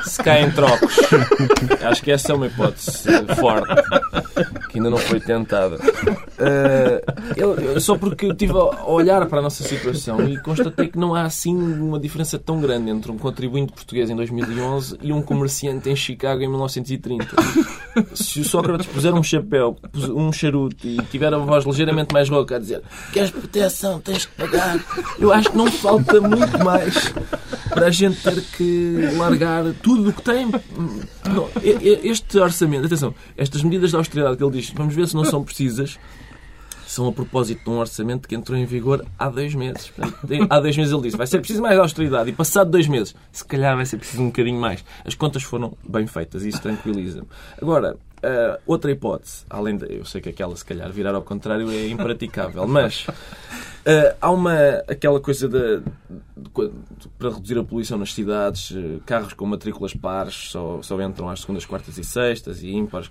Se, 0.04 0.10
se 0.10 0.22
caem 0.22 0.50
trocos. 0.50 0.96
Acho 1.82 2.02
que 2.02 2.10
essa 2.10 2.32
é 2.32 2.34
uma 2.34 2.46
hipótese 2.46 3.08
forte 3.38 3.74
que 4.68 4.78
ainda 4.78 4.90
não 4.90 4.98
foi 4.98 5.20
tentada. 5.20 5.78
Eh, 6.38 7.04
eu- 7.36 7.80
só 7.80 7.96
porque 7.96 8.26
eu 8.26 8.32
estive 8.32 8.52
a 8.52 8.84
olhar 8.90 9.24
para 9.26 9.38
a 9.38 9.42
nossa 9.42 9.62
situação 9.62 10.20
e 10.28 10.36
constatei 10.40 10.88
que 10.88 10.98
não 10.98 11.14
há 11.14 11.22
assim 11.22 11.54
uma 11.56 11.98
diferença 11.98 12.38
tão 12.38 12.60
grande 12.60 12.90
entre 12.90 13.10
um 13.12 13.16
contribuinte 13.18 13.72
português 13.72 14.10
em 14.10 14.16
2011 14.16 14.98
e 15.00 15.12
um 15.12 15.22
comerciante 15.22 15.88
em 15.88 15.94
Chicago 15.96 16.42
em 16.42 16.48
1930. 16.48 17.26
Se 18.14 18.40
o 18.40 18.44
Sócrates 18.44 18.86
puser 18.86 19.14
um 19.14 19.22
chapéu, 19.22 19.76
um 20.14 20.32
charuto 20.32 20.86
e 20.86 20.96
tiver 21.10 21.32
a 21.32 21.38
voz 21.38 21.64
ligeiramente 21.64 22.12
mais 22.12 22.28
rouca 22.28 22.56
a 22.56 22.58
dizer 22.58 22.82
queres 23.12 23.30
proteção, 23.30 24.00
tens 24.00 24.26
que 24.26 24.34
pagar, 24.36 24.78
eu 25.18 25.32
acho 25.32 25.50
que 25.50 25.56
não 25.56 25.70
falta 25.70 26.20
muito 26.20 26.58
mais 26.64 27.14
para 27.68 27.86
a 27.86 27.90
gente 27.90 28.20
ter 28.22 28.40
que 28.56 29.08
largar 29.16 29.64
tudo 29.82 30.10
o 30.10 30.12
que 30.12 30.22
tem. 30.22 30.50
Este 32.02 32.38
orçamento, 32.38 32.86
atenção, 32.86 33.14
estas 33.36 33.62
medidas 33.62 33.90
de 33.90 33.96
austeridade 33.96 34.36
que 34.36 34.44
ele 34.44 34.52
diz, 34.52 34.70
vamos 34.70 34.94
ver 34.94 35.06
se 35.08 35.14
não 35.14 35.24
são 35.24 35.42
precisas, 35.42 35.98
são 36.94 37.08
a 37.08 37.12
propósito 37.12 37.64
de 37.64 37.70
um 37.70 37.78
orçamento 37.78 38.28
que 38.28 38.34
entrou 38.34 38.58
em 38.58 38.64
vigor 38.64 39.04
há 39.18 39.28
dois 39.28 39.54
meses. 39.54 39.92
Há 40.48 40.60
dois 40.60 40.76
meses 40.76 40.92
ele 40.92 41.02
disse 41.02 41.16
vai 41.16 41.26
ser 41.26 41.38
preciso 41.38 41.60
mais 41.60 41.78
austeridade 41.78 42.30
e 42.30 42.32
passado 42.32 42.70
dois 42.70 42.86
meses, 42.86 43.14
se 43.32 43.44
calhar 43.44 43.76
vai 43.76 43.84
ser 43.84 43.98
preciso 43.98 44.22
um 44.22 44.26
bocadinho 44.26 44.60
mais. 44.60 44.84
As 45.04 45.14
contas 45.14 45.42
foram 45.42 45.76
bem 45.86 46.06
feitas 46.06 46.44
e 46.44 46.48
isso 46.48 46.62
tranquiliza-me. 46.62 47.26
Agora, 47.60 47.96
ah, 48.24 48.58
outra 48.66 48.90
hipótese, 48.90 49.44
além 49.50 49.76
de. 49.76 49.98
Eu 49.98 50.04
sei 50.04 50.20
que 50.20 50.30
aquela, 50.30 50.56
se 50.56 50.64
calhar, 50.64 50.90
virar 50.90 51.14
ao 51.14 51.22
contrário 51.22 51.70
é 51.70 51.88
impraticável, 51.88 52.66
mas. 52.66 53.06
ah, 53.84 54.16
há 54.20 54.30
uma. 54.30 54.54
aquela 54.88 55.20
coisa 55.20 55.46
da. 55.46 55.82
Para 57.18 57.30
reduzir 57.30 57.58
a 57.58 57.64
poluição 57.64 57.98
nas 57.98 58.14
cidades, 58.14 58.72
eh, 58.74 59.00
carros 59.04 59.32
com 59.32 59.44
matrículas 59.44 59.92
pares 59.92 60.50
só, 60.50 60.80
só 60.82 61.00
entram 61.02 61.28
às 61.28 61.40
segundas, 61.40 61.66
quartas 61.66 61.98
e 61.98 62.04
sextas 62.04 62.62
e 62.62 62.70
ímpares. 62.70 63.10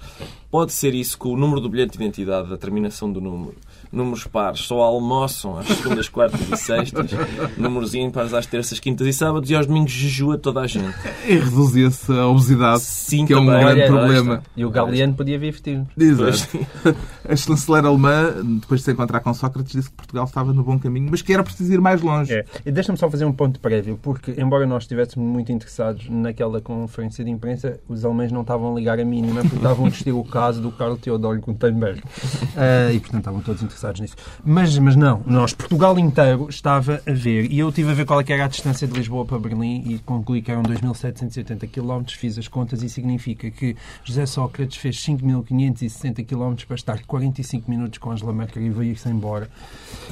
Pode 0.50 0.72
ser 0.72 0.94
isso 0.96 1.20
que 1.20 1.28
o 1.28 1.36
número 1.36 1.60
do 1.60 1.70
bilhete 1.70 1.98
de 1.98 2.04
identidade, 2.04 2.54
a 2.54 2.58
terminação 2.58 3.12
do 3.12 3.20
número, 3.20 3.56
números 3.92 4.26
pares 4.26 4.62
só 4.62 4.82
almoçam 4.82 5.58
às 5.58 5.68
segundas, 5.68 6.08
quartas 6.08 6.42
e 6.50 6.58
sextas, 6.58 7.12
números 7.58 7.94
ímpares 7.94 8.34
às 8.34 8.46
terças, 8.46 8.80
quintas 8.80 9.06
e 9.08 9.14
sábados 9.14 9.50
e 9.50 9.56
aos 9.56 9.66
domingos 9.66 9.92
jejua 9.92 10.38
toda 10.38 10.62
a 10.62 10.68
gente. 10.68 10.96
E 11.28 11.36
reduzia-se 11.36 12.12
a 12.12 12.28
obesidade, 12.28 12.82
Sim, 12.82 13.26
que 13.26 13.34
é 13.34 13.38
um 13.38 13.46
grande 13.46 13.82
Olha, 13.82 13.88
problema. 13.88 14.44
E 14.56 14.64
o 14.64 14.70
Galeano 14.70 15.14
podia 15.14 15.38
vir 15.38 15.52
vestido. 15.52 15.88
Exato. 15.98 16.66
A 17.28 17.36
chanceler 17.36 17.86
alemã, 17.86 18.34
depois 18.60 18.82
de 18.82 18.86
se 18.86 18.92
encontrar 18.92 19.22
com 19.22 19.34
Sócrates, 19.34 19.72
disse 19.72 19.90
que 19.90 19.96
Portugal 19.96 20.26
estava 20.26 20.54
no 20.54 20.64
bom 20.64 20.78
caminho, 20.78 21.08
mas 21.10 21.22
que 21.22 21.34
era 21.34 21.44
preciso 21.44 21.74
ir 21.74 21.80
mais 21.80 22.02
longe. 22.02 22.34
É. 22.34 22.46
E 22.66 22.72
deixa-me 22.72 22.98
só 22.98 23.10
fazer 23.10 23.26
um 23.26 23.33
ponto 23.34 23.60
prévio, 23.60 24.00
porque 24.02 24.34
embora 24.38 24.66
nós 24.66 24.84
estivéssemos 24.84 25.28
muito 25.30 25.52
interessados 25.52 26.10
naquela 26.10 26.62
conferência 26.62 27.24
de 27.24 27.30
imprensa, 27.32 27.80
os 27.88 28.04
alemães 28.06 28.32
não 28.32 28.42
estavam 28.42 28.72
a 28.72 28.76
ligar 28.80 29.00
a 29.00 29.06
mínima, 29.06 29.42
porque 29.42 29.56
estavam 29.56 29.86
a 29.86 29.90
discutir 29.90 30.12
o 30.12 30.24
caso 30.24 30.62
do 30.62 30.72
Carlos 30.72 31.00
Teodoro 31.00 31.40
Gutenberg. 31.42 32.02
Ah, 32.56 32.92
e, 32.92 33.00
portanto, 33.00 33.20
estavam 33.22 33.42
todos 33.42 33.62
interessados 33.64 34.00
nisso. 34.02 34.16
Mas, 34.44 34.78
mas 34.78 34.96
não, 34.96 35.22
nós, 35.26 35.54
Portugal 35.54 35.98
inteiro, 36.00 36.48
estava 36.50 37.02
a 37.08 37.12
ver, 37.12 37.52
e 37.52 37.60
eu 37.60 37.70
estive 37.70 37.92
a 37.92 37.94
ver 37.94 38.06
qual 38.06 38.20
é 38.22 38.24
era 38.34 38.46
a 38.46 38.48
distância 38.48 38.88
de 38.88 38.94
Lisboa 38.98 39.26
para 39.26 39.38
Berlim 39.38 39.84
e 39.86 40.00
concluí 40.00 40.42
que 40.42 40.50
eram 40.52 40.64
2.780 40.64 41.68
km, 41.70 42.04
fiz 42.18 42.38
as 42.38 42.48
contas 42.48 42.82
e 42.82 42.90
significa 42.90 43.50
que 43.52 43.76
José 44.04 44.26
Sócrates 44.26 44.78
fez 44.78 44.98
5.560 44.98 46.26
km 46.26 46.56
para 46.68 46.76
estar 46.76 47.04
45 47.06 47.70
minutos 47.70 48.00
com 48.00 48.12
Angela 48.12 48.34
Merkel 48.34 48.64
e 48.64 48.70
veio-se 48.70 49.08
embora. 49.10 49.50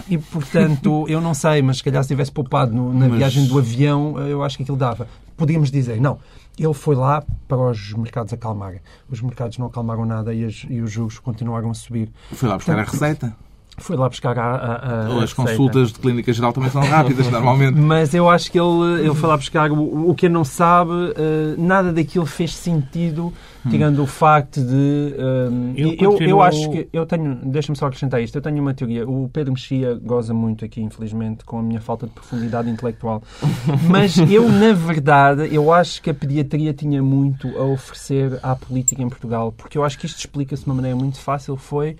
E, 0.09 0.17
portanto, 0.17 1.05
eu 1.07 1.19
não 1.21 1.33
sei, 1.33 1.61
mas 1.61 1.77
se 1.77 1.83
calhar 1.83 2.03
se 2.03 2.09
tivesse 2.09 2.31
poupado 2.31 2.73
no- 2.73 2.93
na 2.93 3.07
Mas- 3.11 3.19
viagem 3.19 3.45
do 3.47 3.57
avião, 3.57 4.17
eu 4.19 4.43
acho 4.43 4.57
que 4.57 4.63
aquilo 4.63 4.77
dava. 4.77 5.07
Podíamos 5.37 5.71
dizer, 5.71 5.99
não, 5.99 6.19
ele 6.57 6.73
foi 6.73 6.95
lá 6.95 7.23
para 7.47 7.57
os 7.57 7.93
mercados 7.93 8.31
acalmarem. 8.33 8.79
Os 9.09 9.21
mercados 9.21 9.57
não 9.57 9.67
acalmaram 9.67 10.05
nada 10.05 10.33
e, 10.33 10.45
as- 10.45 10.65
e 10.69 10.79
os 10.81 10.91
juros 10.91 11.17
continuaram 11.19 11.69
a 11.71 11.73
subir. 11.73 12.09
Foi 12.33 12.47
lá 12.49 12.57
buscar 12.57 12.77
a 12.79 12.83
receita. 12.83 13.35
Foi 13.81 13.95
lá 13.97 14.07
buscar 14.07 14.37
a, 14.39 14.55
a, 14.55 14.73
a- 15.19 15.23
As 15.23 15.33
consultas 15.33 15.91
de 15.91 15.99
clínica 15.99 16.31
geral 16.31 16.53
também 16.53 16.69
são 16.69 16.81
rápidas, 16.81 17.27
normalmente. 17.31 17.77
Mas 17.77 18.13
eu 18.13 18.29
acho 18.29 18.51
que 18.51 18.59
ele, 18.59 19.01
ele 19.05 19.15
foi 19.15 19.27
lá 19.29 19.35
buscar 19.37 19.71
o, 19.71 20.09
o 20.09 20.15
que 20.15 20.27
ele 20.27 20.33
não 20.33 20.43
sabe, 20.45 20.91
eh, 21.15 21.55
nada 21.57 21.91
daquilo 21.91 22.25
fez 22.25 22.53
sentido, 22.53 23.33
tirando 23.69 24.01
o 24.01 24.07
facto 24.07 24.61
de. 24.61 25.13
eh, 25.17 25.49
Eu 25.75 25.87
eu, 25.89 25.95
eu 25.99 26.11
continuo- 26.11 26.41
acho 26.41 26.69
que. 26.71 26.87
Eu 26.93 27.05
tenho. 27.05 27.35
Deixa-me 27.43 27.77
só 27.77 27.87
acrescentar 27.87 28.21
isto. 28.21 28.35
Eu 28.35 28.41
tenho 28.41 28.59
uma 28.61 28.73
teoria. 28.73 29.07
O 29.07 29.29
Pedro 29.31 29.53
Mexia 29.53 29.93
goza 30.01 30.33
muito 30.33 30.63
aqui, 30.65 30.81
infelizmente, 30.81 31.43
com 31.45 31.59
a 31.59 31.61
minha 31.63 31.81
falta 31.81 32.05
de 32.07 32.13
profundidade 32.13 32.69
intelectual. 32.69 33.21
Mas 33.89 34.17
eu, 34.17 34.47
na 34.49 34.73
verdade, 34.73 35.53
eu 35.53 35.71
acho 35.73 36.01
que 36.01 36.09
a 36.09 36.13
pediatria 36.13 36.73
tinha 36.73 37.01
muito 37.03 37.47
a 37.57 37.63
oferecer 37.63 38.39
à 38.43 38.55
política 38.55 39.01
em 39.01 39.09
Portugal, 39.09 39.51
porque 39.55 39.77
eu 39.77 39.83
acho 39.83 39.97
que 39.97 40.05
isto 40.05 40.17
explica-se 40.19 40.63
de 40.63 40.69
uma 40.69 40.75
maneira 40.75 40.95
muito 40.97 41.19
fácil. 41.19 41.55
Foi. 41.57 41.95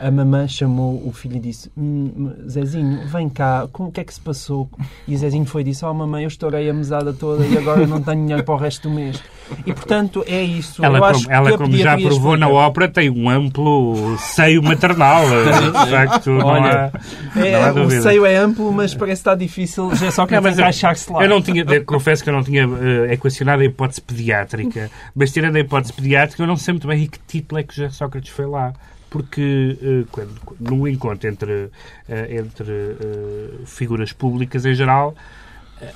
A 0.00 0.10
mamãe 0.10 0.46
chamou 0.48 1.02
o 1.06 1.12
filho 1.12 1.36
e 1.36 1.40
disse: 1.40 1.70
"Hum, 1.76 2.32
Zezinho, 2.48 3.06
vem 3.06 3.28
cá, 3.28 3.66
como, 3.72 3.88
o 3.88 3.92
que 3.92 4.00
é 4.00 4.04
que 4.04 4.12
se 4.12 4.20
passou? 4.20 4.68
E 5.08 5.14
o 5.14 5.18
Zezinho 5.18 5.44
foi 5.46 5.62
e 5.62 5.64
disse: 5.64 5.84
Oh, 5.84 5.94
mamãe, 5.94 6.24
eu 6.24 6.28
estourei 6.28 6.68
a 6.68 6.74
mesada 6.74 7.12
toda 7.12 7.44
e 7.46 7.56
agora 7.56 7.86
não 7.86 8.02
tenho 8.02 8.22
dinheiro 8.22 8.44
para 8.44 8.54
o 8.54 8.58
resto 8.58 8.88
do 8.88 8.94
mês. 8.94 9.22
E 9.64 9.72
portanto, 9.72 10.24
é 10.26 10.42
isso. 10.42 10.84
Ela, 10.84 10.98
eu 10.98 11.02
como, 11.02 11.14
acho 11.16 11.30
ela 11.30 11.50
que 11.52 11.58
como 11.58 11.76
já 11.76 11.96
provou 11.96 12.36
na 12.36 12.48
ópera, 12.48 12.88
tem 12.88 13.08
um 13.10 13.30
amplo 13.30 14.16
seio 14.18 14.62
maternal. 14.62 15.22
De 15.86 15.90
facto, 15.90 16.30
não 16.30 16.46
Olha, 16.46 16.92
há, 17.34 17.38
É, 17.38 17.52
não 17.72 17.82
há 17.82 17.86
o 17.86 17.90
seio 17.90 18.26
é 18.26 18.36
amplo, 18.36 18.72
mas 18.72 18.94
parece 18.94 19.22
que 19.22 19.28
está 19.28 19.34
difícil. 19.34 19.94
Já 19.94 20.10
só 20.10 20.26
que 20.26 20.34
Não, 20.34 20.42
mas 20.42 20.58
eu- 20.58 20.62
encaixar-se 20.62 21.12
lá. 21.12 21.22
Eu 21.22 21.28
não 21.28 21.40
tinha, 21.40 21.62
eu 21.62 21.84
confesso 21.84 22.22
que 22.24 22.28
eu 22.28 22.34
não 22.34 22.42
tinha 22.42 22.64
eh, 22.64 23.14
equacionado 23.14 23.62
a 23.62 23.64
hipótese 23.64 24.00
pediátrica, 24.00 24.90
mas 25.14 25.32
tirando 25.32 25.56
a 25.56 25.60
hipótese 25.60 25.92
pediátrica, 25.92 26.42
eu 26.42 26.46
não 26.46 26.56
sei 26.56 26.74
muito 26.74 26.88
bem 26.88 27.04
em 27.04 27.06
que 27.06 27.18
título 27.26 27.60
é 27.60 27.62
que 27.62 27.74
José 27.74 27.90
Sócrates 27.90 28.30
foi 28.30 28.46
lá. 28.46 28.72
Porque 29.16 29.78
eh, 29.80 30.04
quando, 30.10 30.34
no 30.60 30.86
encontro 30.86 31.26
entre, 31.26 31.70
eh, 32.06 32.36
entre 32.38 32.68
eh, 32.68 33.50
figuras 33.64 34.12
públicas 34.12 34.66
em 34.66 34.74
geral, 34.74 35.14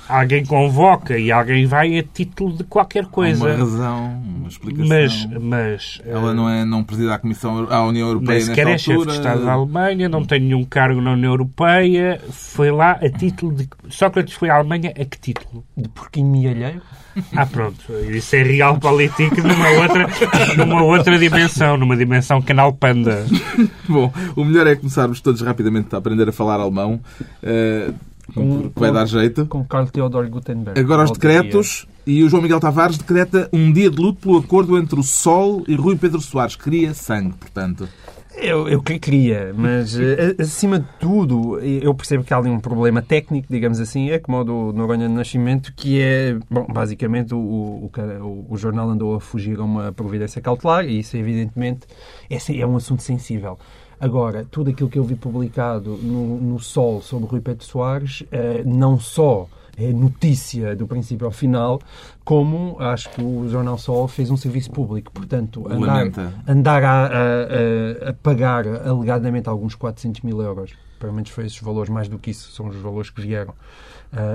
alguém 0.07 0.45
convoca 0.45 1.17
e 1.17 1.31
alguém 1.31 1.65
vai 1.65 1.97
a 1.97 2.03
título 2.03 2.55
de 2.55 2.63
qualquer 2.63 3.05
coisa. 3.05 3.45
Uma 3.45 3.55
razão, 3.55 4.21
uma 4.37 4.47
explicação. 4.47 4.87
Mas, 4.87 5.27
mas 5.41 6.01
Ela 6.05 6.33
não, 6.33 6.49
é, 6.49 6.63
não 6.63 6.83
presida 6.83 7.15
a 7.15 7.19
Comissão, 7.19 7.67
à 7.69 7.83
União 7.85 8.07
Europeia 8.07 8.37
nem 8.37 8.45
sequer 8.47 8.67
é 8.67 8.77
chefe 8.77 9.05
de 9.05 9.11
Estado 9.13 9.45
da 9.45 9.53
Alemanha, 9.53 10.07
não 10.07 10.23
tem 10.23 10.39
nenhum 10.39 10.63
cargo 10.63 11.01
na 11.01 11.13
União 11.13 11.31
Europeia, 11.31 12.21
foi 12.29 12.71
lá 12.71 12.91
a 12.91 13.09
título 13.09 13.53
de... 13.53 13.67
Sócrates 13.89 14.33
foi 14.35 14.49
à 14.49 14.55
Alemanha 14.57 14.91
a 14.91 15.05
que 15.05 15.19
título? 15.19 15.63
De 15.75 15.89
porquinho 15.89 16.27
mialheiro? 16.27 16.81
Ah, 17.35 17.45
pronto. 17.45 17.91
Isso 18.09 18.35
é 18.35 18.43
realpolitik 18.43 19.41
numa 19.41 19.69
outra, 19.69 20.07
numa 20.57 20.83
outra 20.83 21.17
dimensão, 21.17 21.75
numa 21.75 21.97
dimensão 21.97 22.41
canal 22.41 22.73
panda. 22.73 23.25
Bom, 23.87 24.11
o 24.35 24.45
melhor 24.45 24.67
é 24.67 24.75
começarmos 24.75 25.19
todos 25.19 25.41
rapidamente 25.41 25.93
a 25.93 25.97
aprender 25.97 26.29
a 26.29 26.31
falar 26.31 26.59
alemão, 26.59 27.01
eh, 27.43 27.91
Com- 28.33 28.69
que 28.69 28.79
vai 28.79 28.91
dar 28.91 29.05
jeito. 29.05 29.45
Com 29.45 29.63
Carl 29.65 29.87
Theodor 29.87 30.27
Gutenberg. 30.29 30.79
Agora 30.79 31.03
os 31.03 31.11
decretos 31.11 31.87
e 32.05 32.23
o 32.23 32.29
João 32.29 32.41
Miguel 32.41 32.59
Tavares 32.59 32.97
decreta 32.97 33.49
um 33.53 33.71
dia 33.71 33.89
de 33.89 34.01
luto 34.01 34.21
pelo 34.21 34.37
acordo 34.37 34.77
entre 34.77 34.99
o 34.99 35.03
Sol 35.03 35.63
e 35.67 35.75
Rui 35.75 35.95
Pedro 35.95 36.19
Soares. 36.21 36.55
Cria 36.55 36.93
sangue, 36.93 37.33
portanto. 37.39 37.87
Eu, 38.33 38.67
eu 38.69 38.81
que- 38.81 38.97
queria, 38.97 39.53
mas 39.55 39.99
eh, 39.99 40.35
acima 40.39 40.79
de 40.79 40.85
tudo, 40.99 41.59
eu 41.59 41.93
percebo 41.93 42.23
que 42.23 42.33
há 42.33 42.37
ali 42.37 42.49
um 42.49 42.61
problema 42.61 43.01
técnico, 43.01 43.45
digamos 43.51 43.77
assim, 43.79 44.09
é 44.09 44.17
como 44.19 44.39
o 44.39 44.43
do 44.45 44.73
Noronha 44.73 45.07
de 45.09 45.13
Nascimento, 45.13 45.73
que 45.75 45.99
é, 46.01 46.37
bom, 46.49 46.65
basicamente 46.67 47.35
o, 47.35 47.37
o, 47.37 47.91
o- 48.21 48.45
o 48.49 48.57
jornal 48.57 48.89
andou 48.89 49.13
a 49.15 49.19
fugir 49.19 49.59
a 49.59 49.63
uma 49.63 49.91
providência 49.91 50.41
cautelar 50.41 50.85
e 50.85 50.99
isso, 50.99 51.17
evidentemente, 51.17 51.81
é, 52.29 52.37
é 52.57 52.65
um 52.65 52.77
assunto 52.77 53.03
sensível. 53.03 53.59
Agora, 54.01 54.45
tudo 54.49 54.71
aquilo 54.71 54.89
que 54.89 54.97
eu 54.97 55.03
vi 55.03 55.15
publicado 55.15 55.91
no, 56.01 56.37
no 56.41 56.59
Sol 56.59 57.01
sobre 57.01 57.29
Rui 57.29 57.39
Pedro 57.39 57.63
Soares, 57.63 58.23
eh, 58.31 58.63
não 58.65 58.99
só 58.99 59.47
é 59.77 59.93
notícia 59.93 60.75
do 60.75 60.85
princípio 60.87 61.25
ao 61.27 61.31
final, 61.31 61.79
como 62.25 62.75
acho 62.79 63.09
que 63.11 63.21
o 63.23 63.47
Jornal 63.47 63.77
Sol 63.77 64.07
fez 64.07 64.29
um 64.31 64.35
serviço 64.37 64.71
público. 64.71 65.11
Portanto, 65.11 65.65
andar, 65.71 66.05
andar 66.47 66.83
a, 66.83 67.05
a- 67.05 68.09
a- 68.09 68.13
pagar 68.23 68.67
alegadamente 68.67 69.47
alguns 69.47 69.75
400 69.75 70.21
mil 70.21 70.41
euros, 70.41 70.71
pelo 70.99 71.13
menos 71.13 71.29
foi 71.29 71.45
esses 71.45 71.59
valores, 71.61 71.89
mais 71.89 72.07
do 72.07 72.17
que 72.19 72.31
isso, 72.31 72.51
são 72.51 72.67
os 72.67 72.75
valores 72.75 73.09
que 73.11 73.21
vieram 73.21 73.53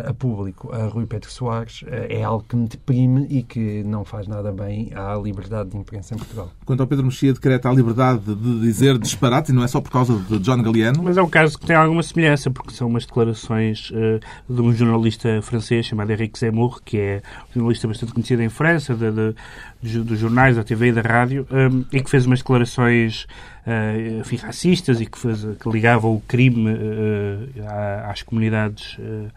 a 0.08 0.14
público 0.14 0.72
a 0.72 0.86
Rui 0.86 1.04
Pedro 1.06 1.30
Soares, 1.30 1.84
ah, 1.86 2.06
é 2.08 2.22
algo 2.22 2.44
que 2.48 2.56
me 2.56 2.66
deprime 2.66 3.26
e 3.28 3.42
que 3.42 3.82
não 3.84 4.04
faz 4.04 4.26
nada 4.26 4.50
bem 4.50 4.90
à 4.94 5.14
liberdade 5.16 5.70
de 5.70 5.76
imprensa 5.76 6.14
em 6.14 6.18
Portugal. 6.18 6.50
Quanto 6.64 6.80
ao 6.80 6.86
Pedro 6.86 7.04
Mexia, 7.04 7.32
decreta 7.32 7.68
a 7.68 7.72
liberdade 7.74 8.34
de 8.34 8.60
dizer 8.60 8.96
disparate, 8.98 9.50
e 9.52 9.54
não 9.54 9.62
é 9.62 9.68
só 9.68 9.80
por 9.80 9.90
causa 9.90 10.16
de 10.16 10.38
John 10.38 10.62
Galliano. 10.62 11.02
Mas 11.02 11.16
é 11.18 11.22
um 11.22 11.28
caso 11.28 11.58
que 11.58 11.66
tem 11.66 11.76
alguma 11.76 12.02
semelhança, 12.02 12.50
porque 12.50 12.72
são 12.72 12.88
umas 12.88 13.04
declarações 13.04 13.90
eh, 13.94 14.20
de 14.48 14.60
um 14.62 14.72
jornalista 14.72 15.40
francês 15.42 15.84
chamado 15.86 16.10
Eric 16.10 16.38
Zemmour, 16.38 16.80
que 16.82 16.96
é 16.98 17.22
um 17.50 17.54
jornalista 17.54 17.86
bastante 17.88 18.12
conhecido 18.14 18.42
em 18.42 18.48
França, 18.48 18.94
de, 18.94 19.10
de- 19.10 19.34
dos- 19.82 20.04
dos 20.06 20.18
jornais, 20.18 20.56
da 20.56 20.64
TV 20.64 20.88
e 20.88 20.92
da 20.92 21.02
rádio, 21.02 21.46
eh, 21.50 21.96
e 21.98 22.02
que 22.02 22.08
fez 22.10 22.24
umas 22.26 22.38
declarações 22.40 23.26
eh, 23.66 24.18
enfim, 24.20 24.36
racistas 24.36 25.00
e 25.00 25.06
que, 25.06 25.18
fez, 25.18 25.44
que 25.60 25.68
ligava 25.68 26.06
o 26.06 26.20
crime 26.26 26.70
eh, 26.70 27.62
à- 27.66 28.10
às 28.10 28.22
comunidades 28.22 28.96
eh, 28.98 29.26
eh, 29.26 29.30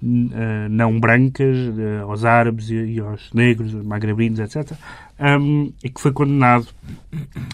não 0.00 1.00
brancas, 1.00 1.56
eh, 1.78 2.00
aos 2.02 2.24
árabes 2.24 2.70
e, 2.70 3.00
aos 3.00 3.32
negros, 3.32 3.74
aos 3.74 3.84
magrebinos, 3.84 4.38
etc. 4.38 4.72
Um, 5.18 5.72
e 5.82 5.88
que 5.88 6.00
foi 6.00 6.12
condenado 6.12 6.68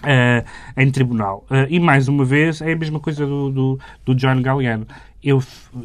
eh, 0.02 0.44
em 0.76 0.90
tribunal. 0.90 1.46
Eh, 1.50 1.68
e 1.70 1.80
mais 1.80 2.08
uma 2.08 2.24
vez 2.24 2.60
é 2.60 2.72
a 2.72 2.76
mesma 2.76 2.98
coisa 2.98 3.24
do, 3.24 3.50
do, 3.50 3.78
do 4.04 4.14
John 4.14 4.42
Galliano. 4.42 4.86
Eu 5.22 5.40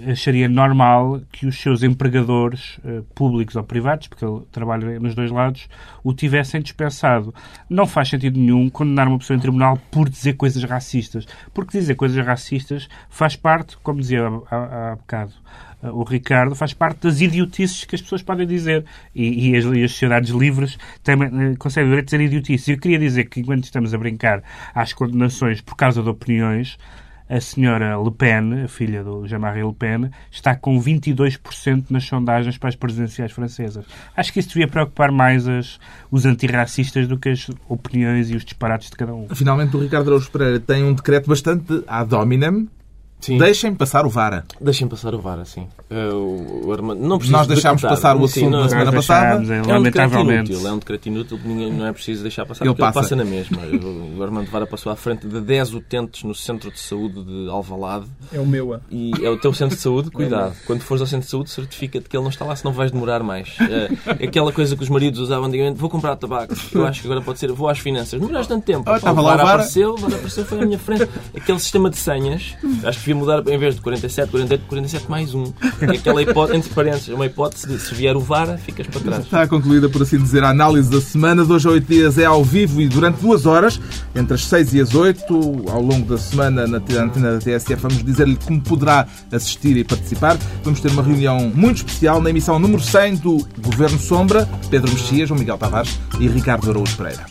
acharia 0.10 0.50
normal 0.50 1.22
que 1.32 1.46
os 1.46 1.62
seus 1.62 1.84
empregadores, 1.84 2.80
eh, 2.84 3.04
públicos 3.14 3.56
ou 3.56 3.64
privados, 3.64 4.08
porque 4.08 4.26
ele 4.26 4.42
trabalha 4.52 5.00
nos 5.00 5.14
dois 5.14 5.30
lados, 5.30 5.70
o 6.04 6.12
tivessem 6.12 6.60
dispensado. 6.60 7.32
Não 7.70 7.86
faz 7.86 8.10
sentido 8.10 8.40
nenhum 8.40 8.68
condenar 8.68 9.08
uma 9.08 9.20
pessoa 9.20 9.38
em 9.38 9.40
tribunal 9.40 9.78
por 9.92 10.10
dizer 10.10 10.34
coisas 10.34 10.64
racistas. 10.64 11.28
Porque 11.54 11.78
dizer 11.78 11.94
coisas 11.94 12.26
racistas 12.26 12.90
faz 13.10 13.36
parte, 13.36 13.78
como 13.84 14.00
dizia 14.00 14.28
há, 14.50 14.92
há, 14.92 14.96
bocado 14.96 15.34
eh, 15.84 15.92
o 15.92 16.04
Ricardo, 16.04 16.56
faz 16.56 16.74
parte 16.74 17.02
das 17.02 17.22
idiotices 17.22 17.84
que 17.86 17.94
as 17.94 18.02
pessoas 18.02 18.24
podem 18.24 18.48
dizer. 18.48 18.86
E, 19.14 19.52
e 19.52 19.56
as, 19.56 19.66
e 19.66 19.84
as 19.84 19.92
sociedades 19.92 20.32
livres 20.32 20.80
têm, 21.04 21.22
eh, 21.22 21.56
conseguem 21.60 21.90
o 21.90 21.92
direito 21.92 22.10
de 22.10 22.18
dizer 22.18 22.26
idiotices. 22.26 22.68
Eu 22.70 22.80
queria 22.80 22.98
dizer 22.98 23.26
que, 23.26 23.40
enquanto 23.40 23.66
estamos 23.66 23.94
a 23.94 23.98
brincar 24.00 24.42
às 24.74 24.94
condenações 24.94 25.62
por 25.62 25.76
causa 25.76 26.02
de 26.02 26.10
opiniões, 26.10 26.76
a 27.30 27.40
senhora 27.42 27.98
Le 27.98 28.12
Pen, 28.12 28.64
a 28.64 28.68
filha 28.68 29.04
do 29.04 29.28
Jean-Marie 29.28 29.64
Le 29.64 29.74
Pen, 29.74 30.10
está 30.32 30.56
com 30.56 30.80
22% 30.82 31.86
nas 31.90 32.06
sondagens 32.06 32.58
para 32.58 32.70
as 32.70 32.76
presidenciais 32.76 33.32
francesas. 33.32 33.86
Acho 34.16 34.32
que 34.32 34.40
isso 34.40 34.50
devia 34.50 34.68
preocupar 34.68 35.12
mais 35.12 35.48
as, 35.48 35.80
os 36.10 36.26
antirracistas 36.26 37.08
do 37.08 37.18
que 37.18 37.30
as 37.30 37.50
opiniões 37.68 38.30
e 38.30 38.36
os 38.36 38.46
disparates 38.46 38.90
de 38.90 38.96
cada 38.96 39.14
um. 39.14 39.28
Finalmente, 39.36 39.76
o 39.76 39.80
Ricardo 39.80 40.10
Araújo 40.10 40.32
Pereira 40.32 40.60
tem 40.60 40.84
um 40.84 40.94
decreto 40.94 41.28
bastante 41.28 41.84
ad 41.88 42.14
hominem. 42.16 42.70
Sim. 43.20 43.38
Deixem 43.38 43.74
passar 43.74 44.06
o 44.06 44.10
VARA. 44.10 44.46
Deixem 44.62 44.88
passar 44.88 45.14
o 45.16 45.20
VAR, 45.20 45.40
assim. 45.40 45.68
Eh, 45.90 46.10
o, 46.14 46.66
o 46.68 46.72
Armando- 46.72 47.02
não 47.02 47.18
Nós 47.18 47.48
deixámos 47.48 47.82
decretar. 47.82 47.90
passar 47.90 48.16
o 48.16 48.28
Sim, 48.28 48.42
assunto 48.42 48.52
não- 48.52 48.62
na 48.64 48.70
semana 48.70 48.92
passada. 48.94 49.26
é, 49.28 49.58
É 49.58 49.60
um 49.60 49.62
decreto 49.84 50.12
lamentavelmente. 50.12 50.52
inútil, 50.52 50.68
é 50.68 50.72
um 50.72 50.78
decreto 50.78 51.06
inútil 51.08 51.38
que 51.40 51.48
ninguém, 51.48 51.74
não 51.74 51.86
é 51.88 51.92
preciso 51.94 52.22
deixar 52.22 52.46
passar, 52.46 52.64
Ele 52.64 52.70
porque 52.74 52.82
ele 52.84 52.94
passa. 52.94 53.02
passa 53.02 53.16
na 53.16 53.26
mesma. 53.26 53.58
O 54.18 54.24
Armando 54.24 54.50
Vara 54.52 54.68
passou 54.68 54.92
à 54.92 54.96
frente 54.96 55.28
de 55.28 55.42
10 55.42 55.74
utentes 55.74 56.24
no 56.24 56.36
Centro 56.36 56.72
de 56.72 56.80
Saúde 56.80 57.24
de 57.24 57.50
Alvalade 57.50 58.06
É 58.32 58.40
o 58.40 58.46
meu. 58.46 58.80
e 58.92 59.12
é 59.24 59.30
o 59.30 59.38
teu 59.38 59.52
Centro 59.54 59.76
de 59.76 59.82
Saúde, 59.82 60.10
cuidado. 60.12 60.56
Quando 60.66 60.82
fores 60.82 61.02
ao 61.02 61.08
Centro 61.08 61.26
de 61.26 61.32
Saúde, 61.32 61.50
certifica-te 61.50 62.08
que 62.08 62.16
ele 62.16 62.24
não 62.24 62.30
está 62.30 62.46
lá, 62.46 62.56
senão 62.56 62.72
vais 62.74 62.92
demorar 62.92 63.24
mais. 63.24 63.56
É 64.20 64.26
aquela 64.26 64.52
coisa 64.54 64.76
que 64.76 64.84
os 64.84 64.90
maridos 64.90 65.20
usavam 65.20 65.46
antigamente, 65.48 65.80
vou 65.80 65.90
comprar 65.90 66.16
tabaco, 66.16 66.54
eu 66.74 66.86
acho 66.86 67.02
que 67.02 67.08
agora 67.08 67.22
pode 67.22 67.40
ser, 67.40 67.52
vou 67.52 67.68
às 67.68 67.80
finanças. 67.80 68.20
Demoraste 68.20 68.50
tanto 68.50 68.64
tempo. 68.64 68.84
Ah, 68.90 69.00
o 69.02 69.06
lá 69.06 69.12
o 69.12 69.16
Vara 69.16 69.24
Vara. 69.24 69.44
apareceu, 69.56 69.94
o 69.94 69.98
Vara 69.98 70.16
apareceu, 70.16 70.46
foi 70.46 70.62
à 70.62 70.66
minha 70.66 70.80
frente. 70.80 71.08
Aquele 71.36 71.60
sistema 71.60 71.90
de 71.90 71.98
senhas, 71.98 72.56
acho 72.84 73.00
que 73.00 73.07
devia 73.08 73.16
mudar, 73.16 73.48
em 73.48 73.58
vez 73.58 73.76
de 73.76 73.82
47, 73.82 74.30
48, 74.30 74.66
47 74.68 75.10
mais 75.10 75.34
um. 75.34 75.46
É 75.80 75.86
aquela 75.86 76.22
hipótese, 76.22 76.58
entre 76.58 76.74
parênteses, 76.74 77.08
uma 77.10 77.26
hipótese 77.26 77.68
de 77.68 77.80
se 77.80 77.96
vier 77.96 78.16
o 78.18 78.20
Vara, 78.20 78.58
ficas 78.58 78.86
para 78.88 79.00
trás. 79.00 79.24
Está 79.24 79.48
concluída, 79.48 79.88
por 79.88 80.02
assim 80.02 80.18
dizer, 80.18 80.44
a 80.44 80.50
análise 80.50 80.90
da 80.90 81.00
semana. 81.00 81.44
Hoje 81.44 81.68
a 81.68 81.72
oito 81.72 81.88
dias 81.88 82.18
é 82.18 82.26
ao 82.26 82.44
vivo 82.44 82.82
e 82.82 82.88
durante 82.88 83.22
duas 83.22 83.46
horas, 83.46 83.80
entre 84.14 84.34
as 84.34 84.46
seis 84.46 84.74
e 84.74 84.82
as 84.82 84.94
oito, 84.94 85.64
ao 85.70 85.82
longo 85.82 86.06
da 86.06 86.18
semana 86.18 86.68
na 86.68 86.78
antena 86.78 87.34
da 87.34 87.40
TSF, 87.40 87.76
vamos 87.76 88.04
dizer-lhe 88.04 88.36
como 88.36 88.62
poderá 88.62 89.08
assistir 89.32 89.78
e 89.78 89.84
participar. 89.84 90.38
Vamos 90.64 90.82
ter 90.82 90.92
uma 90.92 91.04
reunião 91.04 91.52
muito 91.54 91.78
especial 91.78 92.22
na 92.22 92.30
emissão 92.30 92.60
número 92.60 92.82
100 92.82 93.16
do 93.18 93.48
Governo 93.60 94.00
Sombra, 94.00 94.48
Pedro 94.70 94.92
Mexias, 94.92 95.30
João 95.30 95.40
Miguel 95.40 95.58
Tavares 95.58 95.98
e 96.20 96.28
Ricardo 96.28 96.70
Araújo 96.70 96.96
Pereira. 96.98 97.26